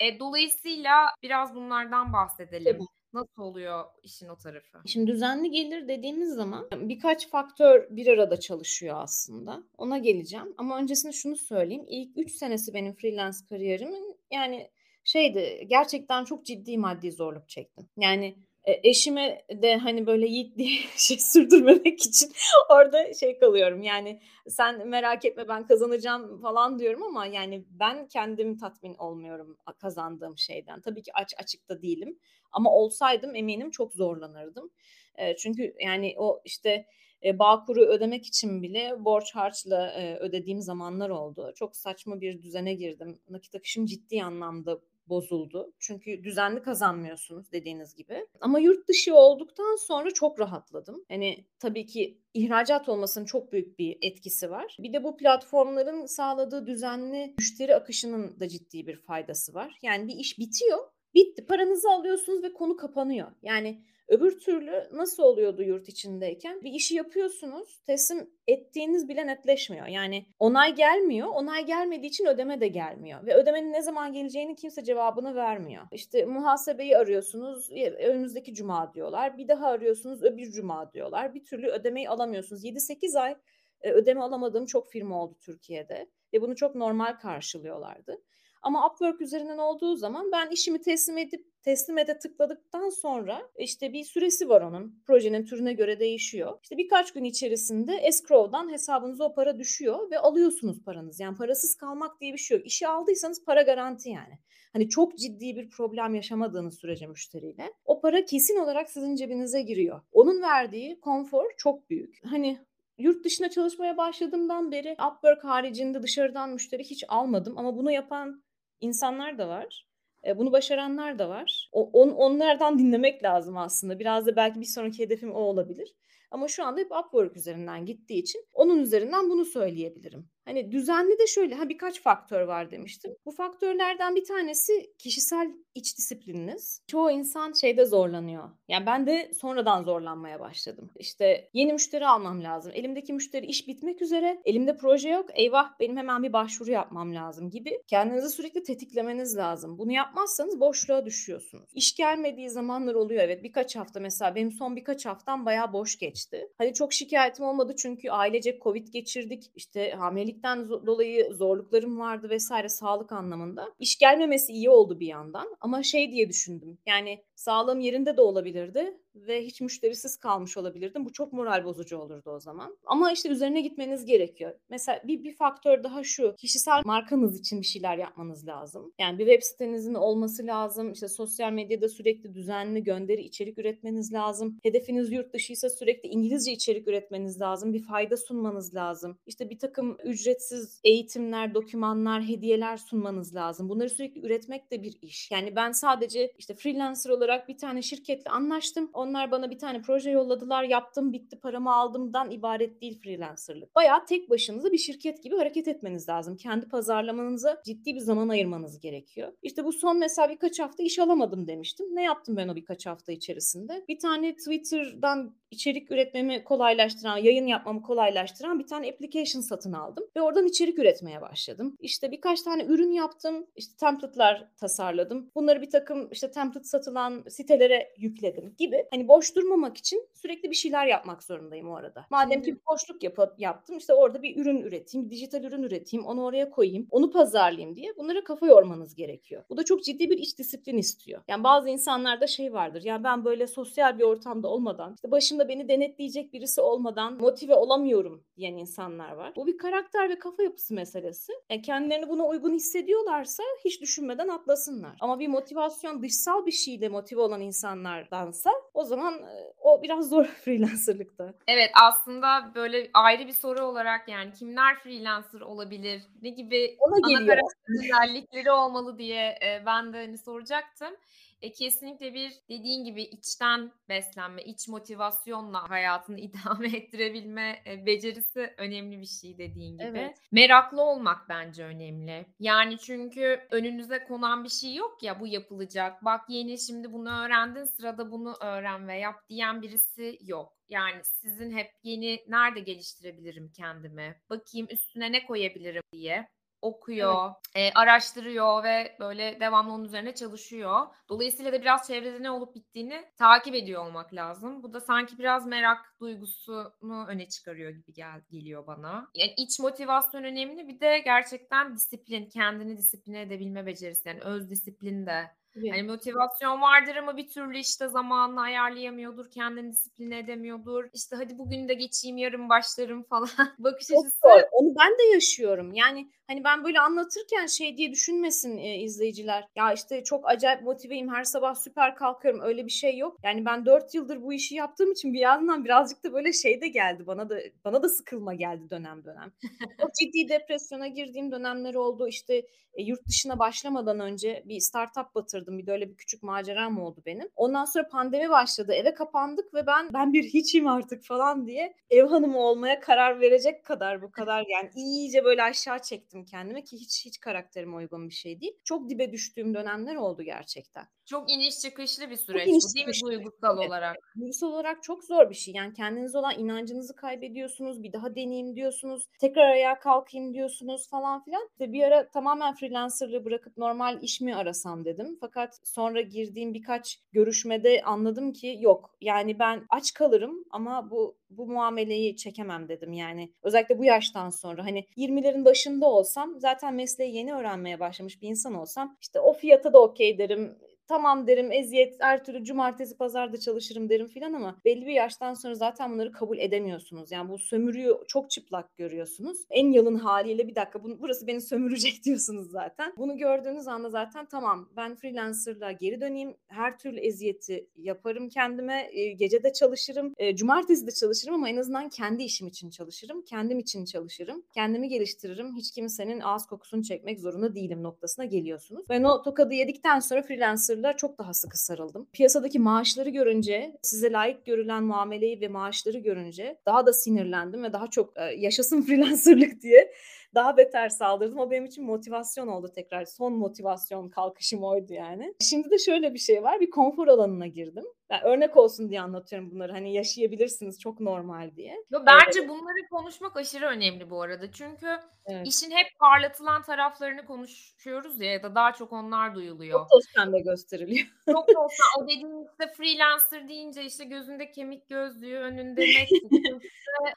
E, 0.00 0.18
dolayısıyla 0.18 1.06
biraz 1.22 1.54
bunlardan 1.54 2.12
bahsedelim. 2.12 2.72
Tabii. 2.72 2.86
Nasıl 3.12 3.42
oluyor 3.42 3.84
işin 4.02 4.28
o 4.28 4.36
tarafı? 4.36 4.78
Şimdi 4.86 5.06
düzenli 5.12 5.50
gelir 5.50 5.88
dediğimiz 5.88 6.34
zaman 6.34 6.68
birkaç 6.72 7.28
faktör 7.28 7.86
bir 7.90 8.06
arada 8.06 8.40
çalışıyor 8.40 8.96
aslında. 8.98 9.62
Ona 9.78 9.98
geleceğim. 9.98 10.54
Ama 10.58 10.78
öncesinde 10.78 11.12
şunu 11.12 11.36
söyleyeyim. 11.36 11.84
İlk 11.88 12.18
3 12.18 12.32
senesi 12.32 12.74
benim 12.74 12.94
freelance 12.94 13.38
kariyerimin 13.48 14.16
yani 14.30 14.70
şeydi 15.04 15.66
gerçekten 15.66 16.24
çok 16.24 16.46
ciddi 16.46 16.78
maddi 16.78 17.12
zorluk 17.12 17.48
çektim. 17.48 17.88
Yani 17.96 18.36
eşime 18.64 19.44
de 19.50 19.76
hani 19.76 20.06
böyle 20.06 20.26
yiğit 20.26 20.58
diye 20.58 20.78
şey 20.96 21.18
sürdürmemek 21.18 22.06
için 22.06 22.32
orada 22.70 23.14
şey 23.14 23.38
kalıyorum. 23.38 23.82
Yani 23.82 24.20
sen 24.48 24.88
merak 24.88 25.24
etme 25.24 25.48
ben 25.48 25.66
kazanacağım 25.66 26.40
falan 26.40 26.78
diyorum 26.78 27.02
ama 27.02 27.26
yani 27.26 27.64
ben 27.70 28.08
kendim 28.08 28.58
tatmin 28.58 28.94
olmuyorum 28.94 29.56
kazandığım 29.78 30.38
şeyden. 30.38 30.80
Tabii 30.80 31.02
ki 31.02 31.10
aç 31.14 31.34
açıkta 31.38 31.82
değilim 31.82 32.18
ama 32.52 32.70
olsaydım 32.70 33.34
eminim 33.34 33.70
çok 33.70 33.92
zorlanırdım. 33.94 34.70
E, 35.14 35.36
çünkü 35.36 35.74
yani 35.80 36.14
o 36.18 36.40
işte 36.44 36.86
e, 37.24 37.38
Bağkur'u 37.38 37.80
ödemek 37.80 38.26
için 38.26 38.62
bile 38.62 39.04
borç 39.04 39.34
harçla 39.34 39.90
e, 39.90 40.16
ödediğim 40.16 40.60
zamanlar 40.60 41.10
oldu. 41.10 41.52
Çok 41.56 41.76
saçma 41.76 42.20
bir 42.20 42.42
düzene 42.42 42.74
girdim. 42.74 43.20
Nakit 43.28 43.54
akışım 43.54 43.86
ciddi 43.86 44.22
anlamda 44.22 44.80
bozuldu. 45.08 45.72
Çünkü 45.78 46.24
düzenli 46.24 46.62
kazanmıyorsunuz 46.62 47.52
dediğiniz 47.52 47.94
gibi. 47.94 48.26
Ama 48.40 48.58
yurt 48.58 48.88
dışı 48.88 49.14
olduktan 49.14 49.86
sonra 49.86 50.10
çok 50.10 50.40
rahatladım. 50.40 51.04
Hani 51.08 51.46
tabii 51.58 51.86
ki 51.86 52.18
ihracat 52.34 52.88
olmasının 52.88 53.24
çok 53.24 53.52
büyük 53.52 53.78
bir 53.78 53.98
etkisi 54.02 54.50
var. 54.50 54.76
Bir 54.78 54.92
de 54.92 55.04
bu 55.04 55.16
platformların 55.16 56.06
sağladığı 56.06 56.66
düzenli 56.66 57.34
müşteri 57.38 57.76
akışının 57.76 58.40
da 58.40 58.48
ciddi 58.48 58.86
bir 58.86 58.96
faydası 58.96 59.54
var. 59.54 59.78
Yani 59.82 60.08
bir 60.08 60.14
iş 60.14 60.38
bitiyor, 60.38 60.78
bitti. 61.14 61.46
Paranızı 61.46 61.90
alıyorsunuz 61.90 62.42
ve 62.42 62.52
konu 62.52 62.76
kapanıyor. 62.76 63.32
Yani 63.42 63.82
Öbür 64.08 64.40
türlü 64.40 64.88
nasıl 64.92 65.22
oluyordu 65.22 65.62
yurt 65.62 65.88
içindeyken? 65.88 66.62
Bir 66.62 66.72
işi 66.72 66.94
yapıyorsunuz, 66.94 67.82
teslim 67.86 68.30
ettiğiniz 68.46 69.08
bile 69.08 69.26
netleşmiyor. 69.26 69.86
Yani 69.86 70.26
onay 70.38 70.74
gelmiyor, 70.74 71.28
onay 71.28 71.66
gelmediği 71.66 72.08
için 72.08 72.26
ödeme 72.26 72.60
de 72.60 72.68
gelmiyor. 72.68 73.26
Ve 73.26 73.34
ödemenin 73.34 73.72
ne 73.72 73.82
zaman 73.82 74.12
geleceğini 74.12 74.56
kimse 74.56 74.84
cevabını 74.84 75.34
vermiyor. 75.34 75.82
İşte 75.92 76.24
muhasebeyi 76.24 76.96
arıyorsunuz, 76.96 77.70
önümüzdeki 77.98 78.54
cuma 78.54 78.94
diyorlar. 78.94 79.38
Bir 79.38 79.48
daha 79.48 79.66
arıyorsunuz, 79.66 80.22
öbür 80.22 80.50
cuma 80.50 80.92
diyorlar. 80.92 81.34
Bir 81.34 81.44
türlü 81.44 81.68
ödemeyi 81.68 82.08
alamıyorsunuz. 82.08 82.64
7-8 82.64 83.18
ay 83.18 83.36
ödeme 83.82 84.20
alamadığım 84.20 84.66
çok 84.66 84.90
firma 84.90 85.22
oldu 85.22 85.34
Türkiye'de. 85.40 86.06
Ve 86.32 86.42
bunu 86.42 86.56
çok 86.56 86.74
normal 86.74 87.12
karşılıyorlardı. 87.12 88.22
Ama 88.62 88.90
Upwork 88.90 89.20
üzerinden 89.20 89.58
olduğu 89.58 89.96
zaman 89.96 90.32
ben 90.32 90.50
işimi 90.50 90.80
teslim 90.80 91.18
edip 91.18 91.46
teslim 91.62 91.98
ede 91.98 92.18
tıkladıktan 92.18 92.88
sonra 92.88 93.50
işte 93.58 93.92
bir 93.92 94.04
süresi 94.04 94.48
var 94.48 94.60
onun. 94.60 95.02
Projenin 95.06 95.44
türüne 95.44 95.72
göre 95.72 96.00
değişiyor. 96.00 96.58
İşte 96.62 96.76
birkaç 96.76 97.12
gün 97.12 97.24
içerisinde 97.24 97.94
escrow'dan 97.94 98.72
hesabınıza 98.72 99.24
o 99.24 99.34
para 99.34 99.58
düşüyor 99.58 100.10
ve 100.10 100.18
alıyorsunuz 100.18 100.84
paranız. 100.84 101.20
Yani 101.20 101.36
parasız 101.36 101.74
kalmak 101.74 102.20
diye 102.20 102.32
bir 102.32 102.38
şey 102.38 102.56
yok. 102.56 102.66
İşi 102.66 102.88
aldıysanız 102.88 103.44
para 103.44 103.62
garanti 103.62 104.10
yani. 104.10 104.38
Hani 104.72 104.88
çok 104.88 105.18
ciddi 105.18 105.56
bir 105.56 105.70
problem 105.70 106.14
yaşamadığınız 106.14 106.78
sürece 106.78 107.06
müşteriyle 107.06 107.72
o 107.84 108.00
para 108.00 108.24
kesin 108.24 108.56
olarak 108.56 108.90
sizin 108.90 109.16
cebinize 109.16 109.62
giriyor. 109.62 110.00
Onun 110.12 110.42
verdiği 110.42 111.00
konfor 111.00 111.44
çok 111.56 111.90
büyük. 111.90 112.20
Hani 112.24 112.58
Yurt 112.98 113.24
dışına 113.24 113.50
çalışmaya 113.50 113.96
başladığımdan 113.96 114.72
beri 114.72 114.96
Upwork 115.10 115.44
haricinde 115.44 116.02
dışarıdan 116.02 116.50
müşteri 116.50 116.84
hiç 116.84 117.04
almadım 117.08 117.58
ama 117.58 117.76
bunu 117.76 117.90
yapan 117.90 118.42
insanlar 118.82 119.38
da 119.38 119.48
var. 119.48 119.86
E, 120.26 120.38
bunu 120.38 120.52
başaranlar 120.52 121.18
da 121.18 121.28
var. 121.28 121.68
On, 121.72 122.10
onlardan 122.10 122.78
dinlemek 122.78 123.22
lazım 123.22 123.56
aslında. 123.56 123.98
Biraz 123.98 124.26
da 124.26 124.36
belki 124.36 124.60
bir 124.60 124.66
sonraki 124.66 125.02
hedefim 125.02 125.32
o 125.32 125.38
olabilir. 125.40 125.94
Ama 126.30 126.48
şu 126.48 126.64
anda 126.64 126.80
hep 126.80 126.92
Upwork 126.92 127.36
üzerinden 127.36 127.86
gittiği 127.86 128.18
için 128.18 128.44
onun 128.52 128.78
üzerinden 128.78 129.30
bunu 129.30 129.44
söyleyebilirim. 129.44 130.31
Hani 130.44 130.72
düzenli 130.72 131.18
de 131.18 131.26
şöyle 131.26 131.54
ha 131.54 131.68
birkaç 131.68 132.02
faktör 132.02 132.40
var 132.40 132.70
demiştim. 132.70 133.14
Bu 133.26 133.30
faktörlerden 133.30 134.16
bir 134.16 134.24
tanesi 134.24 134.92
kişisel 134.98 135.52
iç 135.74 135.98
disiplininiz. 135.98 136.82
Çoğu 136.86 137.10
insan 137.10 137.52
şeyde 137.52 137.84
zorlanıyor. 137.84 138.50
Yani 138.68 138.86
ben 138.86 139.06
de 139.06 139.30
sonradan 139.40 139.82
zorlanmaya 139.82 140.40
başladım. 140.40 140.90
İşte 140.98 141.50
yeni 141.52 141.72
müşteri 141.72 142.06
almam 142.06 142.42
lazım. 142.42 142.72
Elimdeki 142.74 143.12
müşteri 143.12 143.46
iş 143.46 143.68
bitmek 143.68 144.02
üzere. 144.02 144.42
Elimde 144.44 144.76
proje 144.76 145.08
yok. 145.08 145.26
Eyvah 145.34 145.80
benim 145.80 145.96
hemen 145.96 146.22
bir 146.22 146.32
başvuru 146.32 146.70
yapmam 146.70 147.14
lazım 147.14 147.50
gibi. 147.50 147.82
Kendinizi 147.86 148.28
sürekli 148.30 148.62
tetiklemeniz 148.62 149.36
lazım. 149.36 149.78
Bunu 149.78 149.92
yapmazsanız 149.92 150.60
boşluğa 150.60 151.06
düşüyorsunuz. 151.06 151.70
İş 151.74 151.96
gelmediği 151.96 152.50
zamanlar 152.50 152.94
oluyor 152.94 153.22
evet. 153.22 153.42
Birkaç 153.44 153.76
hafta 153.76 154.00
mesela 154.00 154.34
benim 154.34 154.52
son 154.52 154.76
birkaç 154.76 155.06
haftam 155.06 155.46
bayağı 155.46 155.72
boş 155.72 155.98
geçti. 155.98 156.48
Hani 156.58 156.74
çok 156.74 156.92
şikayetim 156.92 157.44
olmadı 157.44 157.74
çünkü 157.76 158.10
ailecek 158.10 158.62
Covid 158.62 158.88
geçirdik. 158.88 159.50
İşte 159.54 159.90
hamilelik 159.90 160.31
Kronikten 160.32 160.68
dolayı 160.86 161.34
zorluklarım 161.34 161.98
vardı 161.98 162.30
vesaire 162.30 162.68
sağlık 162.68 163.12
anlamında. 163.12 163.68
İş 163.78 163.98
gelmemesi 163.98 164.52
iyi 164.52 164.70
oldu 164.70 165.00
bir 165.00 165.06
yandan 165.06 165.56
ama 165.60 165.82
şey 165.82 166.12
diye 166.12 166.28
düşündüm. 166.28 166.78
Yani 166.86 167.24
sağlığım 167.34 167.80
yerinde 167.80 168.16
de 168.16 168.20
olabilirdi 168.20 168.98
ve 169.14 169.44
hiç 169.44 169.60
müşterisiz 169.60 170.16
kalmış 170.16 170.56
olabilirdim. 170.56 171.04
Bu 171.04 171.12
çok 171.12 171.32
moral 171.32 171.64
bozucu 171.64 171.98
olurdu 171.98 172.30
o 172.30 172.40
zaman. 172.40 172.78
Ama 172.84 173.12
işte 173.12 173.28
üzerine 173.28 173.60
gitmeniz 173.60 174.04
gerekiyor. 174.04 174.54
Mesela 174.68 175.02
bir, 175.04 175.24
bir 175.24 175.36
faktör 175.36 175.84
daha 175.84 176.04
şu. 176.04 176.34
Kişisel 176.38 176.82
markanız 176.84 177.40
için 177.40 177.60
bir 177.60 177.66
şeyler 177.66 177.98
yapmanız 177.98 178.46
lazım. 178.46 178.92
Yani 178.98 179.18
bir 179.18 179.26
web 179.26 179.42
sitenizin 179.42 179.94
olması 179.94 180.46
lazım. 180.46 180.92
İşte 180.92 181.08
sosyal 181.08 181.52
medyada 181.52 181.88
sürekli 181.88 182.34
düzenli 182.34 182.84
gönderi 182.84 183.22
içerik 183.22 183.58
üretmeniz 183.58 184.12
lazım. 184.12 184.58
Hedefiniz 184.62 185.12
yurt 185.12 185.32
dışıysa 185.32 185.70
sürekli 185.70 186.08
İngilizce 186.08 186.52
içerik 186.52 186.88
üretmeniz 186.88 187.40
lazım. 187.40 187.72
Bir 187.72 187.82
fayda 187.82 188.16
sunmanız 188.16 188.74
lazım. 188.74 189.18
İşte 189.26 189.50
bir 189.50 189.58
takım 189.58 189.96
ücretsiz 190.22 190.80
eğitimler, 190.84 191.54
dokümanlar, 191.54 192.22
hediyeler 192.22 192.76
sunmanız 192.76 193.34
lazım. 193.34 193.68
Bunları 193.68 193.90
sürekli 193.90 194.26
üretmek 194.26 194.70
de 194.70 194.82
bir 194.82 194.98
iş. 195.02 195.30
Yani 195.30 195.56
ben 195.56 195.72
sadece 195.72 196.32
işte 196.38 196.54
freelancer 196.54 197.10
olarak 197.10 197.48
bir 197.48 197.58
tane 197.58 197.82
şirketle 197.82 198.30
anlaştım. 198.30 198.90
Onlar 198.92 199.30
bana 199.30 199.50
bir 199.50 199.58
tane 199.58 199.82
proje 199.82 200.10
yolladılar. 200.10 200.62
Yaptım, 200.64 201.12
bitti, 201.12 201.38
paramı 201.40 201.74
aldımdan 201.74 202.30
ibaret 202.30 202.80
değil 202.80 203.00
freelancerlık. 203.02 203.74
Bayağı 203.74 204.06
tek 204.06 204.30
başınıza 204.30 204.72
bir 204.72 204.78
şirket 204.78 205.22
gibi 205.22 205.36
hareket 205.36 205.68
etmeniz 205.68 206.08
lazım. 206.08 206.36
Kendi 206.36 206.68
pazarlamanıza 206.68 207.62
ciddi 207.64 207.94
bir 207.94 208.00
zaman 208.00 208.28
ayırmanız 208.28 208.80
gerekiyor. 208.80 209.32
İşte 209.42 209.64
bu 209.64 209.72
son 209.72 209.98
mesela 209.98 210.30
birkaç 210.30 210.60
hafta 210.60 210.82
iş 210.82 210.98
alamadım 210.98 211.48
demiştim. 211.48 211.86
Ne 211.94 212.02
yaptım 212.02 212.36
ben 212.36 212.48
o 212.48 212.56
birkaç 212.56 212.86
hafta 212.86 213.12
içerisinde? 213.12 213.84
Bir 213.88 213.98
tane 213.98 214.36
Twitter'dan 214.36 215.34
içerik 215.50 215.90
üretmemi 215.90 216.44
kolaylaştıran, 216.44 217.16
yayın 217.16 217.46
yapmamı 217.46 217.82
kolaylaştıran 217.82 218.58
bir 218.58 218.66
tane 218.66 218.90
application 218.90 219.42
satın 219.42 219.72
aldım 219.72 220.04
ve 220.16 220.20
oradan 220.20 220.46
içerik 220.46 220.78
üretmeye 220.78 221.20
başladım. 221.20 221.76
İşte 221.80 222.10
birkaç 222.10 222.42
tane 222.42 222.64
ürün 222.64 222.90
yaptım, 222.90 223.46
işte 223.56 223.76
template'lar 223.80 224.48
tasarladım. 224.56 225.30
Bunları 225.34 225.62
bir 225.62 225.70
takım 225.70 226.08
işte 226.12 226.30
template 226.30 226.64
satılan 226.64 227.24
sitelere 227.28 227.92
yükledim 227.98 228.54
gibi. 228.58 228.86
Hani 228.90 229.08
boş 229.08 229.36
durmamak 229.36 229.76
için 229.76 230.08
sürekli 230.14 230.50
bir 230.50 230.56
şeyler 230.56 230.86
yapmak 230.86 231.22
zorundayım 231.22 231.70
o 231.70 231.74
arada. 231.74 232.06
Madem 232.10 232.42
ki 232.42 232.56
boşluk 232.70 233.02
yap 233.02 233.18
yaptım 233.38 233.78
işte 233.78 233.94
orada 233.94 234.22
bir 234.22 234.36
ürün 234.36 234.62
üreteyim, 234.62 235.06
bir 235.06 235.10
dijital 235.10 235.44
ürün 235.44 235.62
üreteyim, 235.62 236.06
onu 236.06 236.24
oraya 236.24 236.50
koyayım, 236.50 236.86
onu 236.90 237.10
pazarlayayım 237.10 237.76
diye 237.76 237.96
bunlara 237.96 238.24
kafa 238.24 238.46
yormanız 238.46 238.94
gerekiyor. 238.94 239.44
Bu 239.50 239.56
da 239.56 239.64
çok 239.64 239.84
ciddi 239.84 240.10
bir 240.10 240.18
iç 240.18 240.38
disiplin 240.38 240.78
istiyor. 240.78 241.22
Yani 241.28 241.44
bazı 241.44 241.68
insanlarda 241.68 242.26
şey 242.26 242.52
vardır. 242.52 242.82
Yani 242.84 243.04
ben 243.04 243.24
böyle 243.24 243.46
sosyal 243.46 243.98
bir 243.98 244.04
ortamda 244.04 244.48
olmadan, 244.48 244.94
işte 244.94 245.10
başımda 245.10 245.48
beni 245.48 245.68
denetleyecek 245.68 246.32
birisi 246.32 246.60
olmadan 246.60 247.14
motive 247.20 247.54
olamıyorum 247.54 248.24
diyen 248.36 248.56
insanlar 248.56 249.12
var. 249.12 249.32
Bu 249.36 249.46
bir 249.46 249.58
karakter 249.58 250.01
ve 250.08 250.18
kafa 250.18 250.42
yapısı 250.42 250.74
meselesi. 250.74 251.32
Yani 251.50 251.62
kendilerini 251.62 252.08
buna 252.08 252.26
uygun 252.26 252.54
hissediyorlarsa 252.54 253.42
hiç 253.64 253.80
düşünmeden 253.80 254.28
atlasınlar. 254.28 254.96
Ama 255.00 255.18
bir 255.18 255.28
motivasyon 255.28 256.02
dışsal 256.02 256.46
bir 256.46 256.52
şeyle 256.52 256.88
motive 256.88 257.20
olan 257.20 257.40
insanlardansa 257.40 258.50
o 258.74 258.84
zaman 258.84 259.14
o 259.60 259.82
biraz 259.82 260.08
zor 260.08 260.24
freelancerlıkta. 260.44 261.34
Evet 261.48 261.70
aslında 261.82 262.52
böyle 262.54 262.90
ayrı 262.94 263.26
bir 263.26 263.32
soru 263.32 263.64
olarak 263.64 264.08
yani 264.08 264.32
kimler 264.32 264.78
freelancer 264.78 265.40
olabilir? 265.40 266.02
Ne 266.22 266.28
gibi 266.28 266.76
Ona 266.80 266.96
ana 267.06 267.26
karakter 267.26 267.84
özellikleri 267.84 268.50
olmalı 268.50 268.98
diye 268.98 269.38
ben 269.66 269.92
de 269.92 269.96
hani 269.96 270.18
soracaktım. 270.18 270.96
E, 271.42 271.52
kesinlikle 271.52 272.14
bir 272.14 272.32
dediğin 272.48 272.84
gibi 272.84 273.02
içten 273.02 273.72
beslenme, 273.88 274.42
iç 274.44 274.68
motivasyonla 274.68 275.70
hayatını 275.70 276.20
idame 276.20 276.76
ettirebilme 276.76 277.62
e, 277.66 277.86
becerisi 277.86 278.54
önemli 278.56 279.00
bir 279.00 279.06
şey 279.06 279.38
dediğin 279.38 279.72
gibi. 279.72 279.84
Evet. 279.84 280.18
Meraklı 280.32 280.82
olmak 280.82 281.28
bence 281.28 281.64
önemli. 281.64 282.26
Yani 282.40 282.78
çünkü 282.78 283.40
önünüze 283.50 284.04
konan 284.04 284.44
bir 284.44 284.48
şey 284.48 284.74
yok 284.74 285.02
ya 285.02 285.20
bu 285.20 285.26
yapılacak. 285.26 286.04
Bak 286.04 286.20
yeni 286.28 286.58
şimdi 286.58 286.92
bunu 286.92 287.24
öğrendin 287.24 287.64
sırada 287.64 288.10
bunu 288.10 288.34
öğren 288.40 288.88
ve 288.88 288.98
yap 288.98 289.28
diyen 289.28 289.62
birisi 289.62 290.18
yok. 290.20 290.52
Yani 290.68 291.04
sizin 291.04 291.50
hep 291.50 291.70
yeni 291.82 292.24
nerede 292.28 292.60
geliştirebilirim 292.60 293.52
kendimi? 293.56 294.20
Bakayım 294.30 294.66
üstüne 294.70 295.12
ne 295.12 295.26
koyabilirim 295.26 295.82
diye 295.92 296.28
okuyor, 296.62 297.30
evet. 297.54 297.72
e, 297.74 297.78
araştırıyor 297.78 298.64
ve 298.64 298.96
böyle 299.00 299.40
devamlı 299.40 299.72
onun 299.72 299.84
üzerine 299.84 300.14
çalışıyor. 300.14 300.86
Dolayısıyla 301.08 301.52
da 301.52 301.60
biraz 301.60 301.86
çevrede 301.86 302.22
ne 302.22 302.30
olup 302.30 302.54
bittiğini 302.54 303.04
takip 303.18 303.54
ediyor 303.54 303.86
olmak 303.86 304.14
lazım. 304.14 304.62
Bu 304.62 304.72
da 304.72 304.80
sanki 304.80 305.18
biraz 305.18 305.46
merak 305.46 306.00
duygusunu 306.00 307.06
öne 307.08 307.28
çıkarıyor 307.28 307.70
gibi 307.70 307.92
gel 307.92 308.20
geliyor 308.30 308.66
bana. 308.66 309.10
Yani 309.14 309.34
iç 309.36 309.58
motivasyon 309.58 310.24
önemli 310.24 310.68
bir 310.68 310.80
de 310.80 310.98
gerçekten 310.98 311.76
disiplin, 311.76 312.28
kendini 312.28 312.76
disipline 312.76 313.20
edebilme 313.20 313.66
becerisi 313.66 314.08
yani 314.08 314.20
öz 314.20 314.50
disiplin 314.50 315.06
de 315.06 315.30
Evet. 315.56 315.72
Hani 315.72 315.82
motivasyon 315.82 316.60
vardır 316.60 316.96
ama 316.96 317.16
bir 317.16 317.28
türlü 317.28 317.58
işte 317.58 317.88
zamanını 317.88 318.40
ayarlayamıyordur, 318.40 319.30
kendini 319.30 319.72
disipline 319.72 320.18
edemiyordur. 320.18 320.84
İşte 320.92 321.16
hadi 321.16 321.38
bugün 321.38 321.68
de 321.68 321.74
geçeyim, 321.74 322.16
yarın 322.16 322.48
başlarım 322.48 323.02
falan. 323.02 323.28
Bakış 323.58 323.90
açısı. 323.90 324.48
Onu 324.52 324.74
ben 324.78 324.98
de 324.98 325.14
yaşıyorum. 325.14 325.72
Yani 325.72 326.10
hani 326.32 326.44
ben 326.44 326.64
böyle 326.64 326.80
anlatırken 326.80 327.46
şey 327.46 327.76
diye 327.76 327.90
düşünmesin 327.90 328.56
e, 328.56 328.78
izleyiciler. 328.78 329.44
Ya 329.56 329.72
işte 329.72 330.04
çok 330.04 330.30
acayip 330.30 330.62
motiveyim, 330.62 331.08
her 331.08 331.24
sabah 331.24 331.54
süper 331.54 331.96
kalkıyorum. 331.96 332.40
Öyle 332.40 332.66
bir 332.66 332.70
şey 332.70 332.98
yok. 332.98 333.18
Yani 333.22 333.44
ben 333.44 333.66
dört 333.66 333.94
yıldır 333.94 334.22
bu 334.22 334.32
işi 334.32 334.54
yaptığım 334.54 334.92
için 334.92 335.12
bir 335.12 335.20
yandan 335.20 335.64
birazcık 335.64 336.04
da 336.04 336.12
böyle 336.12 336.32
şey 336.32 336.60
de 336.60 336.68
geldi. 336.68 337.06
Bana 337.06 337.28
da 337.28 337.38
bana 337.64 337.82
da 337.82 337.88
sıkılma 337.88 338.34
geldi 338.34 338.70
dönem 338.70 339.04
dönem. 339.04 339.32
çok 339.80 339.94
ciddi 339.94 340.28
depresyona 340.28 340.88
girdiğim 340.88 341.32
dönemler 341.32 341.74
oldu. 341.74 342.08
İşte 342.08 342.42
e, 342.74 342.82
yurt 342.82 343.08
dışına 343.08 343.38
başlamadan 343.38 344.00
önce 344.00 344.42
bir 344.46 344.60
startup 344.60 345.14
batırdım. 345.14 345.58
Bir 345.58 345.66
de 345.66 345.72
öyle 345.72 345.90
bir 345.90 345.96
küçük 345.96 346.22
maceram 346.22 346.80
oldu 346.80 347.02
benim. 347.06 347.28
Ondan 347.36 347.64
sonra 347.64 347.88
pandemi 347.88 348.30
başladı. 348.30 348.72
Eve 348.72 348.94
kapandık 348.94 349.54
ve 349.54 349.66
ben 349.66 349.88
ben 349.92 350.12
bir 350.12 350.24
hiçim 350.24 350.66
artık 350.66 351.04
falan 351.04 351.46
diye 351.46 351.74
ev 351.90 352.06
hanımı 352.06 352.38
olmaya 352.38 352.80
karar 352.80 353.20
verecek 353.20 353.64
kadar 353.64 354.02
bu 354.02 354.10
kadar 354.10 354.44
yani 354.48 354.70
iyice 354.76 355.24
böyle 355.24 355.42
aşağı 355.42 355.82
çektim 355.82 356.21
kendimi 356.24 356.64
ki 356.64 356.76
hiç 356.76 357.04
hiç 357.04 357.20
karakterime 357.20 357.76
uygun 357.76 358.08
bir 358.08 358.14
şey 358.14 358.40
değil. 358.40 358.52
Çok 358.64 358.90
dibe 358.90 359.12
düştüğüm 359.12 359.54
dönemler 359.54 359.94
oldu 359.94 360.22
gerçekten. 360.22 360.86
Çok 361.06 361.30
iniş 361.30 361.60
çıkışlı 361.60 362.10
bir 362.10 362.16
süreç 362.16 362.48
bu 362.48 362.74
değil 362.74 362.86
mi 362.86 362.92
duygusal 363.04 363.58
evet. 363.58 363.68
olarak? 363.68 363.96
Duygusal 364.16 364.52
olarak 364.52 364.82
çok 364.82 365.04
zor 365.04 365.30
bir 365.30 365.34
şey. 365.34 365.54
Yani 365.54 365.72
kendinize 365.72 366.18
olan 366.18 366.38
inancınızı 366.38 366.96
kaybediyorsunuz. 366.96 367.82
Bir 367.82 367.92
daha 367.92 368.14
deneyeyim 368.14 368.56
diyorsunuz. 368.56 369.08
Tekrar 369.20 369.50
ayağa 369.50 369.78
kalkayım 369.78 370.34
diyorsunuz 370.34 370.88
falan 370.88 371.24
filan. 371.24 371.48
İşte 371.52 371.72
bir 371.72 371.82
ara 371.82 372.10
tamamen 372.10 372.54
freelancerlığı 372.54 373.24
bırakıp 373.24 373.56
normal 373.56 374.02
iş 374.02 374.20
mi 374.20 374.36
arasam 374.36 374.84
dedim. 374.84 375.16
Fakat 375.20 375.58
sonra 375.64 376.00
girdiğim 376.00 376.54
birkaç 376.54 376.98
görüşmede 377.12 377.82
anladım 377.84 378.32
ki 378.32 378.58
yok. 378.60 378.96
Yani 379.00 379.38
ben 379.38 379.66
aç 379.70 379.94
kalırım 379.94 380.44
ama 380.50 380.90
bu 380.90 381.16
bu 381.30 381.46
muameleyi 381.46 382.16
çekemem 382.16 382.68
dedim 382.68 382.92
yani. 382.92 383.32
Özellikle 383.42 383.78
bu 383.78 383.84
yaştan 383.84 384.30
sonra 384.30 384.64
hani 384.64 384.86
20'lerin 384.96 385.44
başında 385.44 385.86
olsam 386.02 386.40
zaten 386.40 386.74
mesleği 386.74 387.16
yeni 387.16 387.34
öğrenmeye 387.34 387.80
başlamış 387.80 388.22
bir 388.22 388.28
insan 388.28 388.54
olsam 388.54 388.96
işte 389.00 389.20
o 389.20 389.32
fiyata 389.32 389.72
da 389.72 389.82
okey 389.82 390.18
derim 390.18 390.58
tamam 390.92 391.26
derim 391.26 391.52
eziyet 391.52 391.96
her 392.00 392.24
türlü 392.24 392.44
cumartesi 392.44 392.96
pazarda 392.96 393.36
çalışırım 393.36 393.88
derim 393.88 394.08
filan 394.08 394.32
ama 394.32 394.56
belli 394.64 394.86
bir 394.86 394.92
yaştan 394.92 395.34
sonra 395.34 395.54
zaten 395.54 395.92
bunları 395.92 396.12
kabul 396.12 396.38
edemiyorsunuz. 396.38 397.12
Yani 397.12 397.28
bu 397.28 397.38
sömürüyü 397.38 397.94
çok 398.08 398.30
çıplak 398.30 398.76
görüyorsunuz. 398.76 399.38
En 399.50 399.72
yalın 399.72 399.96
haliyle 399.96 400.48
bir 400.48 400.54
dakika 400.54 400.84
bunu, 400.84 401.00
burası 401.00 401.26
beni 401.26 401.40
sömürecek 401.40 401.92
diyorsunuz 402.04 402.50
zaten. 402.50 402.92
Bunu 402.96 403.16
gördüğünüz 403.16 403.68
anda 403.68 403.90
zaten 403.90 404.26
tamam 404.26 404.68
ben 404.76 404.94
freelancerlığa 404.96 405.72
geri 405.72 406.00
döneyim. 406.00 406.36
Her 406.48 406.78
türlü 406.78 407.00
eziyeti 407.00 407.66
yaparım 407.76 408.28
kendime. 408.28 408.88
E, 408.92 409.12
gece 409.12 409.42
de 409.42 409.52
çalışırım. 409.52 410.14
E, 410.16 410.36
cumartesi 410.36 410.86
de 410.86 410.90
çalışırım 410.90 411.34
ama 411.34 411.48
en 411.48 411.56
azından 411.56 411.88
kendi 411.88 412.22
işim 412.22 412.48
için 412.48 412.70
çalışırım. 412.70 413.22
Kendim 413.22 413.58
için 413.58 413.84
çalışırım. 413.84 414.42
Kendimi 414.54 414.88
geliştiririm. 414.88 415.56
Hiç 415.56 415.70
kimsenin 415.70 416.20
ağız 416.20 416.46
kokusunu 416.46 416.82
çekmek 416.82 417.20
zorunda 417.20 417.54
değilim 417.54 417.82
noktasına 417.82 418.24
geliyorsunuz. 418.24 418.86
Ben 418.88 419.02
o 419.02 419.22
tokadı 419.22 419.54
yedikten 419.54 420.00
sonra 420.00 420.22
freelancer 420.22 420.81
freelancerlığa 420.82 420.96
çok 420.96 421.18
daha 421.18 421.34
sıkı 421.34 421.58
sarıldım. 421.58 422.06
Piyasadaki 422.12 422.58
maaşları 422.58 423.10
görünce, 423.10 423.76
size 423.82 424.12
layık 424.12 424.44
görülen 424.44 424.84
muameleyi 424.84 425.40
ve 425.40 425.48
maaşları 425.48 425.98
görünce 425.98 426.58
daha 426.66 426.86
da 426.86 426.92
sinirlendim 426.92 427.62
ve 427.62 427.72
daha 427.72 427.86
çok 427.86 428.16
e, 428.16 428.22
yaşasın 428.22 428.82
freelancerlık 428.86 429.62
diye 429.62 429.92
daha 430.34 430.56
beter 430.56 430.88
saldırdım. 430.88 431.38
O 431.38 431.50
benim 431.50 431.64
için 431.64 431.84
motivasyon 431.84 432.48
oldu 432.48 432.72
tekrar. 432.74 433.04
Son 433.04 433.32
motivasyon 433.32 434.08
kalkışım 434.08 434.64
oydu 434.64 434.92
yani. 434.92 435.34
Şimdi 435.40 435.70
de 435.70 435.78
şöyle 435.78 436.14
bir 436.14 436.18
şey 436.18 436.42
var. 436.42 436.60
Bir 436.60 436.70
konfor 436.70 437.08
alanına 437.08 437.46
girdim. 437.46 437.84
Yani 438.12 438.22
örnek 438.24 438.56
olsun 438.56 438.90
diye 438.90 439.00
anlatıyorum 439.00 439.50
bunları. 439.50 439.72
Hani 439.72 439.92
yaşayabilirsiniz 439.92 440.80
çok 440.80 441.00
normal 441.00 441.56
diye. 441.56 441.76
Yo, 441.90 442.00
bence 442.06 442.38
evet. 442.38 442.48
bunları 442.48 442.88
konuşmak 442.90 443.36
aşırı 443.36 443.66
önemli 443.66 444.10
bu 444.10 444.22
arada. 444.22 444.52
Çünkü 444.52 444.86
evet. 445.26 445.46
işin 445.46 445.70
hep 445.70 445.98
parlatılan 445.98 446.62
taraflarını 446.62 447.26
konuşuyoruz 447.26 448.20
ya 448.20 448.32
ya 448.32 448.42
da 448.42 448.54
daha 448.54 448.72
çok 448.72 448.92
onlar 448.92 449.34
duyuluyor. 449.34 449.78
Çok 449.80 449.90
toz 449.90 450.04
pembe 450.16 450.40
gösteriliyor. 450.40 451.06
çok 451.32 451.46
toz 451.46 451.72
O 451.98 452.04
dediğin 452.04 452.48
İşte 452.50 452.72
freelancer 452.76 453.48
deyince 453.48 453.84
işte 453.84 454.04
gözünde 454.04 454.50
kemik 454.50 454.88
gözlüğü, 454.88 455.38
önünde 455.38 455.80
net 455.80 456.08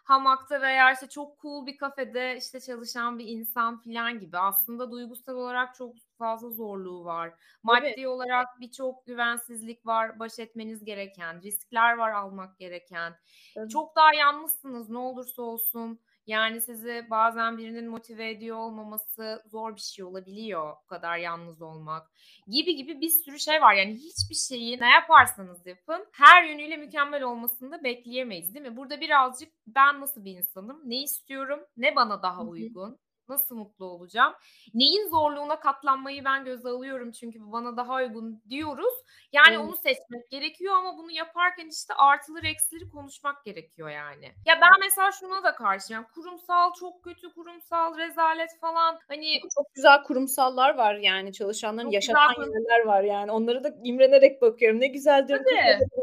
hamakta 0.04 0.62
veya 0.62 0.92
işte 0.92 1.08
çok 1.08 1.42
cool 1.42 1.66
bir 1.66 1.78
kafede 1.78 2.38
işte 2.38 2.60
çalışan 2.60 3.20
bir 3.20 3.28
insan 3.28 3.82
falan 3.82 4.20
gibi. 4.20 4.38
Aslında 4.38 4.92
duygusal 4.92 5.36
olarak 5.36 5.76
çok 5.76 5.96
fazla 6.18 6.50
zorluğu 6.50 7.06
var. 7.06 7.34
Maddi 7.64 7.92
Tabii. 7.96 8.08
olarak 8.08 8.48
birçok 8.60 9.06
güvensizlik 9.06 9.86
var, 9.86 10.20
baş 10.20 10.40
etmeniz 10.40 10.86
gereken, 10.86 11.42
riskler 11.42 11.98
var 11.98 12.12
almak 12.12 12.60
gereken. 12.60 13.14
Evet. 13.58 13.72
Çok 13.72 13.96
daha 13.96 14.14
yalnızsınız 14.14 14.90
ne 14.90 14.98
olursa 14.98 15.42
olsun. 15.42 16.00
Yani 16.28 16.62
sizi 16.62 17.08
bazen 17.10 17.58
birinin 17.58 17.88
motive 17.90 18.30
ediyor 18.30 18.58
olmaması 18.58 19.44
zor 19.46 19.76
bir 19.76 19.82
şey 19.82 20.06
olabiliyor. 20.06 20.76
Bu 20.84 20.88
kadar 20.88 21.18
yalnız 21.18 21.62
olmak 21.62 22.12
gibi 22.48 22.76
gibi 22.76 23.02
bir 23.02 23.10
sürü 23.10 23.40
şey 23.40 23.62
var. 23.62 23.74
Yani 23.74 23.94
hiçbir 23.94 24.36
şeyi 24.36 24.80
ne 24.80 24.90
yaparsanız 24.90 25.66
yapın 25.66 26.08
her 26.12 26.44
yönüyle 26.44 26.78
mükemmel 26.78 27.24
olmasını 27.24 27.72
da 27.72 27.84
bekleyemeyiz 27.84 28.54
değil 28.54 28.66
mi? 28.66 28.78
Burada 28.78 29.02
birazcık 29.02 29.54
ben 29.68 30.02
nasıl 30.02 30.26
bir 30.26 30.32
insanım, 30.32 30.82
ne 30.86 31.04
istiyorum, 31.04 31.60
ne 31.78 31.96
bana 31.96 32.24
daha 32.24 32.44
uygun, 32.44 33.00
Nasıl 33.30 33.56
mutlu 33.56 33.86
olacağım? 33.86 34.34
Neyin 34.74 35.08
zorluğuna 35.08 35.60
katlanmayı 35.60 36.26
ben 36.26 36.46
göze 36.46 36.70
alıyorum 36.70 37.12
çünkü 37.12 37.42
bu 37.42 37.52
bana 37.52 37.78
daha 37.78 37.96
uygun 37.96 38.42
diyoruz. 38.50 38.94
Yani 39.34 39.56
evet. 39.56 39.60
onu 39.60 39.76
seçmek 39.76 40.32
gerekiyor 40.32 40.74
ama 40.78 40.98
bunu 40.98 41.12
yaparken 41.12 41.68
işte 41.68 41.94
artıları 41.94 42.48
eksileri 42.48 42.90
konuşmak 42.90 43.46
gerekiyor 43.46 43.90
yani. 43.90 44.26
Ya 44.46 44.60
ben 44.62 44.80
mesela 44.82 45.12
şuna 45.12 45.44
da 45.44 45.56
karşıyım. 45.56 46.02
Yani 46.02 46.12
kurumsal 46.14 46.74
çok 46.80 47.04
kötü, 47.04 47.34
kurumsal 47.34 47.98
rezalet 47.98 48.60
falan. 48.62 49.00
Hani 49.08 49.40
çok 49.56 49.74
güzel 49.74 50.04
kurumsallar 50.04 50.78
var 50.78 50.96
yani 50.96 51.34
çalışanların 51.34 51.92
yaşatan 51.92 52.34
yerler 52.40 52.86
var 52.86 53.04
yani. 53.04 53.32
Onları 53.32 53.64
da 53.64 53.76
imrenerek 53.84 54.42
bakıyorum. 54.42 54.80
Ne 54.80 54.88
güzel 54.88 55.28
diyorum. 55.28 55.46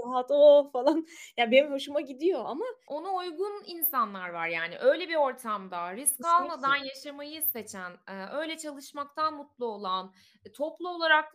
Rahat 0.07 0.31
o 0.31 0.71
falan. 0.73 0.97
Ya 0.97 1.05
yani 1.37 1.53
benim 1.53 1.73
hoşuma 1.73 2.01
gidiyor 2.01 2.45
ama 2.47 2.65
ona 2.87 3.15
uygun 3.15 3.63
insanlar 3.67 4.29
var 4.29 4.49
yani. 4.49 4.79
Öyle 4.79 5.09
bir 5.09 5.15
ortamda 5.15 5.93
risk 5.93 6.17
Kesinlikle. 6.17 6.29
almadan 6.29 6.77
yaşamak 6.77 7.12
yaşamayı 7.13 7.43
seçen, 7.43 7.93
öyle 8.33 8.59
çalışmaktan 8.59 9.35
mutlu 9.35 9.67
olan, 9.67 10.13
e, 10.45 10.53
toplu 10.53 10.89
olarak 10.89 11.35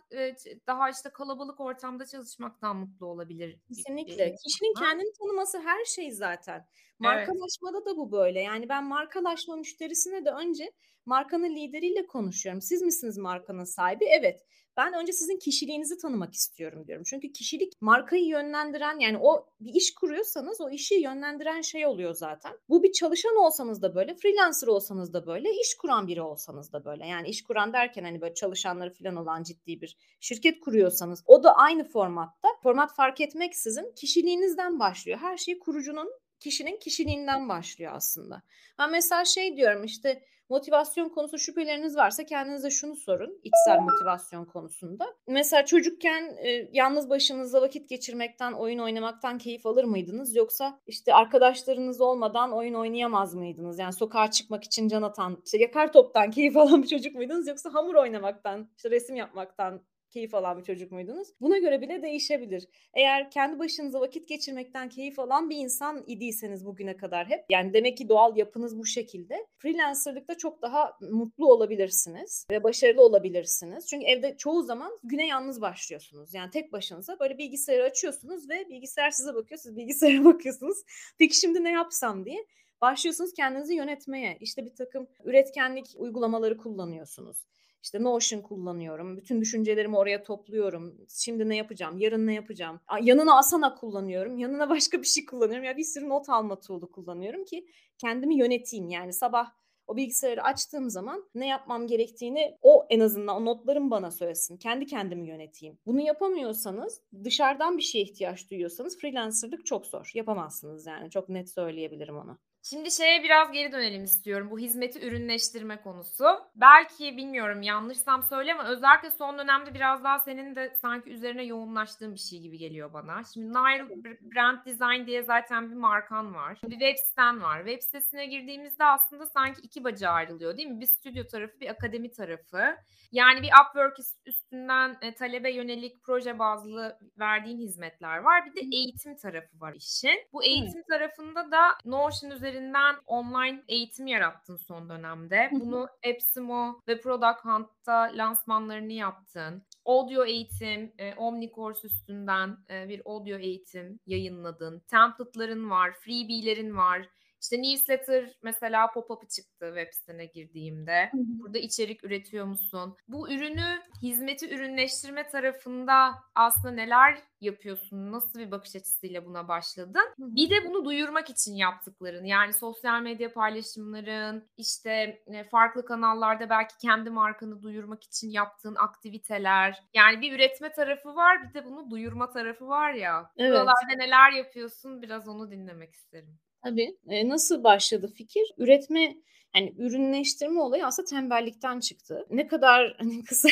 daha 0.68 0.90
işte 0.90 1.10
kalabalık 1.10 1.60
ortamda 1.60 2.06
çalışmaktan 2.06 2.76
mutlu 2.76 3.06
olabilir. 3.06 3.60
Kesinlikle. 3.68 4.36
Kişinin 4.36 4.74
kendini 4.74 5.14
tanıması 5.20 5.60
her 5.60 5.86
şey 5.86 6.12
zaten. 6.12 6.68
Markalaşmada 7.00 7.78
evet. 7.78 7.88
da 7.88 7.98
bu 7.98 8.12
böyle. 8.12 8.42
Yani 8.42 8.70
ben 8.70 8.84
markalaşma 8.84 9.56
müşterisine 9.56 10.26
de 10.26 10.32
önce 10.32 10.72
markanın 11.06 11.56
lideriyle 11.56 12.08
konuşuyorum. 12.08 12.62
Siz 12.62 12.82
misiniz 12.82 13.18
markanın 13.18 13.64
sahibi? 13.64 14.06
Evet. 14.06 14.46
Ben 14.78 14.94
önce 14.94 15.14
sizin 15.14 15.40
kişiliğinizi 15.40 15.98
tanımak 15.98 16.34
istiyorum 16.34 16.88
diyorum. 16.88 17.04
Çünkü 17.08 17.32
kişilik 17.32 17.74
markayı 17.82 18.26
yönlendiren 18.26 19.00
yani 19.00 19.18
o 19.22 19.46
bir 19.60 19.74
iş 19.74 19.94
kuruyorsanız 19.94 20.62
o 20.62 20.70
işi 20.70 20.96
yönlendiren 20.96 21.62
şey 21.62 21.86
oluyor 21.86 22.14
zaten. 22.14 22.52
Bu 22.70 22.84
bir 22.84 22.92
çalışan 22.92 23.36
olsanız 23.36 23.82
da 23.82 23.96
böyle, 23.96 24.16
freelancer 24.16 24.68
olsanız 24.68 25.14
da 25.14 25.28
böyle, 25.28 25.52
iş 25.52 25.76
kuran 25.76 26.08
biri 26.08 26.22
olsanız 26.22 26.74
da 26.74 26.86
böyle. 26.86 27.08
Yani 27.08 27.28
iş 27.28 27.44
kuran 27.44 27.74
derken 27.74 28.04
hani 28.04 28.22
böyle 28.22 28.34
çalışanları 28.34 28.94
falan 28.94 29.16
olan 29.16 29.44
ciddi 29.44 29.82
bir 29.82 29.98
şirket 30.20 30.60
kuruyorsanız 30.60 31.24
o 31.26 31.44
da 31.44 31.56
aynı 31.56 31.84
formatta. 31.84 32.48
Format 32.64 32.96
fark 32.96 33.22
etmeksizin 33.22 33.94
kişiliğinizden 33.96 34.80
başlıyor. 34.80 35.20
Her 35.22 35.38
şey 35.38 35.60
kurucunun 35.60 36.10
kişinin 36.40 36.80
kişiliğinden 36.80 37.50
başlıyor 37.50 37.92
aslında. 37.96 38.42
Ben 38.80 38.92
mesela 38.92 39.26
şey 39.26 39.58
diyorum 39.58 39.84
işte 39.84 40.24
Motivasyon 40.50 41.10
konusu 41.10 41.38
şüpheleriniz 41.38 41.98
varsa 41.98 42.26
kendinize 42.26 42.70
şunu 42.70 42.96
sorun 42.96 43.40
içsel 43.44 43.80
motivasyon 43.80 44.46
konusunda. 44.46 45.06
Mesela 45.28 45.66
çocukken 45.66 46.38
e, 46.46 46.70
yalnız 46.72 47.10
başınızda 47.10 47.62
vakit 47.62 47.90
geçirmekten, 47.90 48.54
oyun 48.54 48.80
oynamaktan 48.80 49.38
keyif 49.38 49.66
alır 49.66 49.84
mıydınız? 49.84 50.36
Yoksa 50.36 50.80
işte 50.88 51.14
arkadaşlarınız 51.14 52.02
olmadan 52.02 52.54
oyun 52.54 52.74
oynayamaz 52.74 53.36
mıydınız? 53.36 53.80
Yani 53.80 53.94
sokağa 53.94 54.32
çıkmak 54.32 54.64
için 54.64 54.88
can 54.88 55.02
atan, 55.02 55.42
işte 55.46 55.58
yakar 55.58 55.94
toptan 55.94 56.32
keyif 56.32 56.58
alan 56.58 56.84
bir 56.84 56.88
çocuk 56.88 57.16
muydunuz? 57.16 57.48
Yoksa 57.48 57.74
hamur 57.74 57.96
oynamaktan, 57.96 58.70
işte 58.78 58.92
resim 58.92 59.16
yapmaktan 59.16 59.82
keyif 60.18 60.34
alan 60.34 60.58
bir 60.60 60.64
çocuk 60.64 60.92
muydunuz? 60.92 61.28
Buna 61.42 61.58
göre 61.58 61.82
bile 61.82 62.02
değişebilir. 62.02 62.68
Eğer 62.94 63.32
kendi 63.32 63.60
başınıza 63.60 64.00
vakit 64.00 64.28
geçirmekten 64.28 64.90
keyif 64.90 65.20
alan 65.20 65.50
bir 65.50 65.56
insan 65.56 66.04
idiyseniz 66.08 66.66
bugüne 66.66 66.98
kadar 66.98 67.30
hep 67.30 67.46
yani 67.50 67.74
demek 67.74 67.98
ki 67.98 68.10
doğal 68.10 68.38
yapınız 68.38 68.78
bu 68.78 68.86
şekilde. 68.86 69.48
Freelancerlıkta 69.58 70.38
çok 70.38 70.62
daha 70.62 70.98
mutlu 71.02 71.52
olabilirsiniz 71.52 72.48
ve 72.52 72.64
başarılı 72.64 73.02
olabilirsiniz. 73.02 73.88
Çünkü 73.88 74.06
evde 74.06 74.38
çoğu 74.38 74.64
zaman 74.64 75.00
güne 75.04 75.28
yalnız 75.28 75.62
başlıyorsunuz. 75.62 76.34
Yani 76.34 76.52
tek 76.52 76.74
başınıza 76.74 77.20
böyle 77.20 77.38
bilgisayarı 77.38 77.84
açıyorsunuz 77.84 78.50
ve 78.50 78.70
bilgisayar 78.70 79.12
size 79.12 79.36
bakıyor, 79.36 79.60
siz 79.60 79.76
bilgisayara 79.76 80.26
bakıyorsunuz. 80.26 80.78
Peki 81.18 81.36
şimdi 81.36 81.64
ne 81.64 81.72
yapsam 81.72 82.26
diye 82.26 82.46
başlıyorsunuz 82.82 83.34
kendinizi 83.34 83.76
yönetmeye. 83.76 84.38
İşte 84.42 84.66
bir 84.66 84.76
takım 84.76 85.08
üretkenlik 85.24 85.86
uygulamaları 85.98 86.58
kullanıyorsunuz. 86.58 87.38
İşte 87.84 88.04
Notion 88.04 88.42
kullanıyorum. 88.42 89.18
Bütün 89.18 89.42
düşüncelerimi 89.42 89.98
oraya 89.98 90.24
topluyorum. 90.24 90.98
Şimdi 91.10 91.50
ne 91.50 91.56
yapacağım? 91.56 91.98
Yarın 91.98 92.28
ne 92.28 92.34
yapacağım? 92.34 92.80
Yanına 93.02 93.38
Asana 93.38 93.76
kullanıyorum. 93.76 94.38
Yanına 94.38 94.70
başka 94.70 95.02
bir 95.02 95.08
şey 95.08 95.26
kullanıyorum. 95.26 95.66
Ya 95.66 95.78
bir 95.78 95.84
sürü 95.84 96.10
not 96.10 96.30
alma 96.30 96.60
tool'u 96.60 96.92
kullanıyorum 96.92 97.46
ki 97.46 97.68
kendimi 97.98 98.36
yöneteyim. 98.38 98.90
Yani 98.90 99.14
sabah 99.14 99.52
o 99.88 99.96
bilgisayarı 99.96 100.44
açtığım 100.44 100.90
zaman 100.90 101.30
ne 101.36 101.48
yapmam 101.48 101.88
gerektiğini 101.88 102.58
o 102.62 102.86
en 102.90 103.00
azından 103.00 103.36
o 103.36 103.46
notlarım 103.46 103.92
bana 103.92 104.12
söylesin. 104.12 104.58
Kendi 104.58 104.86
kendimi 104.86 105.28
yöneteyim. 105.28 105.80
Bunu 105.86 106.02
yapamıyorsanız 106.02 107.02
dışarıdan 107.24 107.78
bir 107.78 107.84
şeye 107.84 108.04
ihtiyaç 108.04 108.52
duyuyorsanız 108.52 108.98
freelancerlık 109.00 109.66
çok 109.66 109.86
zor. 109.86 110.12
Yapamazsınız 110.14 110.86
yani. 110.86 111.10
Çok 111.10 111.30
net 111.30 111.50
söyleyebilirim 111.50 112.18
onu. 112.18 112.38
Şimdi 112.70 112.92
şeye 112.92 113.24
biraz 113.24 113.52
geri 113.52 113.72
dönelim 113.72 114.04
istiyorum. 114.04 114.52
Bu 114.52 114.60
hizmeti 114.60 115.08
ürünleştirme 115.08 115.82
konusu. 115.82 116.26
Belki 116.56 117.18
bilmiyorum 117.18 117.62
yanlışsam 117.62 118.24
söyle 118.24 118.54
ama 118.54 118.68
özellikle 118.70 119.12
son 119.12 119.38
dönemde 119.38 119.74
biraz 119.74 120.04
daha 120.04 120.20
senin 120.20 120.56
de 120.56 120.76
sanki 120.82 121.10
üzerine 121.10 121.44
yoğunlaştığın 121.44 122.14
bir 122.14 122.20
şey 122.20 122.40
gibi 122.40 122.58
geliyor 122.58 122.94
bana. 122.94 123.22
Şimdi 123.34 123.50
Nile 123.50 123.90
Brand 124.22 124.66
Design 124.66 125.08
diye 125.08 125.24
zaten 125.24 125.70
bir 125.72 125.76
markan 125.76 126.36
var. 126.36 126.60
Bir 126.64 126.80
web 126.80 126.96
siten 126.98 127.42
var. 127.42 127.58
Web 127.58 127.82
sitesine 127.82 128.26
girdiğimizde 128.26 128.84
aslında 128.84 129.26
sanki 129.26 129.62
iki 129.62 129.84
bacağı 129.84 130.14
ayrılıyor 130.14 130.58
değil 130.58 130.70
mi? 130.70 130.80
Bir 130.80 130.86
stüdyo 130.86 131.28
tarafı, 131.28 131.60
bir 131.60 131.70
akademi 131.70 132.12
tarafı. 132.12 132.78
Yani 133.12 133.42
bir 133.42 133.50
Upwork 133.62 133.98
üstünden 134.26 134.98
e, 135.02 135.14
talebe 135.14 135.52
yönelik 135.52 136.04
proje 136.04 136.40
bazlı 136.40 137.00
verdiğin 137.20 137.60
hizmetler 137.60 138.18
var. 138.18 138.46
Bir 138.46 138.56
de 138.56 138.76
eğitim 138.76 139.16
tarafı 139.16 139.60
var 139.60 139.74
işin. 139.74 140.20
Bu 140.34 140.44
eğitim 140.44 140.84
tarafında 140.90 141.52
da 141.52 141.62
Notion 141.86 142.32
üzerinden 142.58 142.96
online 143.06 143.64
eğitim 143.68 144.08
yarattın 144.08 144.58
son 144.58 144.90
dönemde. 144.90 145.50
Bunu 145.52 145.88
Epsimo 146.04 146.82
ve 146.88 147.02
Product 147.02 147.46
Hunt'ta 147.46 148.12
lansmanlarını 148.14 148.94
yaptın. 148.94 149.64
Audio 149.86 150.26
eğitim, 150.26 150.94
e, 150.98 151.14
Omnicourse 151.14 151.88
üstünden 151.88 152.58
e, 152.70 152.90
bir 152.90 153.02
audio 153.06 153.38
eğitim 153.38 154.00
yayınladın. 154.06 154.80
Template'ların 154.80 155.70
var, 155.70 155.94
freebie'lerin 155.94 156.78
var. 156.78 157.10
İşte 157.48 157.62
newsletter 157.62 158.38
mesela 158.44 158.92
pop-up'ı 158.92 159.28
çıktı 159.28 159.74
web 159.76 159.94
sitene 159.94 160.26
girdiğimde. 160.26 161.10
Hı 161.12 161.18
hı. 161.18 161.24
Burada 161.40 161.58
içerik 161.58 162.04
üretiyor 162.04 162.46
musun? 162.46 162.98
Bu 163.08 163.32
ürünü 163.32 163.82
hizmeti 164.02 164.56
ürünleştirme 164.56 165.28
tarafında 165.28 166.16
aslında 166.36 166.72
neler 166.72 167.18
yapıyorsun? 167.42 168.12
Nasıl 168.12 168.40
bir 168.40 168.52
bakış 168.52 168.76
açısıyla 168.76 169.26
buna 169.26 169.48
başladın? 169.48 170.04
Bir 170.18 170.50
de 170.50 170.56
bunu 170.66 170.86
duyurmak 170.86 171.30
için 171.30 171.56
yaptıkların 171.56 172.26
yani 172.26 172.54
sosyal 172.54 173.02
medya 173.02 173.34
paylaşımların 173.34 174.50
işte 174.58 175.24
e, 175.28 175.44
farklı 175.44 175.86
kanallarda 175.86 176.50
belki 176.50 176.78
kendi 176.78 177.10
markanı 177.10 177.62
duyurmak 177.62 178.04
için 178.04 178.30
yaptığın 178.30 178.76
aktiviteler. 178.76 179.84
Yani 179.94 180.22
bir 180.22 180.34
üretme 180.34 180.72
tarafı 180.72 181.16
var 181.16 181.50
bir 181.50 181.54
de 181.54 181.66
bunu 181.66 181.90
duyurma 181.90 182.30
tarafı 182.30 182.68
var 182.68 182.94
ya. 182.94 183.32
Evet. 183.38 183.52
Buralarda 183.52 183.94
neler 183.98 184.32
yapıyorsun? 184.32 185.02
Biraz 185.02 185.28
onu 185.28 185.52
dinlemek 185.52 185.94
isterim. 185.96 186.40
Tabii. 186.64 186.98
E, 187.10 187.30
nasıl 187.30 187.64
başladı 187.64 188.14
fikir? 188.18 188.44
Üretme 188.58 189.16
yani 189.56 189.74
ürünleştirme 189.78 190.62
olayı 190.62 190.86
aslında 190.86 191.10
tembellikten 191.10 191.80
çıktı. 191.80 192.26
Ne 192.30 192.48
kadar 192.48 192.96
hani 193.00 193.24
kısa 193.24 193.50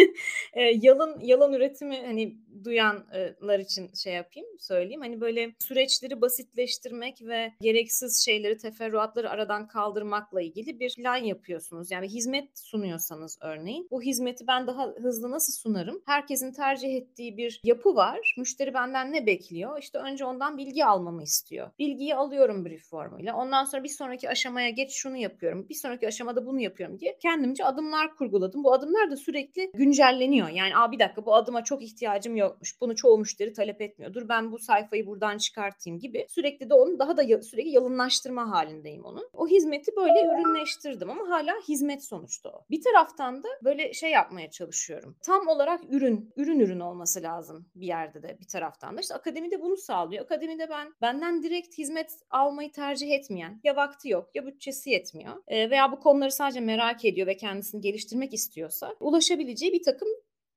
e, 0.54 0.62
yalan 0.62 1.18
yalan 1.22 1.52
üretimi 1.52 1.96
hani 2.06 2.36
duyanlar 2.64 3.58
için 3.58 3.90
şey 3.94 4.14
yapayım 4.14 4.48
söyleyeyim. 4.58 5.00
Hani 5.00 5.20
böyle 5.20 5.54
süreçleri 5.58 6.20
basitleştirmek 6.20 7.22
ve 7.22 7.52
gereksiz 7.60 8.24
şeyleri 8.24 8.58
teferruatları 8.58 9.30
aradan 9.30 9.68
kaldırmakla 9.68 10.42
ilgili 10.42 10.80
bir 10.80 10.94
plan 10.94 11.16
yapıyorsunuz. 11.16 11.90
Yani 11.90 12.08
hizmet 12.08 12.58
sunuyorsanız 12.58 13.38
örneğin 13.40 13.88
bu 13.90 14.02
hizmeti 14.02 14.46
ben 14.46 14.66
daha 14.66 14.86
hızlı 14.86 15.30
nasıl 15.30 15.52
sunarım? 15.52 16.02
Herkesin 16.06 16.52
tercih 16.52 16.94
ettiği 16.96 17.36
bir 17.36 17.60
yapı 17.64 17.96
var. 17.96 18.34
Müşteri 18.38 18.74
benden 18.74 19.12
ne 19.12 19.26
bekliyor? 19.26 19.78
İşte 19.78 19.98
önce 19.98 20.24
ondan 20.24 20.58
bilgi 20.58 20.84
almamı 20.84 21.22
istiyor. 21.22 21.70
Bilgiyi 21.78 22.14
alıyorum 22.14 22.64
brief 22.64 22.84
formuyla. 22.88 23.36
Ondan 23.36 23.64
sonra 23.64 23.84
bir 23.84 23.88
sonraki 23.88 24.28
aşamaya 24.28 24.70
geç 24.70 24.90
şunu 24.92 25.16
yapıyorum. 25.16 25.66
Bir 25.68 25.74
sonraki 25.74 26.08
aşamada 26.08 26.46
bunu 26.46 26.60
yapıyorum 26.60 27.00
diye 27.00 27.18
kendimce 27.22 27.64
adımlar 27.64 28.16
kurguladım. 28.16 28.64
Bu 28.64 28.72
adımlar 28.72 29.10
da 29.10 29.16
sürekli 29.16 29.70
güncelleniyor. 29.74 30.48
Yani 30.48 30.76
Aa, 30.76 30.92
bir 30.92 30.98
dakika 30.98 31.26
bu 31.26 31.34
adıma 31.34 31.64
çok 31.64 31.82
ihtiyacım 31.82 32.36
yokmuş. 32.44 32.80
Bunu 32.80 32.96
çoğu 32.96 33.18
müşteri 33.18 33.52
talep 33.52 33.80
etmiyor. 33.80 34.14
Dur 34.14 34.28
ben 34.28 34.52
bu 34.52 34.58
sayfayı 34.58 35.06
buradan 35.06 35.38
çıkartayım 35.38 35.98
gibi. 35.98 36.26
Sürekli 36.28 36.70
de 36.70 36.74
onu 36.74 36.98
daha 36.98 37.16
da 37.16 37.42
sürekli 37.42 37.70
yalınlaştırma 37.70 38.50
halindeyim 38.50 39.04
onun. 39.04 39.28
O 39.32 39.48
hizmeti 39.48 39.96
böyle 39.96 40.34
ürünleştirdim 40.34 41.10
ama 41.10 41.28
hala 41.28 41.52
hizmet 41.68 42.04
sonuçta 42.04 42.50
o. 42.50 42.64
Bir 42.70 42.82
taraftan 42.82 43.42
da 43.42 43.48
böyle 43.64 43.92
şey 43.92 44.10
yapmaya 44.10 44.50
çalışıyorum. 44.50 45.16
Tam 45.22 45.48
olarak 45.48 45.80
ürün, 45.88 46.32
ürün 46.36 46.60
ürün 46.60 46.80
olması 46.80 47.22
lazım 47.22 47.66
bir 47.74 47.86
yerde 47.86 48.22
de 48.22 48.36
bir 48.40 48.46
taraftan 48.46 48.96
da. 48.96 49.00
İşte 49.00 49.14
akademide 49.14 49.60
bunu 49.60 49.76
sağlıyor. 49.76 50.24
Akademide 50.24 50.70
ben 50.70 50.94
benden 51.02 51.42
direkt 51.42 51.78
hizmet 51.78 52.10
almayı 52.30 52.72
tercih 52.72 53.10
etmeyen 53.10 53.60
ya 53.64 53.76
vakti 53.76 54.08
yok 54.08 54.30
ya 54.34 54.46
bütçesi 54.46 54.90
yetmiyor 54.90 55.34
veya 55.50 55.92
bu 55.92 56.00
konuları 56.00 56.32
sadece 56.32 56.60
merak 56.60 57.04
ediyor 57.04 57.26
ve 57.26 57.36
kendisini 57.36 57.80
geliştirmek 57.80 58.34
istiyorsa 58.34 58.96
ulaşabileceği 59.00 59.72
bir 59.72 59.82
takım 59.82 60.08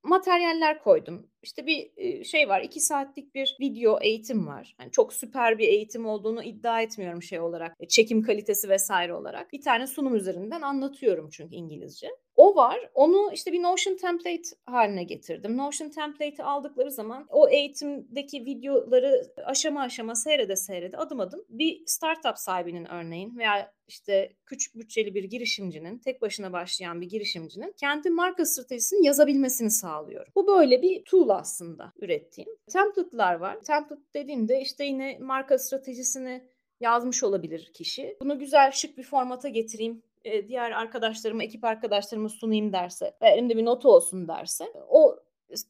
materyaller 0.03 0.83
koydum. 0.83 1.27
İşte 1.43 1.65
bir 1.65 1.91
şey 2.23 2.49
var, 2.49 2.61
iki 2.61 2.79
saatlik 2.79 3.35
bir 3.35 3.57
video 3.59 3.99
eğitim 4.01 4.47
var. 4.47 4.75
Yani 4.79 4.91
çok 4.91 5.13
süper 5.13 5.57
bir 5.57 5.67
eğitim 5.67 6.05
olduğunu 6.05 6.43
iddia 6.43 6.81
etmiyorum 6.81 7.23
şey 7.23 7.39
olarak, 7.39 7.75
e, 7.79 7.87
çekim 7.87 8.21
kalitesi 8.21 8.69
vesaire 8.69 9.13
olarak. 9.13 9.53
Bir 9.53 9.61
tane 9.61 9.87
sunum 9.87 10.15
üzerinden 10.15 10.61
anlatıyorum 10.61 11.29
çünkü 11.29 11.55
İngilizce. 11.55 12.07
O 12.37 12.55
var. 12.55 12.89
Onu 12.93 13.31
işte 13.33 13.53
bir 13.53 13.63
Notion 13.63 13.95
template 13.95 14.49
haline 14.65 15.03
getirdim. 15.03 15.57
Notion 15.57 15.89
template'i 15.89 16.43
aldıkları 16.43 16.91
zaman 16.91 17.27
o 17.29 17.49
eğitimdeki 17.49 18.45
videoları 18.45 19.33
aşama 19.45 19.81
aşama 19.81 20.15
seyrede 20.15 20.55
seyrede 20.55 20.97
adım 20.97 21.19
adım 21.19 21.45
bir 21.49 21.83
startup 21.85 22.37
sahibinin 22.37 22.85
örneğin 22.85 23.37
veya 23.37 23.73
işte 23.87 24.33
küçük 24.45 24.75
bütçeli 24.75 25.15
bir 25.15 25.23
girişimcinin, 25.23 25.97
tek 25.97 26.21
başına 26.21 26.53
başlayan 26.53 27.01
bir 27.01 27.09
girişimcinin 27.09 27.73
kendi 27.77 28.09
marka 28.09 28.45
stratejisini 28.45 29.05
yazabilmesini 29.05 29.71
sağlıyorum. 29.71 30.31
Bu 30.35 30.47
böyle 30.47 30.81
bir 30.81 31.03
tool 31.03 31.29
aslında 31.29 31.93
ürettiğim. 31.97 32.49
Template'lar 32.73 33.35
var. 33.35 33.61
Template 33.61 34.01
dediğimde 34.13 34.61
işte 34.61 34.85
yine 34.85 35.17
marka 35.21 35.57
stratejisini 35.57 36.43
yazmış 36.79 37.23
olabilir 37.23 37.71
kişi. 37.73 38.17
Bunu 38.21 38.39
güzel 38.39 38.71
şık 38.71 38.97
bir 38.97 39.03
formata 39.03 39.49
getireyim 39.49 40.03
diğer 40.47 40.71
arkadaşlarıma, 40.71 41.43
ekip 41.43 41.63
arkadaşlarıma 41.63 42.29
sunayım 42.29 42.73
derse 42.73 43.13
ve 43.21 43.29
elimde 43.29 43.57
bir 43.57 43.65
notu 43.65 43.89
olsun 43.89 44.27
derse 44.27 44.65
o 44.89 45.15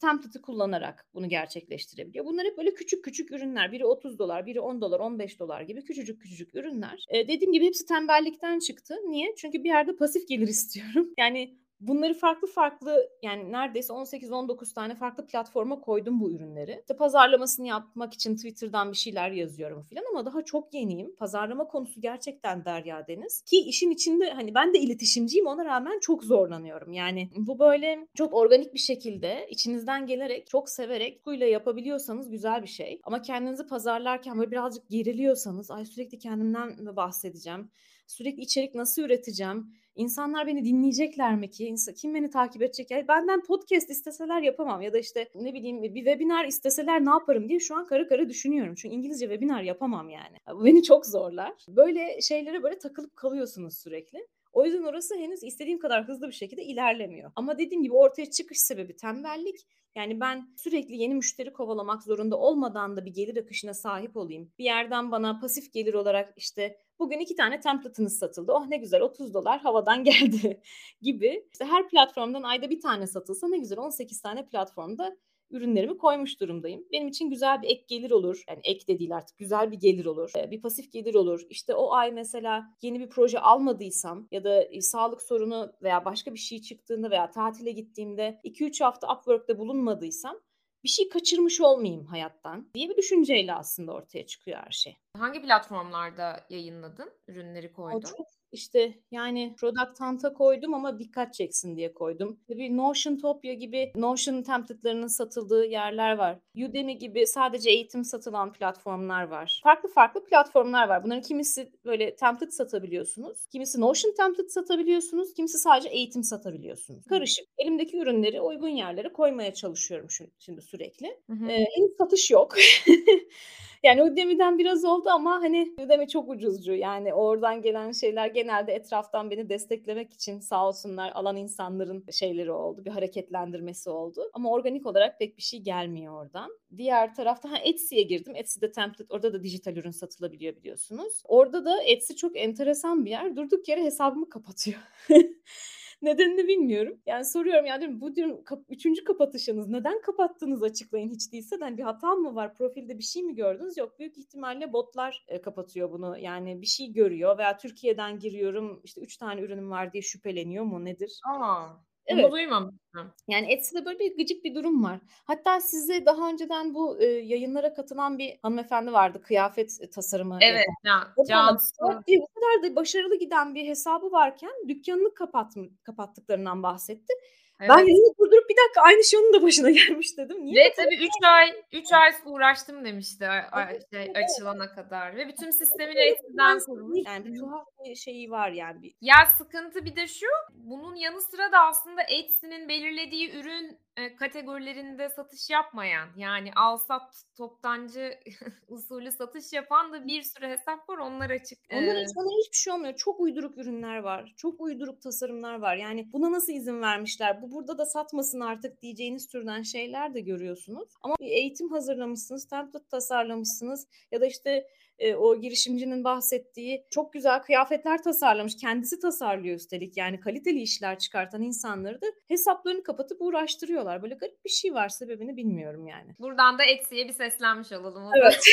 template'ı 0.02 0.42
kullanarak 0.42 1.06
bunu 1.14 1.30
gerçekleştirebiliyor. 1.30 2.26
Bunlar 2.26 2.46
hep 2.46 2.58
böyle 2.58 2.74
küçük 2.74 3.04
küçük 3.04 3.32
ürünler. 3.32 3.72
Biri 3.72 3.86
30 3.86 4.20
dolar, 4.20 4.46
biri 4.46 4.60
10 4.60 4.82
dolar, 4.82 5.00
15 5.00 5.40
dolar 5.40 5.62
gibi 5.62 5.84
küçücük 5.84 6.22
küçücük 6.22 6.56
ürünler. 6.56 7.06
E, 7.10 7.28
dediğim 7.28 7.54
gibi 7.54 7.66
hepsi 7.66 7.86
tembellikten 7.86 8.60
çıktı. 8.60 8.96
Niye? 9.08 9.36
Çünkü 9.38 9.64
bir 9.64 9.70
yerde 9.70 9.96
pasif 9.96 10.28
gelir 10.28 10.48
istiyorum. 10.58 11.14
Yani 11.18 11.58
Bunları 11.80 12.14
farklı 12.14 12.48
farklı 12.48 13.10
yani 13.24 13.52
neredeyse 13.52 13.94
18-19 13.94 14.74
tane 14.74 14.96
farklı 14.96 15.26
platforma 15.26 15.80
koydum 15.80 16.20
bu 16.20 16.32
ürünleri. 16.32 16.78
İşte 16.82 16.96
pazarlamasını 16.96 17.68
yapmak 17.68 18.14
için 18.14 18.36
Twitter'dan 18.36 18.92
bir 18.92 18.98
şeyler 18.98 19.32
yazıyorum 19.32 19.84
falan 19.84 20.04
ama 20.10 20.26
daha 20.26 20.46
çok 20.46 20.74
yeniyim. 20.74 21.16
Pazarlama 21.16 21.68
konusu 21.68 22.02
gerçekten 22.02 22.66
derya 22.66 23.08
deniz. 23.08 23.42
Ki 23.42 23.58
işin 23.58 23.92
içinde 23.92 24.30
hani 24.30 24.56
ben 24.56 24.74
de 24.74 24.80
iletişimciyim 24.80 25.48
ona 25.48 25.66
rağmen 25.66 26.00
çok 26.00 26.24
zorlanıyorum. 26.24 26.92
Yani 26.92 27.30
bu 27.36 27.60
böyle 27.60 28.08
çok 28.16 28.34
organik 28.34 28.74
bir 28.74 28.80
şekilde 28.80 29.48
içinizden 29.50 30.06
gelerek 30.06 30.48
çok 30.48 30.70
severek 30.70 31.24
kuyla 31.24 31.48
yapabiliyorsanız 31.48 32.30
güzel 32.30 32.62
bir 32.62 32.68
şey. 32.68 33.02
Ama 33.04 33.22
kendinizi 33.22 33.68
pazarlarken 33.68 34.38
böyle 34.38 34.52
birazcık 34.52 34.90
geriliyorsanız 34.90 35.72
ay 35.72 35.86
sürekli 35.86 36.20
kendimden 36.20 36.84
mi 36.84 36.96
bahsedeceğim? 36.96 37.72
Sürekli 38.08 38.42
içerik 38.42 38.76
nasıl 38.76 39.02
üreteceğim? 39.02 39.74
İnsanlar 39.98 40.48
beni 40.48 40.66
dinleyecekler 40.66 41.36
mi 41.36 41.50
ki? 41.50 41.76
Kim 41.96 42.16
beni 42.16 42.30
takip 42.30 42.62
edecek? 42.62 42.92
Yani 42.92 43.08
benden 43.08 43.42
podcast 43.44 43.90
isteseler 43.90 44.42
yapamam 44.42 44.82
ya 44.82 44.94
da 44.94 44.98
işte 44.98 45.30
ne 45.36 45.54
bileyim 45.54 45.84
bir 45.84 45.94
webinar 45.94 46.46
isteseler 46.46 47.06
ne 47.06 47.10
yaparım 47.10 47.50
diye 47.50 47.60
şu 47.60 47.76
an 47.76 47.86
karı 47.86 48.08
karı 48.08 48.30
düşünüyorum. 48.30 48.76
Çünkü 48.76 48.96
İngilizce 48.96 49.26
webinar 49.26 49.62
yapamam 49.62 50.10
yani. 50.10 50.38
Beni 50.66 50.84
çok 50.84 51.06
zorlar. 51.06 51.54
Böyle 51.68 52.22
şeylere 52.22 52.64
böyle 52.64 52.78
takılıp 52.78 53.16
kalıyorsunuz 53.16 53.78
sürekli. 53.78 54.28
O 54.58 54.66
yüzden 54.66 54.84
orası 54.84 55.16
henüz 55.16 55.44
istediğim 55.44 55.80
kadar 55.80 56.08
hızlı 56.08 56.28
bir 56.28 56.34
şekilde 56.34 56.64
ilerlemiyor. 56.64 57.32
Ama 57.36 57.58
dediğim 57.58 57.84
gibi 57.84 57.94
ortaya 57.94 58.32
çıkış 58.32 58.58
sebebi 58.60 58.96
tembellik. 58.96 59.68
Yani 59.96 60.20
ben 60.20 60.54
sürekli 60.58 60.96
yeni 60.96 61.16
müşteri 61.16 61.54
kovalamak 61.54 62.04
zorunda 62.04 62.38
olmadan 62.38 62.98
da 62.98 63.06
bir 63.06 63.14
gelir 63.14 63.38
akışına 63.38 63.74
sahip 63.74 64.18
olayım. 64.18 64.52
Bir 64.60 64.64
yerden 64.64 65.12
bana 65.12 65.40
pasif 65.40 65.74
gelir 65.74 65.94
olarak 65.94 66.34
işte 66.38 66.78
bugün 67.00 67.20
iki 67.20 67.36
tane 67.36 67.60
template'ınız 67.60 68.20
satıldı. 68.20 68.52
Oh 68.52 68.68
ne 68.68 68.78
güzel 68.78 69.02
30 69.02 69.34
dolar 69.34 69.60
havadan 69.60 70.04
geldi 70.10 70.62
gibi. 71.02 71.48
İşte 71.52 71.66
her 71.66 71.90
platformdan 71.90 72.44
ayda 72.44 72.70
bir 72.70 72.82
tane 72.82 73.08
satılsa 73.08 73.48
ne 73.48 73.58
güzel 73.58 73.78
18 73.78 74.22
tane 74.22 74.46
platformda 74.46 75.18
ürünlerimi 75.50 75.98
koymuş 75.98 76.40
durumdayım. 76.40 76.86
Benim 76.92 77.08
için 77.08 77.30
güzel 77.30 77.62
bir 77.62 77.68
ek 77.68 77.86
gelir 77.88 78.12
olur. 78.12 78.44
Yani 78.50 78.60
ek 78.64 78.88
de 78.88 79.00
değil 79.00 79.16
artık 79.16 79.38
güzel 79.38 79.72
bir 79.72 79.78
gelir 79.78 80.06
olur. 80.06 80.32
Bir 80.52 80.62
pasif 80.62 80.92
gelir 80.92 81.16
olur. 81.16 81.42
İşte 81.50 81.76
o 81.76 81.92
ay 81.94 82.12
mesela 82.12 82.64
yeni 82.82 83.00
bir 83.00 83.10
proje 83.10 83.40
almadıysam 83.40 84.28
ya 84.32 84.44
da 84.44 84.68
sağlık 84.82 85.22
sorunu 85.22 85.72
veya 85.82 86.06
başka 86.06 86.34
bir 86.34 86.40
şey 86.40 86.62
çıktığında 86.62 87.12
veya 87.12 87.32
tatile 87.32 87.72
gittiğimde 87.72 88.40
2-3 88.44 88.84
hafta 88.84 89.16
Upwork'ta 89.16 89.58
bulunmadıysam 89.60 90.40
bir 90.84 90.90
şey 90.90 91.10
kaçırmış 91.10 91.62
olmayayım 91.62 92.06
hayattan 92.06 92.70
diye 92.74 92.90
bir 92.90 92.98
düşünceyle 92.98 93.54
aslında 93.54 93.94
ortaya 93.94 94.26
çıkıyor 94.26 94.60
her 94.66 94.72
şey. 94.72 94.98
Hangi 95.18 95.42
platformlarda 95.42 96.46
yayınladın? 96.50 97.10
Ürünleri 97.28 97.74
koydun? 97.74 97.98
O 97.98 98.02
çok 98.02 98.28
işte 98.52 98.94
yani 99.12 99.56
Product 99.60 100.00
Hunt'a 100.00 100.34
koydum 100.34 100.74
ama 100.74 101.00
dikkat 101.00 101.34
çeksin 101.34 101.78
diye 101.78 101.94
koydum. 101.94 102.40
Tabii 102.48 102.78
Notion 102.78 103.18
Topia 103.18 103.54
gibi 103.54 103.92
Notion 103.96 104.42
template'larının 104.44 105.08
satıldığı 105.08 105.66
yerler 105.66 106.18
var. 106.18 106.40
Udemy 106.56 106.98
gibi 106.98 107.28
sadece 107.28 107.70
eğitim 107.70 108.04
satılan 108.04 108.54
platformlar 108.54 109.24
var. 109.24 109.62
Farklı 109.64 109.90
farklı 109.90 110.26
platformlar 110.26 110.88
var. 110.88 111.04
Bunların 111.04 111.22
kimisi 111.22 111.72
böyle 111.86 112.16
template 112.16 112.52
satabiliyorsunuz. 112.52 113.48
Kimisi 113.52 113.82
Notion 113.82 114.14
template 114.18 114.50
satabiliyorsunuz. 114.50 115.34
Kimisi 115.34 115.58
sadece 115.58 115.90
eğitim 115.90 116.24
satabiliyorsunuz. 116.24 117.06
Karışık. 117.06 117.46
Elimdeki 117.58 117.98
ürünleri 117.98 118.42
uygun 118.42 118.68
yerlere 118.68 119.14
koymaya 119.14 119.54
çalışıyorum 119.54 120.08
şimdi 120.40 120.62
sürekli. 120.62 121.08
Hı 121.30 121.34
hı. 121.34 121.46
Ee, 121.52 121.66
henüz 121.76 121.92
satış 121.98 122.32
yok. 122.32 122.56
Yani 123.88 124.04
Udemy'den 124.04 124.58
biraz 124.58 124.86
oldu 124.86 125.10
ama 125.10 125.32
hani 125.32 125.74
Udemy 125.84 126.08
çok 126.08 126.30
ucuzcu. 126.30 126.74
Yani 126.74 127.14
oradan 127.14 127.62
gelen 127.62 127.92
şeyler 127.92 128.28
genelde 128.28 128.74
etraftan 128.74 129.32
beni 129.32 129.50
desteklemek 129.50 130.14
için 130.14 130.40
sağ 130.40 130.68
olsunlar 130.68 131.12
alan 131.16 131.38
insanların 131.38 132.06
şeyleri 132.12 132.52
oldu. 132.52 132.86
Bir 132.86 132.92
hareketlendirmesi 132.92 133.90
oldu. 133.90 134.30
Ama 134.34 134.52
organik 134.52 134.86
olarak 134.86 135.20
pek 135.20 135.38
bir 135.38 135.42
şey 135.42 135.60
gelmiyor 135.60 136.24
oradan. 136.24 136.52
Diğer 136.78 137.16
tarafta 137.16 137.52
ha 137.52 137.58
Etsy'ye 137.64 138.02
girdim. 138.04 138.36
Etsy'de 138.36 138.72
template 138.72 139.14
orada 139.14 139.34
da 139.34 139.44
dijital 139.44 139.78
ürün 139.78 139.92
satılabiliyor 139.92 140.56
biliyorsunuz. 140.56 141.24
Orada 141.26 141.66
da 141.66 141.84
Etsy 141.84 142.14
çok 142.14 142.38
enteresan 142.38 143.06
bir 143.06 143.10
yer. 143.10 143.36
Durduk 143.36 143.68
yere 143.68 143.84
hesabımı 143.84 144.30
kapatıyor. 144.30 144.80
Nedenini 146.02 146.48
bilmiyorum. 146.48 147.02
Yani 147.06 147.26
soruyorum 147.26 147.66
yani 147.66 147.82
diyorum, 147.82 148.02
bu 148.02 148.16
diyorum 148.16 148.44
kap- 148.44 148.66
üçüncü 148.70 149.04
kapatışınız 149.04 149.68
neden 149.68 150.02
kapattınız 150.02 150.64
açıklayın 150.64 151.10
hiç 151.10 151.32
değilse. 151.34 151.56
Yani 151.62 151.78
bir 151.78 151.84
hata 151.84 152.16
mı 152.16 152.36
var? 152.36 152.54
Profilde 152.56 152.98
bir 152.98 153.04
şey 153.04 153.24
mi 153.24 153.36
gördünüz? 153.36 153.78
Yok 153.78 154.00
büyük 154.00 154.18
ihtimalle 154.18 154.74
botlar 154.74 155.26
e, 155.28 155.42
kapatıyor 155.42 155.92
bunu. 155.92 156.18
Yani 156.18 156.62
bir 156.62 156.68
şey 156.68 156.94
görüyor 156.94 157.38
veya 157.38 157.58
Türkiye'den 157.58 158.20
giriyorum 158.20 158.82
işte 158.84 159.02
üç 159.02 159.18
tane 159.18 159.42
ürünüm 159.42 159.70
var 159.72 159.94
diye 159.94 160.02
şüpheleniyor 160.02 160.64
mu 160.66 160.86
nedir? 160.86 161.26
Aa. 161.30 161.68
Evet. 162.08 162.24
Bunu 162.24 162.32
duymamıştım. 162.32 163.14
Yani 163.28 163.52
Etsy'de 163.52 163.86
böyle 163.86 164.00
bir 164.00 164.18
gıcık 164.18 164.44
bir 164.44 164.56
durum 164.56 164.84
var. 164.84 165.00
Hatta 165.26 165.62
size 165.62 166.06
daha 166.06 166.30
önceden 166.30 166.74
bu 166.74 167.02
e, 167.02 167.06
yayınlara 167.06 167.74
katılan 167.74 168.18
bir 168.18 168.40
hanımefendi 168.42 168.94
vardı. 168.94 169.22
Kıyafet 169.22 169.78
e, 169.82 169.90
tasarımı. 169.90 170.38
Evet. 170.42 170.66
Ya, 170.84 171.14
Cansu. 171.30 171.74
Bu 171.80 172.28
kadar 172.28 172.64
da 172.64 172.76
başarılı 172.76 173.20
giden 173.20 173.56
bir 173.56 173.68
hesabı 173.68 174.12
varken 174.12 174.52
dükkanını 174.68 175.14
kapat, 175.14 175.54
kapattıklarından 175.84 176.64
bahsetti. 176.64 177.14
Evet. 177.60 177.70
Ben 177.70 177.78
yayını 177.78 178.18
durdurup 178.20 178.50
bir 178.50 178.56
dakika 178.66 178.82
aynı 178.82 179.04
şey 179.04 179.20
onun 179.20 179.34
da 179.34 179.42
başına 179.42 179.70
gelmiş 179.80 180.18
dedim. 180.18 180.46
Niye 180.46 180.66
Ve 180.66 180.74
tabii 180.76 180.96
3 180.96 181.10
ay 181.24 181.64
3 181.72 181.94
ay 181.94 182.12
uğraştım 182.26 182.86
demişti 182.86 183.28
evet, 183.58 183.84
şey, 183.94 184.14
açılana 184.16 184.76
kadar. 184.76 185.16
Ve 185.16 185.28
bütün 185.28 185.52
sistemini 185.52 186.00
eskiden 186.00 186.60
kurmuş. 186.60 187.00
Yani 187.06 187.26
bir 187.26 187.40
tuhaf 187.40 187.68
bir 187.86 187.96
şeyi 187.96 188.32
var 188.32 188.52
yani. 188.52 188.94
Ya 189.02 189.16
sıkıntı 189.38 189.86
bir 189.86 189.96
de 189.96 190.08
şu. 190.08 190.28
Bunun 190.54 190.96
yanı 190.96 191.22
sıra 191.22 191.52
da 191.52 191.60
aslında 191.60 192.02
Etsy'nin 192.02 192.70
belirlediği 192.70 193.32
ürün 193.36 193.80
e, 193.98 194.16
kategorilerinde 194.16 195.10
satış 195.10 195.50
yapmayan 195.50 196.08
yani 196.18 196.52
al 196.56 196.78
sat 196.78 197.24
toptancı 197.38 198.20
usulü 198.68 199.12
satış 199.12 199.54
yapan 199.54 199.94
da 199.94 200.08
bir 200.08 200.22
sürü 200.22 200.48
hesap 200.48 200.90
var 200.90 200.98
onlar 200.98 201.30
açık. 201.30 201.60
Onların 201.74 202.04
ee, 202.04 202.42
hiçbir 202.42 202.58
şey 202.58 202.74
olmuyor. 202.74 202.96
Çok 202.96 203.20
uyduruk 203.20 203.58
ürünler 203.58 203.98
var. 203.98 204.34
Çok 204.38 204.62
uyduruk 204.62 205.02
tasarımlar 205.02 205.60
var. 205.60 205.76
Yani 205.76 206.14
buna 206.14 206.32
nasıl 206.32 206.54
izin 206.54 206.82
vermişler? 206.82 207.42
Bu 207.42 207.52
burada 207.52 207.78
da 207.78 207.86
satmasın 207.86 208.40
artık 208.40 208.82
diyeceğiniz 208.82 209.28
türden 209.28 209.62
şeyler 209.62 210.14
de 210.14 210.20
görüyorsunuz. 210.22 210.90
Ama 211.02 211.16
bir 211.20 211.30
eğitim 211.30 211.72
hazırlamışsınız, 211.72 212.48
template 212.48 212.88
tasarlamışsınız 212.88 213.88
ya 214.12 214.22
da 214.22 214.26
işte 214.26 214.68
e, 215.00 215.16
o 215.16 215.42
girişimcinin 215.42 216.04
bahsettiği 216.04 216.86
çok 216.90 217.14
güzel 217.14 217.42
kıyafetler 217.42 218.04
tasarlamış. 218.04 218.56
Kendisi 218.56 219.00
tasarlıyor 219.00 219.56
üstelik 219.56 219.98
yani 219.98 220.20
kaliteli 220.20 220.62
işler 220.62 221.00
çıkartan 221.00 221.42
insanları 221.42 222.02
da 222.02 222.06
hesaplarını 222.28 222.84
kapatıp 222.84 223.22
uğraştırıyorlar. 223.22 224.04
Böyle 224.04 224.16
garip 224.16 224.46
bir 224.46 224.50
şey 224.50 224.74
var 224.74 224.90
sebebini 224.90 225.38
bilmiyorum 225.38 225.88
yani. 225.88 226.16
Buradan 226.20 226.58
da 226.60 226.64
Etsy'ye 226.64 227.08
bir 227.08 227.14
seslenmiş 227.14 227.72
olalım. 227.72 228.12
Evet. 228.24 228.40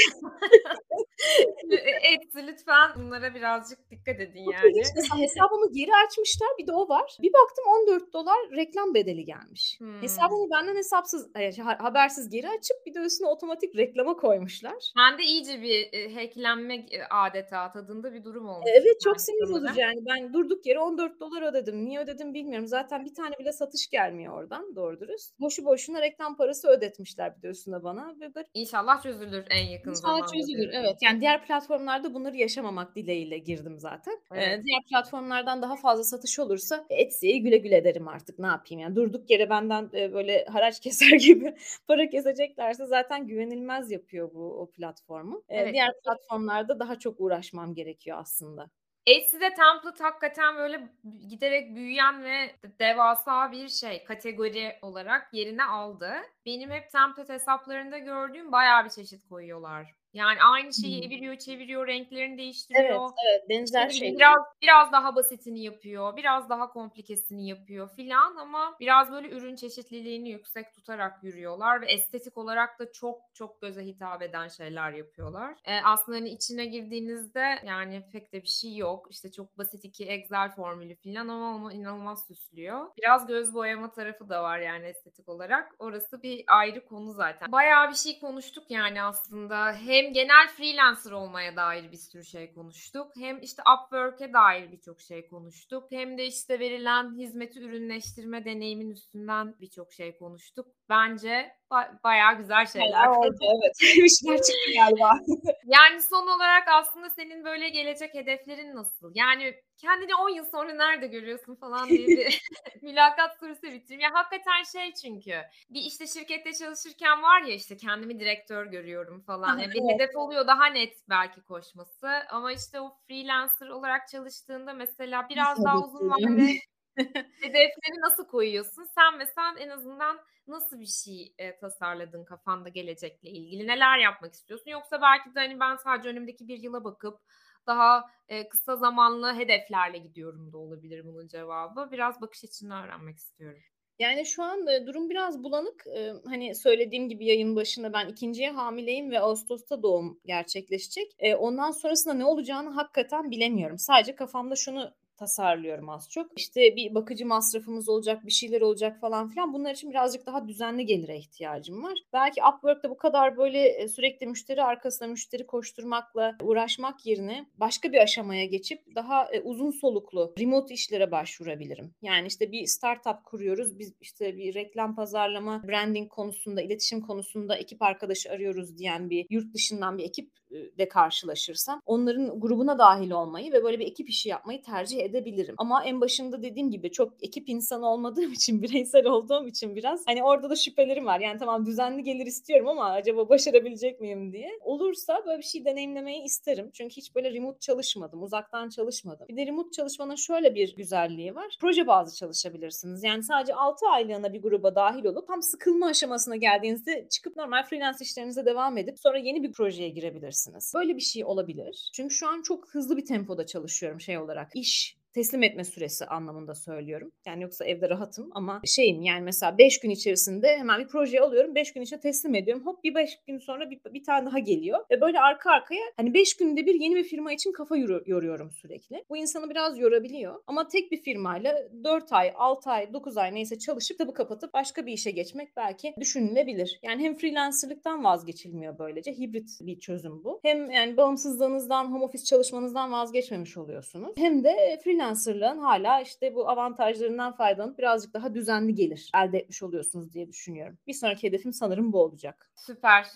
Etsy 2.12 2.38
lütfen 2.38 2.90
bunlara 2.97 3.34
birazcık 3.34 3.90
dikkat 3.90 4.20
edin 4.20 4.40
yani. 4.53 4.72
Mesela 4.76 5.18
hesabımı 5.18 5.72
geri 5.72 5.90
açmışlar 6.07 6.49
bir 6.59 6.66
de 6.66 6.72
o 6.72 6.88
var. 6.88 7.16
Bir 7.22 7.32
baktım 7.32 7.64
14 7.66 8.12
dolar 8.12 8.36
reklam 8.57 8.95
bedeli 8.95 9.24
gelmiş. 9.24 9.76
Hmm. 9.78 10.03
Hesabımı 10.03 10.51
benden 10.51 10.76
hesapsız 10.76 11.30
habersiz 11.78 12.30
geri 12.30 12.49
açıp 12.49 12.76
bir 12.86 12.95
de 12.95 12.99
üstüne 12.99 13.28
otomatik 13.28 13.76
reklama 13.76 14.16
koymuşlar. 14.16 14.92
Ben 14.97 15.18
de 15.18 15.22
iyice 15.22 15.62
bir 15.62 15.92
e, 15.92 16.14
hacklenme 16.35 16.87
adeta 17.11 17.72
tadında 17.72 18.12
bir 18.12 18.24
durum 18.24 18.49
olmuş. 18.49 18.66
Evet 18.80 19.01
çok 19.05 19.20
sinir 19.20 19.53
bozucu 19.53 19.80
yani. 19.80 20.07
Ben 20.07 20.32
durduk 20.32 20.66
yere 20.66 20.78
14 20.78 21.20
dolar 21.20 21.43
ödedim. 21.43 21.85
Niye 21.85 22.01
ödedim 22.01 22.35
bilmiyorum. 22.35 22.66
Zaten 22.66 23.05
bir 23.05 23.14
tane 23.14 23.39
bile 23.39 23.53
satış 23.53 23.91
gelmiyor 23.91 24.35
oradan 24.35 24.76
doğru 24.76 25.01
dürüst. 25.01 25.41
Boşu 25.41 25.64
boşuna 25.64 26.01
reklam 26.01 26.37
parası 26.37 26.68
ödetmişler 26.68 27.37
bir 27.37 27.43
de 27.43 27.49
üstüne 27.49 27.82
bana. 27.82 28.14
Ve 28.20 28.35
böyle... 28.35 28.47
İnşallah 28.55 29.03
çözülür 29.03 29.45
en 29.51 29.66
yakın 29.66 29.91
İnşallah 29.91 30.03
zamanda. 30.03 30.26
İnşallah 30.26 30.41
çözülür 30.41 30.70
evet. 30.72 30.97
Yani 31.03 31.20
diğer 31.20 31.47
platformlarda 31.47 32.14
bunları 32.14 32.37
yaşamamak 32.37 32.97
dileğiyle 32.97 33.39
girdim 33.39 33.78
zaten. 33.78 34.20
Evet. 34.32 34.43
Ee, 34.43 34.62
diğer 34.64 34.82
platformlardan 34.89 35.62
daha 35.62 35.76
fazla 35.76 36.05
satış 36.05 36.39
olursa 36.39 36.87
Etsy'ye 36.91 37.39
güle 37.39 37.57
güle 37.57 37.85
derim 37.85 38.09
artık 38.09 38.39
ne 38.39 38.47
yapayım 38.47 38.80
yani. 38.80 38.97
Durduk 38.97 39.30
yere 39.30 39.51
benden 39.51 39.91
e, 39.95 40.12
böyle 40.12 40.45
haraç 40.45 40.80
keser 40.85 41.16
gibi 41.18 41.55
para 41.89 42.09
keseceklerse 42.09 42.87
zaten 42.87 43.26
güvenilmez 43.26 43.91
yapıyor 43.91 44.35
bu 44.35 44.61
o 44.61 44.70
platformu. 44.70 45.43
Ee, 45.49 45.57
evet. 45.57 45.72
Diğer 45.72 45.93
platformlarda 46.25 46.81
daha 46.81 46.99
çok 46.99 47.20
uğraşmam 47.20 47.75
gerekiyor 47.75 48.18
aslında. 48.20 48.70
Etsy'de 49.07 49.55
template 49.55 50.05
hakikaten 50.05 50.57
böyle 50.57 50.89
giderek 51.29 51.77
büyüyen 51.77 52.25
ve 52.25 52.57
devasa 52.81 53.53
bir 53.53 53.68
şey 53.68 54.05
kategori 54.05 54.79
olarak 54.83 55.35
yerini 55.35 55.64
aldı. 55.64 56.12
Benim 56.47 56.70
hep 56.70 56.91
template 56.91 57.33
hesaplarında 57.33 57.99
gördüğüm 57.99 58.53
bayağı 58.53 58.85
bir 58.85 58.91
çeşit 58.91 59.29
koyuyorlar. 59.29 60.03
Yani 60.15 60.39
aynı 60.43 60.75
şeyi 60.75 60.99
hmm. 60.99 61.07
eviriyor, 61.07 61.39
çeviriyor, 61.39 61.87
renklerini 61.87 62.39
değiştiriyor. 62.39 63.01
Evet, 63.01 63.11
evet 63.31 63.49
benzer 63.49 63.89
işte 63.89 64.07
şey. 64.07 64.17
Biraz 64.17 64.43
biraz 64.62 64.93
daha 64.93 65.17
basitini 65.17 65.65
yapıyor, 65.65 66.17
biraz 66.17 66.49
daha 66.49 66.73
komplikesini 66.73 67.49
yapıyor 67.49 67.91
filan 67.97 68.37
ama 68.37 68.77
biraz 68.81 69.12
böyle 69.12 69.29
ürün 69.29 69.57
çeşitliliğini 69.57 70.31
yüksek 70.31 70.75
tutarak 70.75 71.25
yürüyorlar 71.25 71.81
ve 71.81 71.93
estetik 71.93 72.39
olarak 72.39 72.79
da 72.79 72.93
çok 72.93 73.21
çok 73.35 73.61
göze 73.61 73.85
hitap 73.87 74.23
eden 74.23 74.49
şeyler 74.49 74.93
yapıyorlar. 74.93 75.57
Ee, 75.65 75.81
aslında 75.85 76.19
hani 76.19 76.29
içine 76.29 76.65
girdiğinizde 76.65 77.59
yani 77.67 78.05
pek 78.12 78.33
de 78.33 78.43
bir 78.43 78.49
şey 78.49 78.77
yok. 78.77 79.07
İşte 79.11 79.33
çok 79.33 79.59
basit 79.59 79.85
iki 79.85 80.05
Excel 80.05 80.51
formülü 80.51 80.95
filan 80.95 81.29
ama 81.29 81.55
onu 81.55 81.73
inanılmaz 81.73 82.27
süslüyor. 82.27 82.87
Biraz 82.99 83.27
göz 83.27 83.55
boyama 83.55 83.91
tarafı 83.91 84.29
da 84.29 84.43
var 84.43 84.59
yani 84.59 84.87
estetik 84.87 85.29
olarak. 85.29 85.75
Orası 85.79 86.23
bir 86.23 86.45
ayrı 86.47 86.85
konu 86.85 87.12
zaten. 87.12 87.53
Bayağı 87.53 87.91
bir 87.91 87.95
şey 87.95 88.21
konuştuk 88.21 88.71
yani 88.71 89.03
aslında. 89.03 89.73
Hem 89.73 90.03
hem 90.05 90.12
genel 90.12 90.48
freelancer 90.48 91.12
olmaya 91.12 91.57
dair 91.57 91.92
bir 91.92 91.96
sürü 91.96 92.24
şey 92.24 92.55
konuştuk. 92.55 93.12
Hem 93.16 93.42
işte 93.42 93.62
Upwork'e 93.62 94.32
dair 94.32 94.72
birçok 94.72 95.00
şey 95.00 95.28
konuştuk. 95.28 95.84
Hem 95.90 96.18
de 96.18 96.26
işte 96.26 96.59
verilen 96.59 97.18
hizmeti 97.18 97.61
ürünleştirme 97.61 98.44
deneyimin 98.44 98.90
üstünden 98.90 99.55
birçok 99.61 99.92
şey 99.92 100.16
konuştuk. 100.16 100.66
Bence 100.88 101.52
ba- 101.75 102.03
bayağı 102.05 102.39
güzel 102.39 102.66
şeyler. 102.66 103.07
oldu 103.07 103.39
evet. 103.41 103.72
bir 103.81 104.09
şeyler 104.09 104.37
çıktı 104.37 104.70
galiba. 104.77 105.11
yani 105.64 106.03
son 106.03 106.27
olarak 106.27 106.68
aslında 106.68 107.11
senin 107.11 107.45
böyle 107.45 107.68
gelecek 107.68 108.14
hedeflerin 108.14 108.77
nasıl? 108.77 109.12
Yani 109.14 109.55
kendini 109.77 110.14
10 110.14 110.29
yıl 110.29 110.45
sonra 110.45 110.72
nerede 110.75 111.07
görüyorsun 111.07 111.55
falan 111.55 111.89
diye 111.89 112.07
bir 112.07 112.43
mülakat 112.83 113.39
sorusu 113.41 113.62
bitireyim. 113.62 114.01
Ya 114.01 114.11
hakikaten 114.12 114.62
şey 114.72 114.95
çünkü 114.95 115.35
bir 115.70 115.81
işte 115.81 116.07
şirkette 116.07 116.53
çalışırken 116.53 117.22
var 117.22 117.43
ya 117.43 117.55
işte 117.55 117.77
kendimi 117.77 118.20
direktör 118.20 118.66
görüyorum 118.66 119.20
falan. 119.20 119.59
Yani 119.59 119.72
bir 119.75 119.95
hedef 119.95 120.16
oluyor 120.16 120.47
daha 120.47 120.66
net 120.66 120.95
belki 121.09 121.43
koşması 121.43 122.09
ama 122.31 122.53
işte 122.53 122.81
o 122.81 122.97
freelancer 123.07 123.68
olarak 123.68 124.09
çalıştığında 124.09 124.72
mesela 124.72 125.29
biraz 125.29 125.64
daha 125.64 125.79
uzun 125.79 126.11
vadede 126.11 126.59
hedefleri 127.40 128.01
nasıl 128.01 128.26
koyuyorsun? 128.26 128.84
Sen 128.84 129.18
mesela 129.18 129.55
en 129.59 129.68
azından 129.68 130.20
nasıl 130.47 130.80
bir 130.80 130.86
şey 130.86 131.34
e, 131.38 131.59
tasarladın 131.59 132.24
kafanda 132.24 132.68
gelecekle 132.68 133.30
ilgili? 133.30 133.66
Neler 133.66 133.99
yapmak 133.99 134.34
istiyorsun? 134.34 134.70
Yoksa 134.70 135.03
belki 135.03 135.34
de 135.34 135.40
hani 135.40 135.61
ben 135.61 135.76
sadece 135.76 136.09
önümdeki 136.09 136.49
bir 136.49 136.59
yıla 136.59 136.84
bakıp 136.84 137.18
daha 137.66 138.05
e, 138.28 138.49
kısa 138.49 138.76
zamanlı 138.76 139.34
hedeflerle 139.34 139.99
gidiyorum 139.99 140.53
da 140.53 140.59
olabilir 140.59 141.05
bunun 141.05 141.28
cevabı. 141.28 141.88
Biraz 141.92 142.20
bakış 142.20 142.45
açını 142.45 142.82
öğrenmek 142.84 143.18
istiyorum. 143.18 143.61
Yani 143.99 144.26
şu 144.26 144.42
an 144.42 144.66
e, 144.66 144.86
durum 144.86 145.11
biraz 145.11 145.42
bulanık. 145.42 145.86
E, 145.86 146.12
hani 146.24 146.55
söylediğim 146.55 147.09
gibi 147.09 147.26
yayın 147.26 147.57
başında 147.57 147.92
ben 147.92 148.09
ikinciye 148.09 148.51
hamileyim 148.51 149.11
ve 149.11 149.20
Ağustos'ta 149.20 149.82
doğum 149.82 150.20
gerçekleşecek. 150.24 151.12
E, 151.18 151.34
ondan 151.34 151.70
sonrasında 151.70 152.14
ne 152.14 152.24
olacağını 152.24 152.70
hakikaten 152.70 153.30
bilemiyorum. 153.30 153.78
Sadece 153.78 154.14
kafamda 154.14 154.57
şunu 154.57 154.95
tasarlıyorum 155.17 155.89
az 155.89 156.11
çok. 156.11 156.39
İşte 156.39 156.77
bir 156.77 156.95
bakıcı 156.95 157.27
masrafımız 157.27 157.89
olacak, 157.89 158.27
bir 158.27 158.31
şeyler 158.33 158.61
olacak 158.61 159.01
falan 159.01 159.29
filan. 159.29 159.53
Bunlar 159.53 159.75
için 159.75 159.91
birazcık 159.91 160.27
daha 160.27 160.49
düzenli 160.49 160.87
gelire 160.87 161.17
ihtiyacım 161.17 161.83
var. 161.83 161.99
Belki 162.12 162.41
Upwork'ta 162.55 162.91
bu 162.91 162.97
kadar 162.97 163.37
böyle 163.37 163.69
e, 163.69 163.89
sürekli 163.89 164.27
müşteri 164.27 164.62
arkasına 164.62 165.09
müşteri 165.09 165.47
koşturmakla 165.47 166.37
uğraşmak 166.43 167.07
yerine 167.07 167.47
başka 167.57 167.93
bir 167.93 167.99
aşamaya 167.99 168.45
geçip 168.45 168.95
daha 168.95 169.25
e, 169.33 169.41
uzun 169.41 169.71
soluklu 169.71 170.35
remote 170.39 170.75
işlere 170.75 171.11
başvurabilirim. 171.11 171.95
Yani 172.03 172.27
işte 172.27 172.53
bir 172.53 172.67
startup 172.67 173.25
kuruyoruz. 173.25 173.79
Biz 173.79 173.95
işte 174.01 174.37
bir 174.37 174.55
reklam 174.55 174.97
pazarlama, 174.97 175.62
branding 175.69 176.11
konusunda, 176.11 176.62
iletişim 176.62 177.01
konusunda 177.01 177.57
ekip 177.57 177.83
arkadaşı 177.83 178.31
arıyoruz 178.31 178.79
diyen 178.79 179.11
bir 179.11 179.27
yurt 179.31 179.55
dışından 179.55 179.99
bir 179.99 180.05
ekip 180.05 180.31
de 180.78 180.88
karşılaşırsam 180.88 181.82
onların 181.86 182.40
grubuna 182.40 182.78
dahil 182.78 183.11
olmayı 183.11 183.52
ve 183.52 183.64
böyle 183.64 183.78
bir 183.78 183.86
ekip 183.86 184.09
işi 184.09 184.28
yapmayı 184.28 184.62
tercih 184.62 185.00
edebilirim. 185.00 185.55
Ama 185.59 185.84
en 185.84 186.00
başında 186.00 186.42
dediğim 186.42 186.70
gibi 186.70 186.90
çok 186.90 187.24
ekip 187.24 187.48
insanı 187.48 187.88
olmadığım 187.88 188.32
için 188.38 188.62
bireysel 188.62 189.07
olduğum 189.07 189.48
için 189.48 189.76
biraz 189.76 190.02
hani 190.07 190.24
orada 190.24 190.50
da 190.50 190.57
şüphelerim 190.57 191.07
var. 191.07 191.20
Yani 191.20 191.38
tamam 191.38 191.66
düzenli 191.66 192.02
gelir 192.02 192.26
istiyorum 192.26 192.68
ama 192.68 192.84
acaba 192.84 193.28
başarabilecek 193.28 194.00
miyim 194.00 194.32
diye. 194.32 194.50
Olursa 194.61 195.22
böyle 195.26 195.38
bir 195.38 195.46
şey 195.46 195.64
deneyimlemeyi 195.64 196.22
isterim. 196.22 196.70
Çünkü 196.72 196.96
hiç 196.96 197.14
böyle 197.14 197.32
remote 197.32 197.59
çalışmadım. 197.61 198.22
Uzaktan 198.22 198.68
çalışmadım. 198.68 199.26
Bir 199.28 199.36
de 199.36 199.46
remote 199.46 199.70
çalışmanın 199.70 200.14
şöyle 200.14 200.55
bir 200.55 200.76
güzelliği 200.76 201.34
var. 201.34 201.57
Proje 201.61 201.86
bazı 201.86 202.16
çalışabilirsiniz. 202.16 203.05
Yani 203.05 203.22
sadece 203.22 203.55
6 203.55 203.86
aylığına 203.86 204.32
bir 204.32 204.42
gruba 204.42 204.74
dahil 204.74 205.05
olup 205.05 205.28
tam 205.28 205.42
sıkılma 205.42 205.86
aşamasına 205.86 206.36
geldiğinizde 206.36 207.07
çıkıp 207.11 207.36
normal 207.36 207.62
freelance 207.62 207.98
işlerinize 208.00 208.46
devam 208.46 208.78
edip 208.78 208.98
sonra 208.98 209.18
yeni 209.18 209.42
bir 209.42 209.52
projeye 209.52 209.88
girebilirsiniz 209.88 210.43
yapabilirsiniz. 210.47 210.72
Böyle 210.74 210.97
bir 210.97 211.01
şey 211.01 211.24
olabilir. 211.24 211.90
Çünkü 211.95 212.14
şu 212.14 212.28
an 212.28 212.42
çok 212.42 212.68
hızlı 212.68 212.97
bir 212.97 213.05
tempoda 213.07 213.47
çalışıyorum 213.47 214.01
şey 214.01 214.18
olarak. 214.18 214.57
İş 214.57 214.97
teslim 215.15 215.43
etme 215.43 215.65
süresi 215.65 216.07
anlamında 216.07 216.55
söylüyorum. 216.55 217.12
Yani 217.27 217.43
yoksa 217.43 217.65
evde 217.65 217.89
rahatım 217.89 218.31
ama 218.33 218.61
şeyim 218.65 219.03
yani 219.03 219.23
mesela 219.23 219.59
5 219.59 219.81
gün 219.81 219.91
içerisinde 219.91 220.57
hemen 220.59 220.81
bir 220.81 220.89
projeyi 220.89 221.21
alıyorum. 221.21 221.55
5 221.55 221.73
gün 221.73 221.83
içinde 221.83 222.01
teslim 222.01 222.35
ediyorum. 222.35 222.67
Hop 222.67 222.85
bir 222.85 222.95
5 222.95 223.19
gün 223.27 223.39
sonra 223.39 223.71
bir, 223.71 223.81
bir 223.95 224.05
tane 224.05 224.27
daha 224.27 224.39
geliyor. 224.39 224.79
Ve 224.91 225.01
böyle 225.01 225.21
arka 225.21 225.51
arkaya 225.51 225.83
hani 225.97 226.15
5 226.15 226.37
günde 226.37 226.67
bir 226.67 226.75
yeni 226.75 226.97
bir 226.97 227.05
firma 227.05 227.33
için 227.33 227.53
kafa 227.53 227.77
yoruyorum 228.07 228.51
sürekli. 228.51 229.05
Bu 229.11 229.17
insanı 229.17 229.51
biraz 229.51 229.79
yorabiliyor. 229.79 230.43
Ama 230.47 230.69
tek 230.69 230.93
bir 230.93 231.03
firmayla 231.03 231.59
4 231.85 232.12
ay, 232.12 232.33
6 232.37 232.71
ay, 232.71 232.93
9 232.93 233.17
ay 233.17 233.35
neyse 233.35 233.59
çalışıp 233.59 233.99
tabi 233.99 234.12
kapatıp 234.12 234.55
başka 234.55 234.87
bir 234.87 234.93
işe 234.93 235.11
geçmek 235.11 235.57
belki 235.57 235.95
düşünülebilir. 236.01 236.81
Yani 236.83 237.03
hem 237.03 237.15
freelancerlıktan 237.15 238.05
vazgeçilmiyor 238.05 238.79
böylece. 238.79 239.12
Hibrit 239.12 239.49
bir 239.61 239.81
çözüm 239.81 240.25
bu. 240.25 240.41
Hem 240.43 240.71
yani 240.71 240.97
bağımsızlığınızdan, 240.97 241.85
home 241.85 242.05
office 242.05 242.25
çalışmanızdan 242.25 242.93
vazgeçmemiş 242.93 243.57
oluyorsunuz. 243.57 244.12
Hem 244.17 244.45
de 244.45 244.81
freelance 244.85 245.03
freelancerlığın 245.05 245.59
hala 245.59 246.00
işte 246.00 246.34
bu 246.34 246.48
avantajlarından 246.48 247.32
faydalanıp 247.36 247.78
birazcık 247.78 248.14
daha 248.14 248.34
düzenli 248.34 248.74
gelir 248.74 249.11
elde 249.14 249.38
etmiş 249.38 249.62
oluyorsunuz 249.62 250.12
diye 250.14 250.28
düşünüyorum. 250.28 250.78
Bir 250.86 250.92
sonraki 250.92 251.28
hedefim 251.28 251.52
sanırım 251.52 251.92
bu 251.92 252.02
olacak. 252.02 252.50
Süper. 252.55 253.07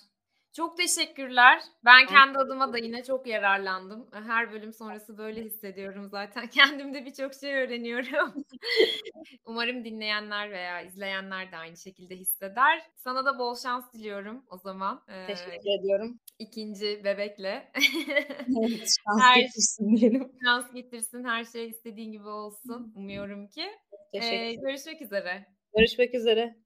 Çok 0.59 0.77
teşekkürler. 0.77 1.61
Ben 1.85 2.07
kendi 2.07 2.39
adıma 2.39 2.73
da 2.73 2.79
yine 2.79 3.05
çok 3.05 3.27
yararlandım. 3.27 4.09
Her 4.13 4.53
bölüm 4.53 4.73
sonrası 4.73 5.19
böyle 5.19 5.43
hissediyorum 5.43 6.09
zaten. 6.11 6.47
Kendimde 6.51 7.05
birçok 7.05 7.35
şey 7.35 7.55
öğreniyorum. 7.55 8.45
Umarım 9.47 9.85
dinleyenler 9.85 10.51
veya 10.51 10.83
izleyenler 10.83 11.53
de 11.53 11.57
aynı 11.57 11.77
şekilde 11.77 12.17
hisseder. 12.17 12.83
Sana 12.97 13.25
da 13.25 13.39
bol 13.39 13.57
şans 13.57 13.93
diliyorum 13.93 14.45
o 14.51 14.57
zaman. 14.57 15.05
Ee, 15.09 15.27
Teşekkür 15.27 15.81
ediyorum. 15.81 16.21
İkinci 16.39 17.05
bebekle. 17.05 17.73
evet, 18.61 18.89
şans 19.07 19.23
her, 19.23 19.37
getirsin 19.37 19.97
diyelim. 19.97 20.33
Şans 20.45 20.73
getirsin. 20.73 21.25
Her 21.25 21.45
şey 21.45 21.69
istediğin 21.69 22.13
gibi 22.13 22.29
olsun. 22.29 22.93
Umuyorum 22.97 23.49
ki. 23.49 23.67
Teşekkür 24.13 24.37
ee, 24.37 24.55
görüşmek 24.55 25.03
üzere. 25.03 25.47
Görüşmek 25.77 26.15
üzere. 26.15 26.57